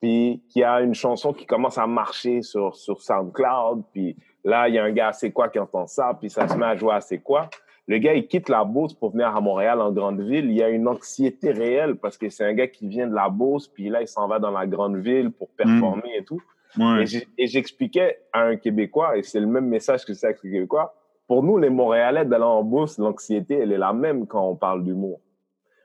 [0.01, 4.75] puis qui a une chanson qui commence à marcher sur, sur SoundCloud, puis là, il
[4.75, 6.77] y a un gars à C'est quoi qui entend ça, puis ça se met à
[6.77, 7.49] jouer à C'est quoi.
[7.89, 10.47] Le gars, il quitte la Beauce pour venir à Montréal, en grande ville.
[10.47, 13.29] Il y a une anxiété réelle parce que c'est un gars qui vient de la
[13.29, 16.43] Beauce, puis là, il s'en va dans la grande ville pour performer et tout.
[16.79, 17.05] Ouais.
[17.39, 20.95] Et j'expliquais à un Québécois, et c'est le même message que c'est avec les Québécois,
[21.27, 24.85] pour nous, les Montréalais, d'aller en Beauce, l'anxiété, elle est la même quand on parle
[24.85, 25.21] d'humour.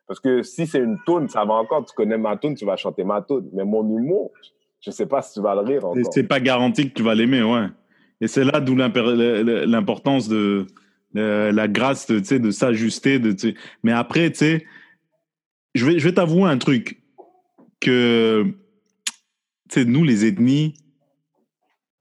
[0.08, 2.76] Parce que si c'est une toune, ça va encore, tu connais ma toune, tu vas
[2.76, 3.50] chanter ma toune.
[3.54, 4.32] Mais mon humour,
[4.82, 6.04] je sais pas si tu vas le rire encore.
[6.12, 7.68] C'est pas garanti que tu vas l'aimer, ouais.
[8.20, 10.68] Et c'est là d'où l'importance de
[11.14, 13.20] la grâce de, de s'ajuster.
[13.20, 13.36] De,
[13.84, 14.66] mais après, tu sais,
[15.74, 17.02] je vais, je vais t'avouer un truc
[17.80, 18.44] que,
[19.70, 20.74] tu sais, nous, les ethnies,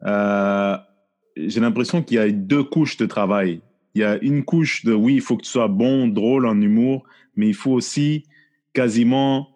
[0.05, 0.77] euh,
[1.37, 3.61] j'ai l'impression qu'il y a deux couches de travail.
[3.95, 6.61] Il y a une couche de oui, il faut que tu sois bon, drôle en
[6.61, 7.05] humour,
[7.37, 8.25] mais il faut aussi
[8.73, 9.49] quasiment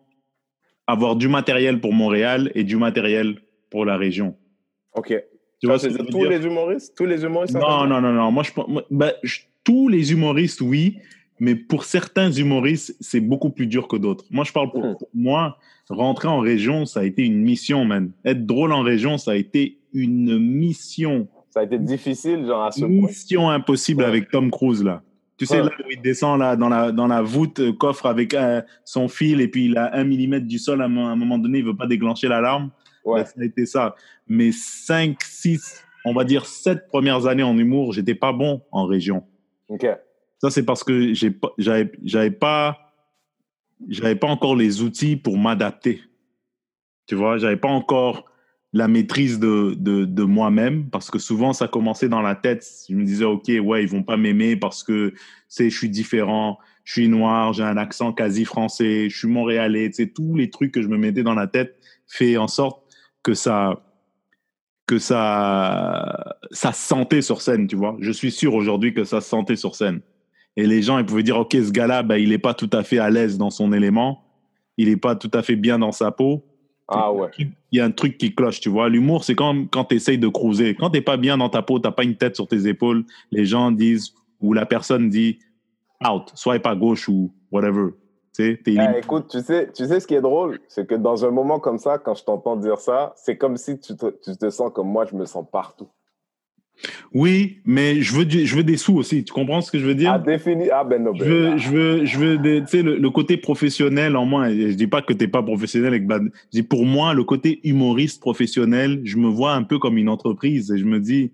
[0.87, 3.39] avoir du matériel pour Montréal et du matériel
[3.71, 4.37] pour la région.
[4.95, 5.15] OK.
[5.61, 6.95] Tu vois, c'est tous les humoristes?
[6.97, 8.31] Tous les humoristes Non, non, non, non.
[8.31, 8.43] Moi,
[8.91, 10.99] ben, je, tous les humoristes, oui,
[11.41, 14.25] mais pour certains humoristes, c'est beaucoup plus dur que d'autres.
[14.31, 14.97] Moi, je parle pour, hmm.
[15.15, 15.59] moi.
[15.91, 18.11] Rentrer en région, ça a été une mission, man.
[18.25, 21.29] Être drôle en région, ça a été une mission.
[21.55, 22.89] Ça a été difficile, genre à ce point.
[22.89, 25.05] Mission impossible avec Tom Cruise, là.
[25.37, 28.35] Tu sais, là où il descend là, dans, la, dans la voûte, euh, coffre avec
[28.35, 31.59] euh, son fil, et puis il a un millimètre du sol à, un moment donné,
[31.59, 32.73] il veut pas déclencher l'alarme.
[33.05, 33.25] Ouais.
[33.25, 33.95] ça a été ça.
[34.27, 38.87] Mais 5, 6, on va dire 7 premières années en humour, j'étais pas bon en
[38.87, 39.23] région.
[39.69, 39.87] OK.
[40.39, 41.15] Ça, c'est parce que
[41.57, 42.93] j'avais j'avais pas,
[43.89, 46.01] j'avais pas encore les outils pour m'adapter.
[47.07, 48.25] Tu vois, j'avais pas encore
[48.75, 52.67] la maîtrise de, de, de moi-même parce que souvent ça commençait dans la tête.
[52.89, 55.15] Je me disais, OK, ouais, ils vont pas m'aimer parce que
[55.49, 59.91] c'est, je suis différent, je suis noir, j'ai un accent quasi français, je suis montréalais.
[59.91, 62.83] Tu sais, tous les trucs que je me mettais dans la tête fait en sorte
[63.23, 63.85] que ça,
[64.89, 67.97] que ça, ça sentait sur scène, tu vois.
[68.01, 70.01] Je suis sûr aujourd'hui que ça sentait sur scène.
[70.57, 72.83] Et les gens, ils pouvaient dire, OK, ce gars-là, ben, il n'est pas tout à
[72.83, 74.25] fait à l'aise dans son élément.
[74.77, 76.45] Il n'est pas tout à fait bien dans sa peau
[76.89, 77.31] ah ouais.
[77.39, 78.89] Il y a un truc qui cloche, tu vois.
[78.89, 80.75] L'humour, c'est comme quand tu essayes de cruiser.
[80.75, 83.47] Quand tu pas bien dans ta peau, tu pas une tête sur tes épaules, les
[83.47, 85.39] gens disent, ou la personne dit,
[86.07, 87.91] out, swipe à gauche ou whatever.
[88.37, 91.25] Tu sais, eh, écoute, tu sais, tu sais ce qui est drôle, c'est que dans
[91.25, 94.37] un moment comme ça, quand je t'entends dire ça, c'est comme si tu te, tu
[94.37, 95.89] te sens comme moi, je me sens partout.
[97.13, 99.25] Oui, mais je veux, je veux des sous aussi.
[99.25, 100.13] Tu comprends ce que je veux dire?
[100.13, 100.69] Ah, défini.
[100.71, 101.15] Ah, ben non.
[101.15, 104.51] je veux, ben, je veux, je le, côté professionnel en moi.
[104.51, 108.21] Je dis pas que t'es pas professionnel avec Je dis pour moi, le côté humoriste
[108.21, 111.33] professionnel, je me vois un peu comme une entreprise et je me dis,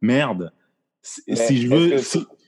[0.00, 0.52] merde,
[1.02, 1.96] si je veux.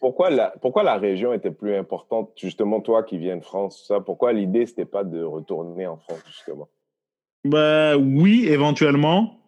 [0.00, 4.00] Pourquoi, la, pourquoi la région était plus importante, justement, toi qui viens de France, ça?
[4.00, 6.68] Pourquoi l'idée, c'était pas de retourner en France, justement?
[7.44, 9.38] Ben, oui, éventuellement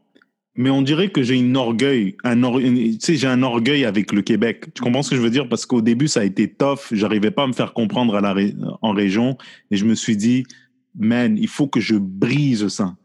[0.57, 4.23] mais on dirait que j'ai une orgueil, un tu sais, j'ai un orgueil avec le
[4.23, 4.67] Québec.
[4.75, 5.49] Tu comprends ce que je veux dire?
[5.49, 6.93] Parce qu'au début, ça a été tough.
[6.93, 8.35] J'arrivais pas à me faire comprendre à la
[8.83, 9.37] en région,
[9.71, 10.45] et je me suis dit,
[10.99, 12.97] man, il faut que je brise ça.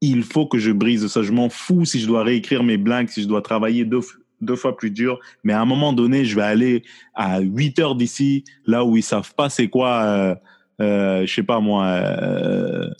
[0.00, 1.22] Il faut que je brise ça.
[1.22, 4.00] Je m'en fous si je dois réécrire mes blagues, si je dois travailler deux,
[4.40, 5.18] deux fois plus dur.
[5.44, 6.82] Mais à un moment donné, je vais aller
[7.14, 10.34] à 8 heures d'ici, là où ils savent pas c'est quoi, euh,
[10.80, 11.86] euh, je sais pas moi.
[11.86, 12.90] Euh,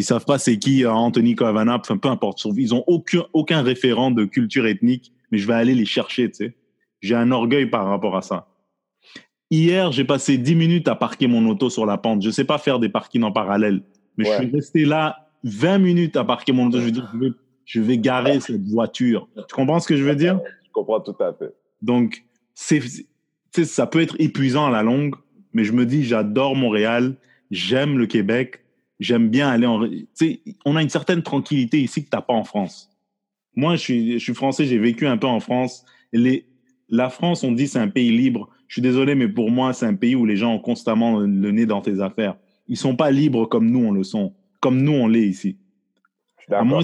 [0.00, 2.44] ils savent pas c'est qui euh, Anthony Kavanagh, enfin, peu importe.
[2.56, 6.36] Ils ont aucun, aucun référent de culture ethnique, mais je vais aller les chercher, tu
[6.36, 6.54] sais.
[7.00, 8.48] J'ai un orgueil par rapport à ça.
[9.50, 12.22] Hier, j'ai passé 10 minutes à parquer mon auto sur la pente.
[12.22, 13.82] Je sais pas faire des parkings en parallèle,
[14.16, 16.80] mais je suis resté là 20 minutes à parquer mon auto.
[16.80, 17.30] Je dire, je vais,
[17.64, 19.28] je vais garer cette voiture.
[19.48, 20.40] Tu comprends ce que je veux dire?
[20.64, 21.52] Je comprends tout à fait.
[21.82, 22.24] Donc,
[22.54, 22.80] c'est,
[23.64, 25.14] ça peut être épuisant à la longue,
[25.52, 27.16] mais je me dis, j'adore Montréal,
[27.50, 28.60] j'aime le Québec,
[29.00, 29.88] j'aime bien aller en.
[29.88, 32.90] Tu sais, on a une certaine tranquillité ici que tu n'as pas en France.
[33.56, 35.84] Moi, je suis, je suis français, j'ai vécu un peu en France.
[36.12, 36.46] Les,
[36.88, 38.48] la France, on dit c'est un pays libre.
[38.68, 41.50] Je suis désolé, mais pour moi, c'est un pays où les gens ont constamment le
[41.50, 42.36] nez dans tes affaires.
[42.68, 44.34] Ils sont pas libres comme nous, on le sont.
[44.60, 45.56] Comme nous, on l'est ici.
[46.52, 46.82] À moins,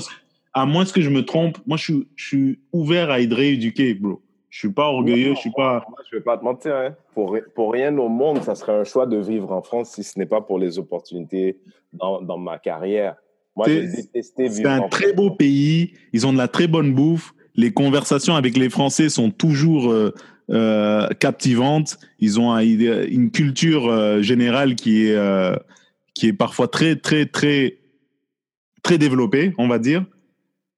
[0.53, 3.95] à moins que je me trompe, moi, je suis, je suis ouvert à être rééduqué,
[3.95, 4.23] bro.
[4.48, 5.85] Je suis pas orgueilleux, je suis pas.
[6.10, 6.74] Je vais pas te mentir.
[6.74, 6.94] Hein.
[7.14, 10.18] Pour, pour rien au monde, ça serait un choix de vivre en France si ce
[10.18, 11.59] n'est pas pour les opportunités
[11.93, 13.16] dans, dans ma carrière.
[13.56, 14.56] Moi, j'ai détesté vivre.
[14.56, 15.93] C'est un très beau pays.
[16.12, 17.35] Ils ont de la très bonne bouffe.
[17.55, 20.14] Les conversations avec les Français sont toujours euh,
[20.51, 21.98] euh, captivantes.
[22.18, 25.16] Ils ont une culture euh, générale qui est
[26.14, 27.78] qui est parfois très très très
[28.82, 30.05] très développée, on va dire.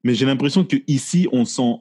[0.05, 1.81] Mais j'ai l'impression que ici, on sent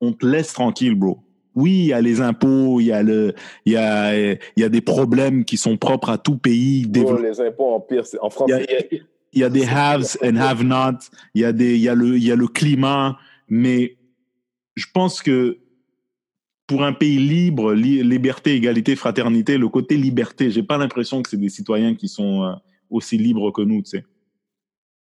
[0.00, 1.18] on te laisse tranquille, bro.
[1.54, 3.34] Oui, il y a les impôts, il y a le,
[3.64, 6.86] il y a, il y a des problèmes qui sont propres à tout pays.
[6.86, 8.50] Bro, les impôts en pire, en France.
[9.32, 10.98] Il y, a, des haves and have-not.
[11.34, 13.18] Il y a des, il y a le, il y a le climat.
[13.48, 13.96] Mais
[14.76, 15.58] je pense que
[16.68, 21.38] pour un pays libre, liberté, égalité, fraternité, le côté liberté, j'ai pas l'impression que c'est
[21.38, 22.52] des citoyens qui sont euh,
[22.90, 24.04] aussi libres que nous, tu sais.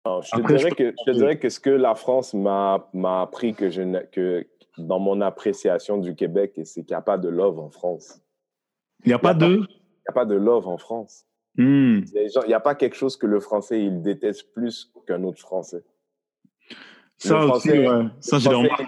[0.06, 2.88] je, te dirais que, je te dirais que ce que la France m'a
[3.22, 3.82] appris que je
[4.12, 8.22] que dans mon appréciation du Québec, c'est qu'il n'y a pas de love en France.
[9.04, 9.46] Il n'y a, pas de...
[9.48, 9.66] Il n'y
[10.08, 11.26] a pas de love en France.
[11.58, 12.00] Hmm.
[12.14, 15.84] Il n'y a pas quelque chose que le français, il déteste plus qu'un autre français.
[17.18, 17.70] Ça aussi,
[18.20, 18.86] ça, je l'ai remarqué,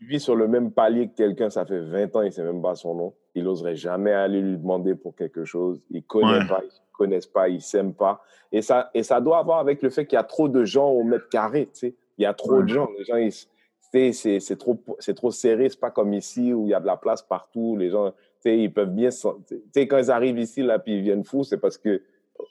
[0.00, 2.42] il vit sur le même palier que quelqu'un, ça fait 20 ans, il ne sait
[2.42, 3.14] même pas son nom.
[3.36, 5.80] Il n'oserait jamais aller lui demander pour quelque chose.
[5.90, 6.48] Il ne connaît Ouais.
[6.48, 8.22] pas, ils ne connaissent pas, ils ne s'aiment pas.
[8.50, 10.88] Et ça, et ça doit avoir avec le fait qu'il y a trop de gens
[10.88, 11.66] au mètre carré.
[11.66, 11.94] tu sais.
[12.18, 12.62] Il y a trop Ouais.
[12.62, 12.88] de gens.
[12.98, 13.46] Les gens, ils-
[13.92, 15.68] c'est trop, c'est trop serré.
[15.68, 17.76] C'est pas comme ici où il y a de la place partout.
[17.76, 19.10] Les gens, tu sais, ils peuvent bien.
[19.10, 22.02] Tu sais, quand ils arrivent ici, là, puis ils viennent fous, c'est parce que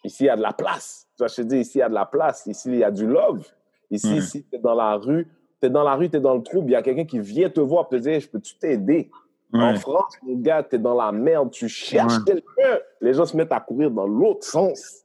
[0.03, 1.07] ici, il y a de la place.
[1.15, 2.45] Tu vois, je te dis, ici, il y a de la place.
[2.45, 3.45] Ici, il y a du love.
[3.91, 5.27] Ici, si tu es dans la rue,
[5.61, 7.19] tu es dans la rue, tu es dans le trouble, il y a quelqu'un qui
[7.19, 9.09] vient te voir, te dire, je peux-tu t'aider?
[9.51, 9.73] En.
[9.77, 12.23] France, mon gars, tu es dans la merde, tu cherches Ouais.
[12.25, 12.79] quelqu'un.
[13.01, 15.03] Les gens se mettent à courir dans l'autre sens.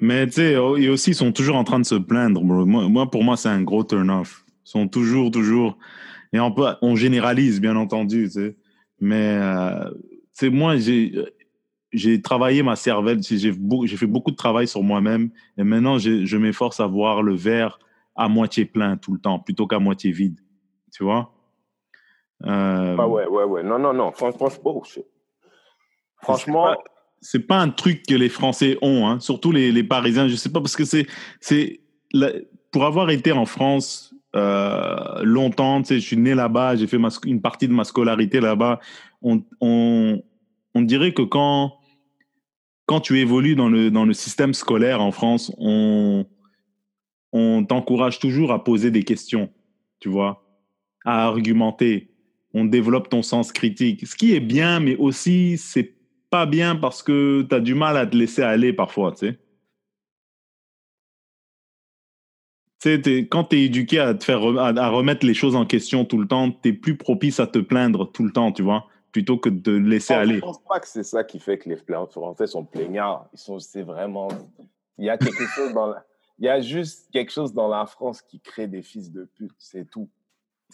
[0.00, 2.42] Mais tu sais, oh, et aussi, ils sont toujours en train de se plaindre.
[2.42, 4.44] moi, pour moi, c'est un gros turn-off.
[4.72, 5.76] Sont toujours, toujours.
[6.32, 8.56] Et on, peut, on généralise, bien entendu, tu sais.
[9.00, 11.12] Mais, euh, tu sais, moi, j'ai.
[12.22, 15.28] Travaillé ma cervelle, j'ai fait beaucoup de travail sur moi-même
[15.58, 17.78] et maintenant je, m'efforce à voir le verre
[18.16, 20.40] à moitié plein tout le temps plutôt qu'à moitié vide.
[20.90, 21.34] Tu vois?
[22.46, 23.62] Euh, Ah ouais, ouais, ouais.
[23.62, 24.10] Non, non, non.
[24.10, 24.82] Franchement, oh.
[26.22, 26.74] Franchement,
[27.20, 29.20] C'est pas- un truc que les Français ont, hein.
[29.20, 30.28] surtout les, les Parisiens.
[30.28, 31.06] Je sais pas parce que c'est
[32.70, 35.82] pour avoir été en France longtemps.
[35.82, 38.80] Tu sais, je suis né là-bas, j'ai fait une partie de ma scolarité là-bas.
[39.22, 40.22] On, on
[40.74, 41.78] on dirait que quand
[42.86, 46.26] quand tu évolues dans le dans le système scolaire en France, on
[47.32, 49.50] on t'encourage toujours à poser des questions,
[50.00, 50.44] tu vois,
[51.04, 52.10] à argumenter.
[52.54, 55.94] On développe ton sens critique, ce qui est bien, mais aussi c'est
[56.30, 59.38] pas bien parce que tu as du mal à te laisser aller parfois, tu sais.
[62.82, 65.64] Tu sais, quand tu es éduqué à, te faire, à, à remettre les choses en
[65.64, 68.62] question tout le temps, tu es plus propice à te plaindre tout le temps, tu
[68.62, 70.40] vois, plutôt que de te laisser je aller.
[70.40, 73.28] pense pas que c'est ça qui fait que les Français sont plaignards.
[73.32, 74.28] Ils sont, c'est vraiment,
[74.98, 76.04] il y a quelque chose dans la-
[76.38, 79.52] il y a juste quelque chose dans la France qui crée des fils de pute,
[79.58, 80.08] c'est tout.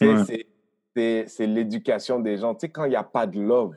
[0.01, 0.23] Ouais.
[0.25, 0.47] c'est-
[0.95, 2.55] C'est, c'est l'éducation des gens.
[2.55, 3.75] Tu sais, quand il n'y a pas de love,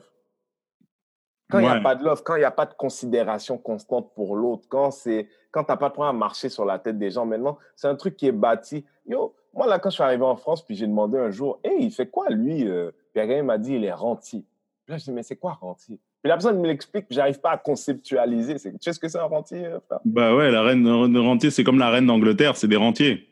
[1.53, 1.81] quand il n'y a Ouais.
[1.83, 5.27] pas de love, quand il n'y a pas de considération constante pour l'autre, quand c'est
[5.51, 7.87] quand tu n'as pas de problème à marcher sur la tête des gens, maintenant, c'est
[7.87, 8.83] un truc qui est bâti.
[9.07, 11.77] Yo, moi, là, quand je suis arrivé en France, puis j'ai demandé un jour, hey,
[11.85, 12.91] il fait quoi, lui euh?
[13.13, 14.43] Puis quelqu'un m'a dit, il est rentier.
[14.85, 17.51] Puis là, je dis, mais c'est quoi rentier Puis la personne me l'explique, j'arrive pas
[17.51, 18.55] à conceptualiser.
[18.55, 19.99] Tu sais ce que c'est un rentier, euh, frère?
[20.05, 23.27] Bah ouais, la reine de rentier, c'est comme la reine d'Angleterre, c'est des rentiers.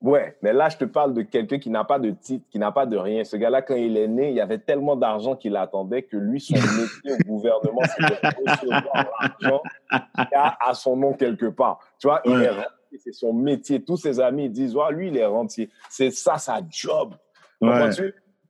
[0.00, 2.70] Ouais, mais là, je te parle de quelqu'un qui n'a pas de titre, qui n'a
[2.70, 3.24] pas de rien.
[3.24, 6.40] Ce gars-là, quand il est né, il y avait tellement d'argent qu'il attendait que lui,
[6.40, 11.46] son métier au gouvernement, c'était de recevoir l'argent qu'il y a à son nom quelque
[11.46, 11.80] part.
[11.98, 13.82] Tu vois, il est rentier, c'est son métier.
[13.82, 15.68] Tous ses amis ils disent, ouais, lui, il est rentier.
[15.90, 17.14] C'est ça, sa job.
[17.60, 17.90] Ouais.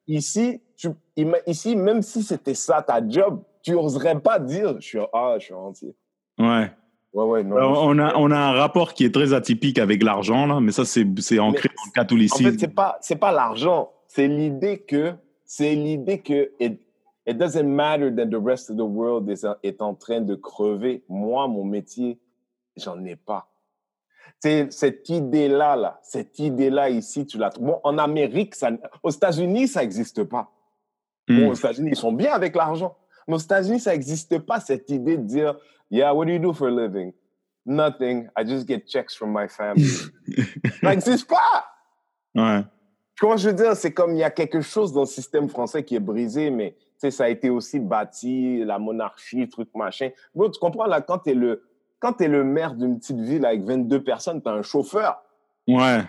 [0.07, 0.91] Ici, tu,
[1.47, 5.47] ici, même si c'était ça ta job, tu n'oserais pas dire, je suis, ah, je
[5.47, 5.97] suis rentier.
[6.39, 6.70] Ouais.
[7.15, 7.57] Ouais, ouais, non.
[7.57, 10.73] Alors, on, a, on a un rapport qui est très atypique avec l'argent, là, mais
[10.73, 12.51] ça, c'est c'est ancré Mais dans le En catholicisme.
[12.53, 15.15] fait, c'est pas c'est pas l'argent, c'est l'idée que
[15.45, 16.81] c'est l'idée que it,
[17.27, 21.03] it doesn't matter that the rest of the world is, est en train de crever.
[21.09, 22.19] Moi, mon métier,
[22.77, 23.49] j'en ai pas.
[24.41, 27.67] C'est cette idée-là, là, cette idée-là ici, tu la trouves.
[27.69, 28.71] Bon, en Amérique, ça,
[29.03, 30.53] aux États-Unis, ça n'existe pas.
[31.27, 31.41] Hmm.
[31.41, 32.97] Bon, aux États-Unis, ils sont bien avec l'argent.
[33.27, 35.57] Mais aux États-Unis, ça n'existe pas, cette idée de dire,
[35.90, 37.12] yeah, what do you do for a living?
[37.66, 38.28] Nothing.
[38.36, 39.85] I just get checks from my family.
[40.81, 41.66] ça n'existe pas.
[42.35, 42.65] Ouais.
[43.20, 45.82] Vois, je veux dire, c'est comme il y a quelque chose dans le système français
[45.82, 50.10] qui est brisé, mais tu sais, ça a été aussi bâti, la monarchie, truc machin.
[50.35, 51.62] Tu comprends, là, quand tu es le,
[51.98, 55.20] quand le maire d'une petite ville avec 22 personnes, tu as un chauffeur,
[55.66, 56.01] Ouais.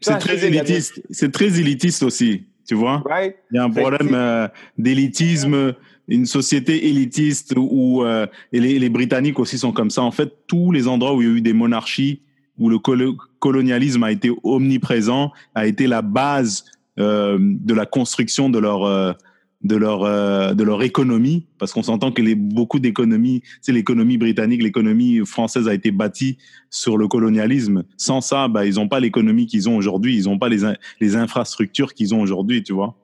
[0.00, 1.02] C'est très des- élitiste.
[1.10, 3.02] C'est très élitiste aussi, tu vois?
[3.04, 3.34] right?
[3.50, 4.46] Il y a un problème euh,
[4.78, 5.74] d'élitisme,
[6.06, 10.02] une société élitiste où euh, et les, les Britanniques aussi sont comme ça.
[10.02, 12.20] En fait, tous les endroits où il y a eu des monarchies,
[12.60, 16.64] où le colo- colonialisme a été omniprésent, a été la base
[17.00, 19.12] euh, de la construction de leur euh,
[19.62, 24.16] de leur euh, de leur économie, parce qu'on s'entend que les, beaucoup d'économies, c'est l'économie
[24.16, 26.38] britannique, l'économie française a été bâtie
[26.70, 27.84] sur le colonialisme.
[27.98, 30.60] Sans ça, bah, ils n'ont pas l'économie qu'ils ont aujourd'hui, ils n'ont pas les,
[31.00, 32.94] les infrastructures qu'ils ont aujourd'hui, tu vois.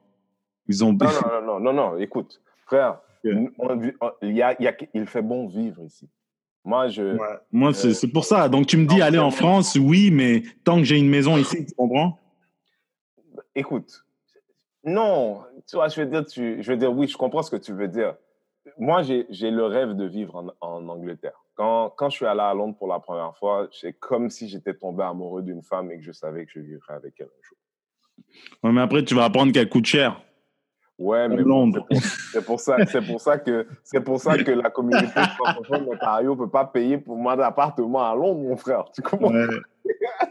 [0.67, 0.93] Ils ont.
[0.93, 3.79] Non, non, non, non, non, non, écoute, frère, on on-
[4.23, 6.07] il, y a, il, y a- il fait bon vivre ici.
[6.65, 7.15] Moi, je.
[7.51, 8.49] Moi, c'est c'est pour ça.
[8.49, 11.65] Donc, tu me dis aller en France, oui, mais tant que j'ai une maison ici,
[11.65, 12.17] tu comprends?
[13.55, 14.05] Écoute,
[14.83, 17.57] non, tu vois, je veux dire, tu, je veux dire, oui, je comprends ce que
[17.57, 18.15] tu veux dire.
[18.77, 21.39] Moi, j'ai le rêve de vivre en, en Angleterre.
[21.55, 24.75] Quand, quand je suis allé à Londres pour la première fois, c'est comme si j'étais
[24.75, 27.57] tombé amoureux d'une femme et que je savais que je vivrais avec elle un jour.
[28.63, 30.21] Ouais, Mais après, tu vas apprendre qu'elle coûte cher.
[30.99, 31.71] Ouais, mais bon,
[32.31, 36.35] c'est pour, ça, c'est pour ça que c'est pour ça que la communauté francophone d'Ontario
[36.35, 38.85] peut pas payer pour moi d'appartement à Londres, mon frère.
[38.95, 39.31] Tu comprends?
[39.31, 39.47] Ouais.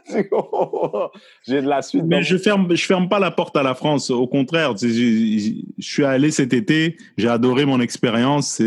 [1.46, 2.04] J'ai de la suite.
[2.06, 4.10] Mais je ferme, je ferme pas la porte à la France.
[4.10, 8.62] Au contraire, je, suis allé cet été, j'ai adoré mon expérience.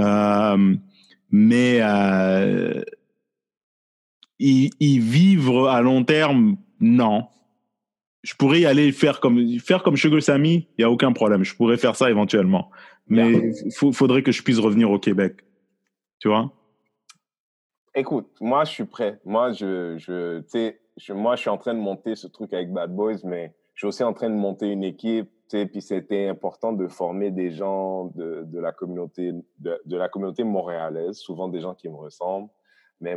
[0.00, 0.74] Euh,
[1.30, 2.82] mais euh,
[4.38, 7.26] y, vivre à long terme, non.
[8.22, 11.42] Je pourrais y aller faire comme faire comme Sugar Sammy, il y a aucun problème.
[11.44, 12.70] Je pourrais faire ça éventuellement,
[13.08, 15.36] mais il faudrait que je puisse revenir au Québec.
[16.18, 16.52] Tu vois
[17.94, 19.20] Écoute, moi, je suis prêt.
[19.24, 20.42] Moi, je, je,
[20.96, 23.80] je, moi, je suis en train de monter ce truc avec Bad Boys, mais je
[23.80, 25.28] suis aussi en train de monter une équipe.
[25.48, 30.44] Puis c'était important de former des gens de, de la communauté de, de, la communauté
[30.44, 32.48] montréalaise, souvent des gens qui me ressemblent.
[33.00, 33.16] Mais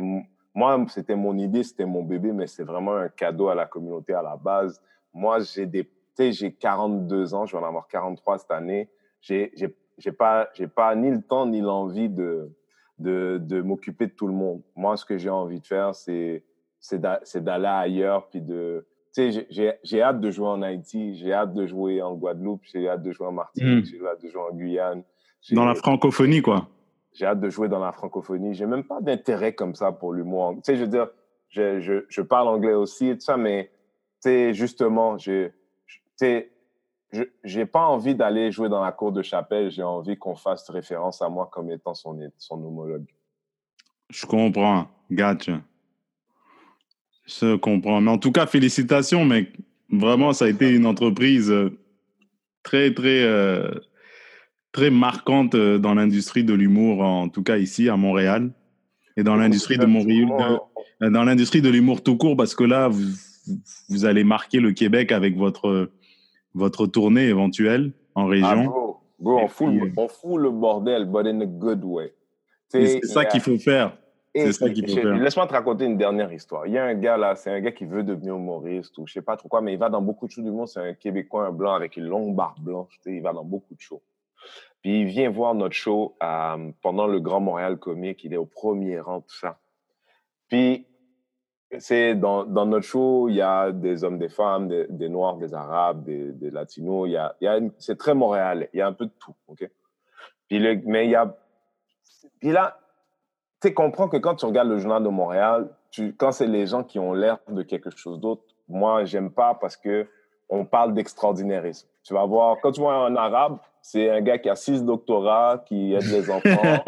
[0.52, 4.14] moi, c'était mon idée, c'était mon bébé, mais c'est vraiment un cadeau à la communauté
[4.14, 4.82] à la base.
[5.12, 5.88] Moi, j'ai des,
[6.18, 8.90] j'ai 42 ans, je vais en avoir 43 cette année.
[9.20, 9.52] J'ai,
[9.98, 12.50] j'ai pas, j'ai pas ni le temps ni l'envie de
[12.98, 14.62] de, de m'occuper de tout le monde.
[14.76, 16.42] Moi, ce que j'ai envie de faire, c'est
[17.34, 18.86] d'aller ailleurs, puis de...
[19.14, 22.88] Tu sais, j'ai hâte de jouer en Haïti, j'ai hâte de jouer en Guadeloupe, j'ai
[22.88, 23.88] hâte de jouer en Martinique, hmm.
[23.88, 25.04] j'ai hâte de jouer en Guyane.
[25.52, 26.68] Dans la francophonie, quoi.
[27.12, 28.54] J'ai hâte de jouer dans la francophonie.
[28.54, 30.54] J'ai même pas d'intérêt comme ça pour l'humour.
[30.56, 31.08] Tu sais, je veux dire,
[31.48, 33.70] je, je, je, parle anglais aussi et tout ça, mais
[34.20, 35.52] tu sais, justement, tu
[36.16, 36.50] sais,
[37.44, 39.70] je n'ai pas envie d'aller jouer dans la cour de chapelle.
[39.70, 43.06] J'ai envie qu'on fasse référence à moi comme étant son, son homologue.
[44.10, 44.88] Je comprends.
[45.10, 45.60] Gotcha.
[47.26, 48.00] Je comprends.
[48.00, 49.56] Mais en tout cas, félicitations, mec.
[49.90, 51.78] Vraiment, ça a été une entreprise euh,
[52.62, 53.70] très, très, euh,
[54.72, 58.50] très marquante euh, dans l'industrie de l'humour, en tout cas ici à Montréal.
[59.16, 60.28] Et dans l'industrie de Montréal,
[61.00, 63.12] dans l'industrie de l'humour tout court, parce que là, vous,
[63.88, 65.92] vous allez marquer le Québec avec votre
[66.54, 68.72] votre tournée éventuelle en région.
[68.72, 68.90] Ah,
[69.26, 69.70] on, fout,
[70.38, 72.12] le bordel, but in a good way.
[72.68, 73.96] C'est ça qu'il faut faire.
[74.34, 75.14] C'est ça qu'il faut faire.
[75.14, 76.66] Laisse-moi te raconter une dernière histoire.
[76.66, 79.12] Il y a un gars là, c'est un gars qui veut devenir humoriste ou je
[79.12, 80.68] sais pas trop quoi, mais il va dans beaucoup de shows du monde.
[80.68, 82.98] C'est un Québécois, un blanc avec une longue barbe blanche.
[83.06, 84.02] Il va dans beaucoup de shows.
[84.82, 88.24] Puis il vient voir notre show euh, pendant le Grand Montréal Comique.
[88.24, 89.58] Il est au premier rang, tout ça.
[90.48, 90.86] Puis
[91.78, 95.54] c'est dans, dans, notre show, il y a des hommes, des femmes, des, noirs, des
[95.54, 97.08] arabes, des, des latinos.
[97.08, 98.70] Il y a, c'est très montréalais.
[98.72, 99.68] Il y a un peu de tout, ok?
[100.48, 101.34] Puis le, mais il y a,
[102.40, 102.78] puis là,
[103.60, 106.84] tu comprends que quand tu regardes le journal de Montréal, tu, quand c'est les gens
[106.84, 110.06] qui ont l'air de quelque chose d'autre, moi j'aime pas parce que
[110.48, 111.88] on parle d'extraordinairisme.
[112.02, 115.64] Tu vas voir, quand tu vois un arabe, c'est un gars qui a six doctorats,
[115.66, 116.84] qui aide les enfants,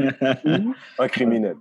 [0.99, 1.57] un criminel.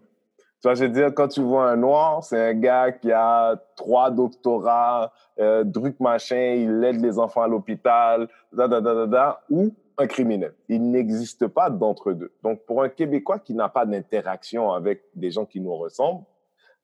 [0.66, 3.56] Tu vois, je veux dire, quand tu vois un noir, c'est un gars qui a
[3.76, 9.42] trois doctorats, euh, truc machin, il aide les enfants à l'hôpital, da, da, da, da,
[9.52, 10.56] ou un criminel.
[10.68, 12.32] Il n'existe pas d'entre deux.
[12.42, 16.24] Donc, pour un Québécois qui n'a pas d'interaction avec des gens qui nous ressemblent,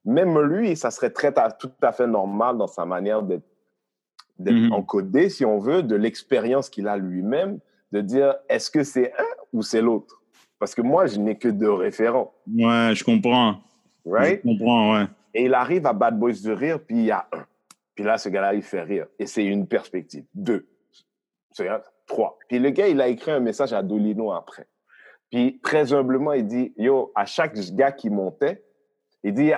[0.06, 3.42] même lui, ça serait très, tout à fait normal dans sa manière d'être
[4.40, 4.74] mm-hmm.
[4.74, 7.58] encodé, si on veut, de l'expérience qu'il a lui-même,
[7.92, 10.22] de dire est-ce que c'est un ou c'est l'autre?
[10.60, 12.32] Parce que moi, je n'ai que deux référents.
[12.48, 13.56] Ouais, je comprends.
[14.06, 14.42] Right?
[14.44, 15.06] Je comprends, ouais.
[15.34, 17.46] Et il arrive à Bad Boys de rire, puis il y a un.
[17.96, 19.08] Puis là, ce gars-là, il fait rire.
[19.20, 20.26] Et c'est une perspective.
[20.34, 20.68] Deux.
[21.52, 21.68] C'est
[22.08, 22.38] trois.
[22.48, 24.68] Puis le gars, il a écrit un message à Dolino après.
[25.30, 28.64] Puis très humblement, il dit, yo, à chaque gars qui montait,
[29.24, 29.52] il dit,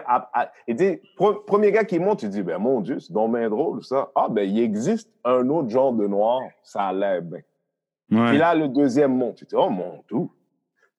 [0.68, 1.00] il dit
[1.48, 4.12] premier gars qui monte, il dit, ben mon Dieu, c'est bien drôle ça.
[4.14, 7.40] Ah, ben il existe un autre genre de noir, ça a l'air bien.
[8.10, 10.28] Puis là, le deuxième monte, il dit, oh mon Dieu.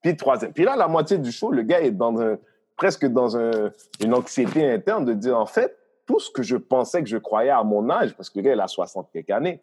[0.03, 0.53] Puis troisième.
[0.53, 2.39] Puis là, la moitié du show, le gars est dans un,
[2.77, 5.77] presque dans une anxiété interne de dire, en fait,
[6.07, 8.53] tout ce que je pensais que je croyais à mon âge, parce que le gars,
[8.55, 9.61] il a 60 quelques années,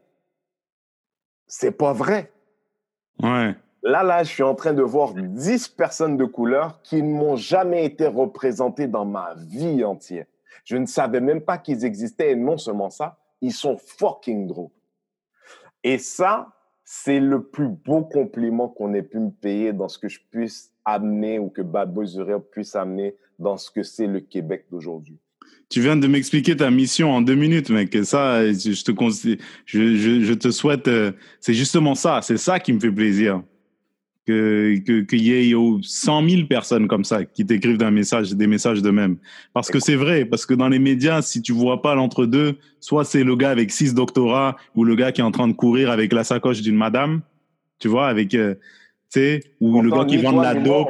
[1.48, 2.32] c'est pas vrai.
[3.22, 3.56] Ouais.
[3.84, 7.36] Là, là, je suis en train de voir 10 personnes de couleur qui ne m'ont
[7.36, 10.26] jamais été représentées dans ma vie entière.
[10.64, 14.70] Je ne savais même pas qu'ils existaient et non seulement ça, ils sont fucking drôles.
[15.84, 20.10] Et ça, c'est le plus beau compliment qu'on ait pu me payer dans ce que
[20.10, 22.08] je puisse amener ou que Bad Boys
[22.52, 25.18] puisse amener dans ce que c'est le Québec d'aujourd'hui.
[25.70, 27.98] Tu viens de m'expliquer ta mission en deux minutes, mec.
[28.04, 30.90] ça, je te, je, je, te souhaite.
[30.90, 32.20] Euh, c'est justement ça.
[32.22, 33.42] C'est ça qui me fait plaisir.
[34.26, 38.48] Qu'il que, qu'il y ait 100 000 personnes comme ça qui t'écrivent des messages, des
[38.48, 39.16] messages de même.
[39.54, 43.06] Parce que c'est vrai, parce que dans les médias, si tu vois pas l'entre-deux, soit
[43.06, 45.90] c'est le gars avec six doctorats ou le gars qui est en train de courir
[45.90, 47.22] avec la sacoche d'une madame,
[47.80, 48.36] tu vois, avec.
[48.36, 48.56] Euh,
[49.20, 50.90] sais, ou le gars qui vend de la dope.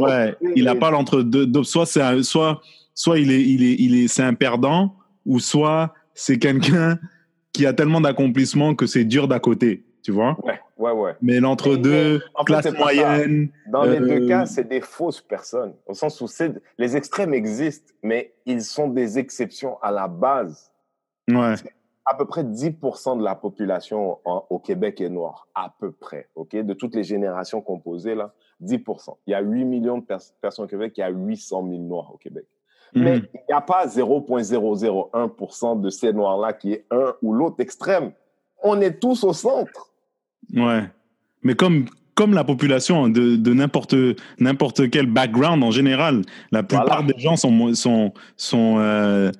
[0.00, 1.50] ouais, il n'a pas l'entre-deux.
[1.64, 2.60] Soit c'est soit,
[2.94, 4.94] soit il est, il est, il est, c'est un perdant,
[5.26, 6.98] ou soit c'est quelqu'un
[7.52, 10.36] qui a tellement d'accomplissement que c'est dur d'à côté, tu vois?
[10.44, 11.12] Ouais, ouais, ouais.
[11.22, 13.48] Mais l'entre-deux, classe moyenne.
[13.70, 15.72] Dans les deux Euh, cas, c'est des fausses personnes.
[15.86, 20.70] Au sens où c'est- les extrêmes existent, mais ils sont des exceptions à la base.
[21.28, 21.54] Ouais.
[22.06, 25.48] À peu près 10% de la population en- au Québec est noire.
[25.54, 26.28] À peu près.
[26.34, 26.54] OK?
[26.54, 29.16] De toutes les générations composées, là, 10%.
[29.26, 31.82] Il y a 8 millions de pers- personnes au Québec, il y a 800 000
[31.82, 32.44] noirs au Québec.
[32.94, 33.26] Mais Mhm.
[33.34, 38.12] il n'y a pas 0,001% de ces noirs-là qui est un ou l'autre extrême.
[38.62, 39.90] On est tous au centre.
[40.54, 40.82] Ouais.
[41.42, 43.94] Mais comme, comme la population de, de n'importe,
[44.38, 46.22] n'importe quel background en général,
[46.52, 47.02] la plupart Voilà.
[47.12, 49.30] des gens sont, sont, sont euh,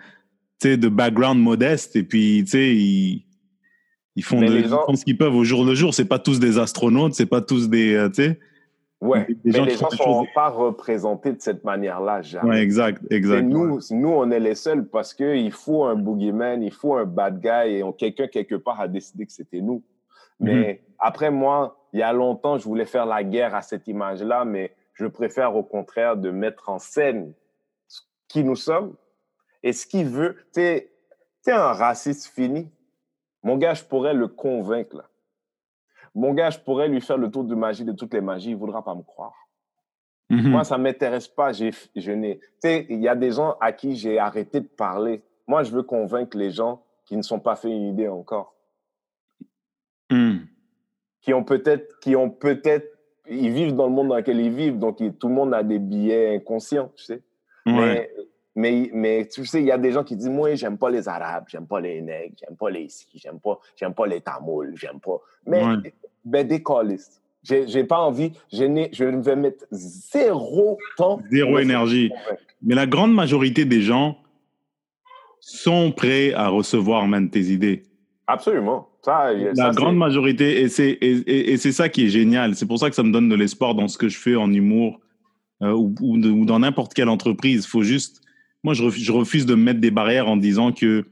[0.62, 3.26] de background modeste et puis, tu sais, ils,
[4.16, 5.92] ils, font Mais de- les ils gens- font ce qu'ils peuvent au jour le jour.
[5.92, 8.38] C'est pas tous des astronautes, c'est pas tous des, euh, tu sais.
[9.00, 9.26] Ouais.
[9.26, 12.48] Des- des Mais gens les gens ne sont pas représentés de cette manière-là, jamais.
[12.48, 13.42] Ouais, exact, Et exact.
[13.42, 17.40] nous, nous, on est les seuls parce qu'il faut un boogeyman, il faut un bad
[17.42, 19.82] guy et quelqu'un quelque part a décidé que c'était nous.
[20.40, 24.44] Mais après, moi, il y a longtemps, je voulais faire la guerre à cette image-là,
[24.46, 27.34] mais je préfère au contraire de mettre en scène
[28.28, 28.94] qui nous sommes
[29.64, 30.36] et ce qu'il veut.
[30.54, 30.90] Tu sais,
[31.48, 32.70] un raciste fini,
[33.42, 34.96] mon gars, je pourrais le convaincre.
[34.98, 35.08] Là.
[36.14, 38.54] Mon gars, je pourrais lui faire le tour de magie de toutes les magies, il
[38.54, 39.34] ne voudra pas me croire.
[40.30, 40.50] Mhm.
[40.50, 41.52] Moi, ça ne m'intéresse pas.
[41.52, 45.22] Je n'ai, tu sais, il y a des gens à qui j'ai arrêté de parler.
[45.46, 48.54] Moi, je veux convaincre les gens qui ne sont pas fait une idée encore,
[50.10, 50.46] Mhm.
[51.20, 52.86] qui ont peut-être, qui ont peut-être,
[53.28, 55.62] ils vivent dans le monde dans lequel ils vivent, donc ils- tout le monde a
[55.62, 57.22] des billets inconscients, tu sais.
[57.66, 57.72] Ouais.
[57.74, 58.10] Mais,
[58.56, 61.08] mais, mais tu sais, il y a des gens qui disent, moi, j'aime pas les
[61.08, 64.74] Arabes, j'aime pas les Nègres, j'aime pas les Ici, j'aime pas, j'aime pas les Tamouls,
[64.76, 65.18] j'aime pas.
[65.46, 65.92] Mais, Ouais.
[66.24, 67.20] ben, des callistes.
[67.42, 71.20] J'ai, j'ai pas envie, je, n'ai, je vais mettre zéro temps.
[71.30, 72.10] Zéro énergie.
[72.62, 74.16] Mais la grande majorité des gens
[75.40, 77.82] sont prêts à recevoir même tes idées.
[78.26, 78.88] Absolument.
[79.02, 82.08] Ça, La ça, grande c'est- majorité, et c'est et, et- et c'est ça qui est
[82.08, 82.54] génial.
[82.54, 84.50] C'est pour ça que ça me donne de l'espoir dans ce que je fais en
[84.50, 85.00] humour
[85.62, 87.66] euh, ou, ou de- ou dans n'importe quelle entreprise.
[87.66, 88.22] Faut juste,
[88.64, 91.04] moi, je refuse, je refuse de me mettre des barrières en disant que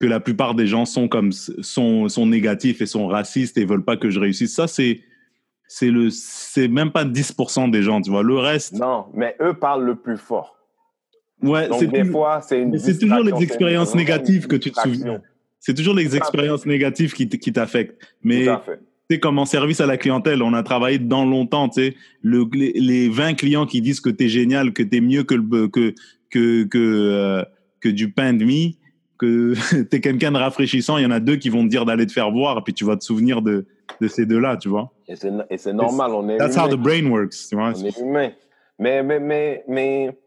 [0.00, 3.84] que la plupart des gens sont comme sont sont négatifs et sont racistes et veulent
[3.84, 4.54] pas que je réussisse.
[4.54, 5.00] Ça, c'est
[5.66, 8.22] c'est le c'est même pas 10% des gens, tu vois.
[8.22, 10.56] Le reste, Non, mais eux parlent le plus fort.
[11.42, 14.80] ouais, c'est des fois, c'est une c'est toujours les expériences c'est négatives que tu te
[14.80, 15.20] souviens.
[15.58, 18.00] C'est toujours les expériences négatives qui qui t'affectent.
[18.22, 21.82] Mais tu sais, comme en service à la clientèle, on a travaillé dedans longtemps, tu
[21.82, 21.96] sais.
[22.22, 25.66] Le, les, les 20 clients qui disent que t'es génial, que t'es mieux que, le,
[25.66, 25.94] que,
[26.30, 27.44] que, que, euh,
[27.80, 28.78] que du pain de mie,
[29.18, 29.54] que
[29.90, 32.12] t'es quelqu'un de rafraîchissant, il y en a deux qui vont te dire d'aller te
[32.12, 33.66] faire voir, et puis tu vas te souvenir de,
[34.00, 34.92] de ces deux-là, tu vois.
[35.08, 36.76] Et c'est normal, on est That's how humain.
[36.76, 37.72] the brain works, tu vois.
[37.76, 38.30] On est humain.
[38.78, 40.18] Mais, mais, mais, mais,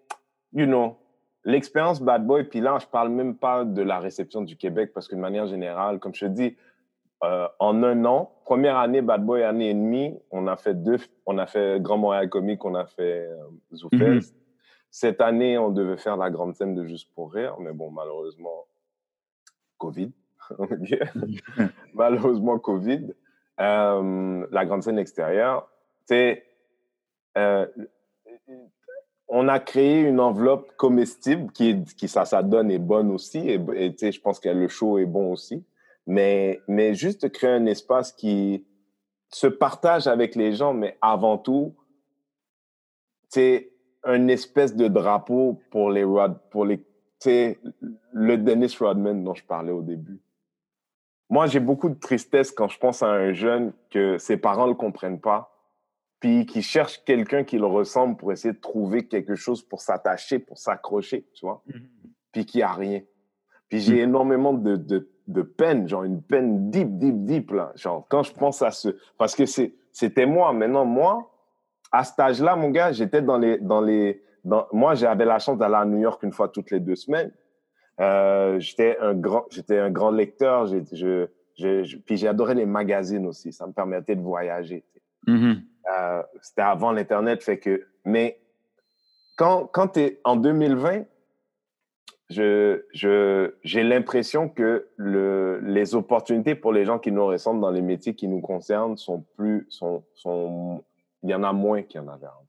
[0.53, 0.97] you know,
[1.43, 5.07] l'expérience Bad Boy, puis là, je parle même pas de la réception du Québec, parce
[5.07, 6.55] que de manière générale, comme je te dis,
[7.23, 10.97] euh, en un an, première année Bad Boy, année et demie, on a fait deux,
[11.25, 13.27] on a fait Grand Montréal Comique, on a fait
[13.93, 14.19] euh.
[14.95, 18.67] Cette année, on devait faire la grande scène de Juste pour rire, mais bon, malheureusement,
[19.79, 20.11] Covid.
[21.95, 23.11] malheureusement, Covid.
[23.59, 25.67] Euh, la grande scène extérieure,
[26.05, 26.45] c'est
[27.39, 27.65] euh,
[29.27, 33.39] on a créé une enveloppe comestible qui, est, qui ça, ça donne est bonne aussi.
[33.49, 35.65] Et, je pense que le show est bon aussi.
[36.05, 38.63] Mais, mais juste créer un espace qui
[39.29, 41.73] se partage avec les gens, mais avant tout,
[43.29, 43.72] c'est
[44.03, 46.85] un espèce de drapeau pour les Rod, pour les,
[47.25, 50.19] le Dennis Rodman dont je parlais au début.
[51.29, 54.71] Moi, j'ai beaucoup de tristesse quand je pense à un jeune que ses parents ne
[54.71, 55.49] le comprennent pas,
[56.19, 60.39] puis qui cherche quelqu'un qui le ressemble pour essayer de trouver quelque chose pour s'attacher,
[60.39, 61.63] pour s'accrocher, tu vois,
[62.31, 63.01] puis qui a rien.
[63.67, 67.71] Puis j'ai énormément de, de, de peine, genre une peine deep, deep, deep, là.
[67.75, 68.89] Genre, quand je pense à ce...
[69.17, 69.45] Parce que
[69.91, 70.53] c'était moi.
[70.53, 71.32] Maintenant, moi,
[71.93, 73.57] à cet âge-là, mon gars, j'étais dans les...
[73.59, 76.81] Dans les dans, moi, j'avais la chance d'aller à New York une fois toutes les
[76.81, 77.31] deux semaines.
[78.01, 80.67] Euh, j'étais un grand, j'étais un grand lecteur.
[80.67, 83.53] Je, je, je, puis adoré les magazines aussi.
[83.53, 84.83] Ça me permettait de voyager.
[85.27, 85.61] Mhm.
[85.97, 87.85] Euh, c'était avant l'Internet, fait que.
[88.03, 88.39] Mais
[89.37, 91.05] quand, quand tu es en 2020,
[92.29, 97.71] je, je, j'ai l'impression que le, les opportunités pour les gens qui nous ressemblent dans
[97.71, 99.67] les métiers qui nous concernent sont plus.
[99.69, 100.83] Sont, sont,
[101.23, 102.43] il y en a moins qu'il y en avait avant.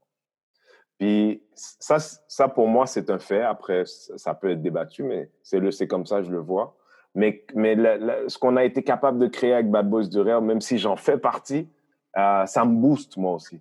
[0.98, 3.42] Puis ça, ça, pour moi, c'est un fait.
[3.42, 6.76] Après, ça peut être débattu, mais c'est, le, c'est comme ça je le vois.
[7.14, 10.20] Mais, mais la, la, ce qu'on a été capable de créer avec Bad Boys du
[10.20, 11.68] Rire, même si j'en fais partie,
[12.16, 13.60] euh, ça me booste moi aussi.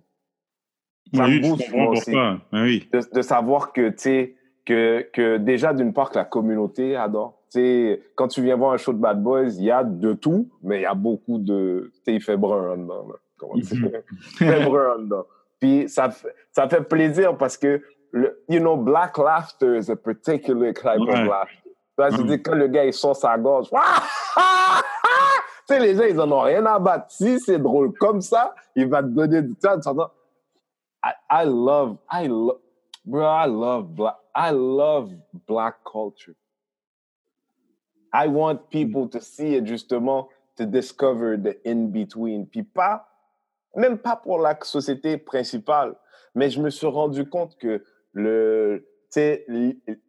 [1.12, 2.14] Ça oui, me booste moi aussi.
[2.52, 2.88] Oui.
[2.92, 7.42] De, de, savoir que, tu sais, que, que déjà, d'une part, que la communauté adore.
[7.52, 10.14] Tu sais, quand tu viens voir un show de Bad Boys, il y a de
[10.14, 11.92] tout, mais il y a beaucoup de...
[11.94, 12.76] Tu sais, il fait brun là.
[12.76, 13.14] Comment
[14.38, 15.26] fait brun en dedans.
[15.60, 17.82] Puis ça, fait- ça fait plaisir parce que,
[18.12, 21.12] le, you know, black laughter is a particular type Ouais.
[21.22, 21.70] of laughter.
[21.96, 22.26] Vois, je Mhm.
[22.28, 23.68] dis, quand le gars, il sort sa gorge,
[25.66, 27.10] tu sais, les gens, ils en ont rien à battre.
[27.10, 29.78] Si c'est drôle comme ça, il va te donner du temps.
[31.04, 32.58] I, I love, I love,
[33.04, 35.10] bro, I love black, I love
[35.46, 36.34] black culture.
[38.12, 42.46] I want people to see it justement, to discover the in-between.
[42.46, 43.06] Puis pas,
[43.76, 45.94] même pas pour la société principale,
[46.34, 47.82] mais je me suis rendu compte que
[48.12, 48.86] le,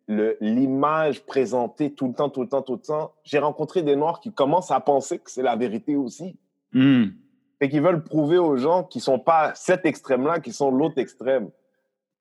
[0.07, 4.19] l'image présentée tout le temps, tout le temps, tout le temps, j'ai rencontré des Noirs
[4.19, 6.37] qui commencent à penser que c'est la vérité aussi.
[6.73, 7.05] Hmm.
[7.61, 11.49] Et qui veulent prouver aux gens qui sont pas cet extrême-là, qui sont l'autre extrême.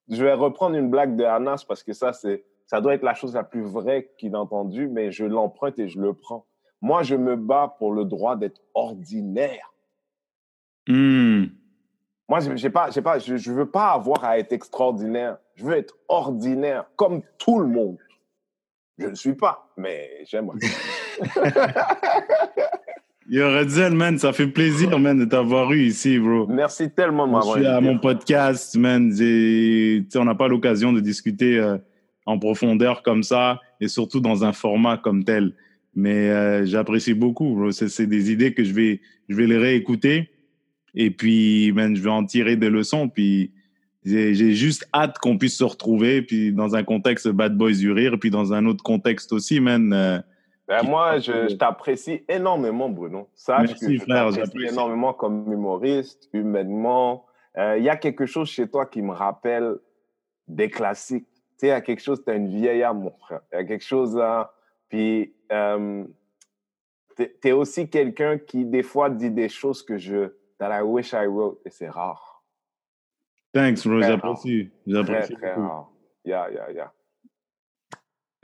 [0.08, 3.14] Je vais reprendre une blague de Anas parce que ça, c'est, ça doit être la
[3.14, 6.46] chose la plus vraie qu'il a entendue, mais je l'emprunte et je le prends.
[6.80, 9.73] Moi, je me bats pour le droit d'être ordinaire.
[10.86, 11.44] Hmm.
[12.28, 15.36] Moi, j'ai pas, j'ai pas, je, je veux pas avoir à être extraordinaire.
[15.56, 17.98] Je veux être ordinaire, comme tout le monde.
[18.98, 20.58] Je ne suis pas, mais j'aimerais.
[23.28, 26.46] Yo, Redzel, man, ça fait plaisir, man, de t'avoir eu ici, bro.
[26.46, 29.10] Merci tellement de Je suis à mon podcast, man.
[30.14, 31.78] On n'a pas l'occasion de discuter euh,
[32.26, 35.54] en profondeur comme ça et surtout dans un format comme tel.
[35.94, 37.70] Mais euh, j'apprécie beaucoup, bro.
[37.70, 40.30] C'est des idées que je vais, je vais les réécouter
[40.94, 43.08] et puis, man, je vais en tirer des leçons.
[43.08, 43.52] Puis
[44.04, 48.16] j'ai juste hâte qu'on puisse se retrouver, puis dans un contexte Bad Boys du Rire,
[48.20, 49.92] puis dans un autre contexte aussi, man.
[49.92, 50.18] euh,
[50.68, 53.28] Ben, moi, je, je t'apprécie énormément, Bruno.
[53.34, 54.72] Sache Merci, que je frère, t'apprécie j'apprécie.
[54.74, 57.26] énormément comme humoriste, humainement.
[57.56, 59.76] Euh, Il y a quelque chose chez toi qui me rappelle
[60.48, 61.26] des classiques.
[61.26, 63.40] Tu sais, il y a quelque chose, tu as une vieille âme, mon frère.
[63.52, 64.52] Il y a quelque chose là.
[64.88, 66.04] Puis, euh,
[67.16, 70.32] tu es, aussi quelqu'un qui, des fois, dit des choses que je.
[70.64, 72.42] That I wish I wrote, et c'est rare.
[73.52, 74.00] Thanks, bro.
[74.00, 74.70] Très J'apprécie.
[74.86, 75.68] Très, J'apprécie très beaucoup.
[75.68, 75.88] rare.
[76.24, 76.92] Yeah, yeah, yeah.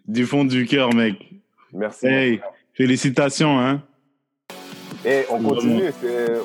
[0.06, 1.16] Du fond du cœur, mec.
[1.72, 2.06] Merci.
[2.06, 2.40] Hey,
[2.74, 3.82] félicitations, hein.
[5.05, 5.84] Et on continue,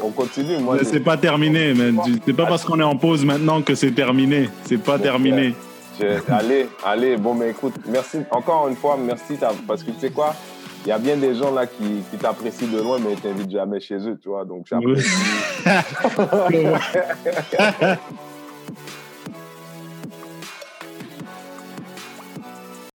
[0.01, 0.57] on continue.
[0.59, 1.99] Moi, c'est pas terminé, man.
[2.25, 4.49] C'est pas parce qu'on est en pause maintenant que c'est terminé.
[4.63, 5.53] C'est pas Bon, terminé.
[5.99, 8.19] Je- allez, allez, bon, mais écoute, merci.
[8.31, 9.37] Encore une fois, merci,
[9.67, 10.33] parce que tu sais quoi,
[10.85, 13.51] il y a bien des gens là qui, qui t'apprécient de loin, mais ils t'invitent
[13.51, 15.09] jamais chez eux, tu vois, donc j'apprécie.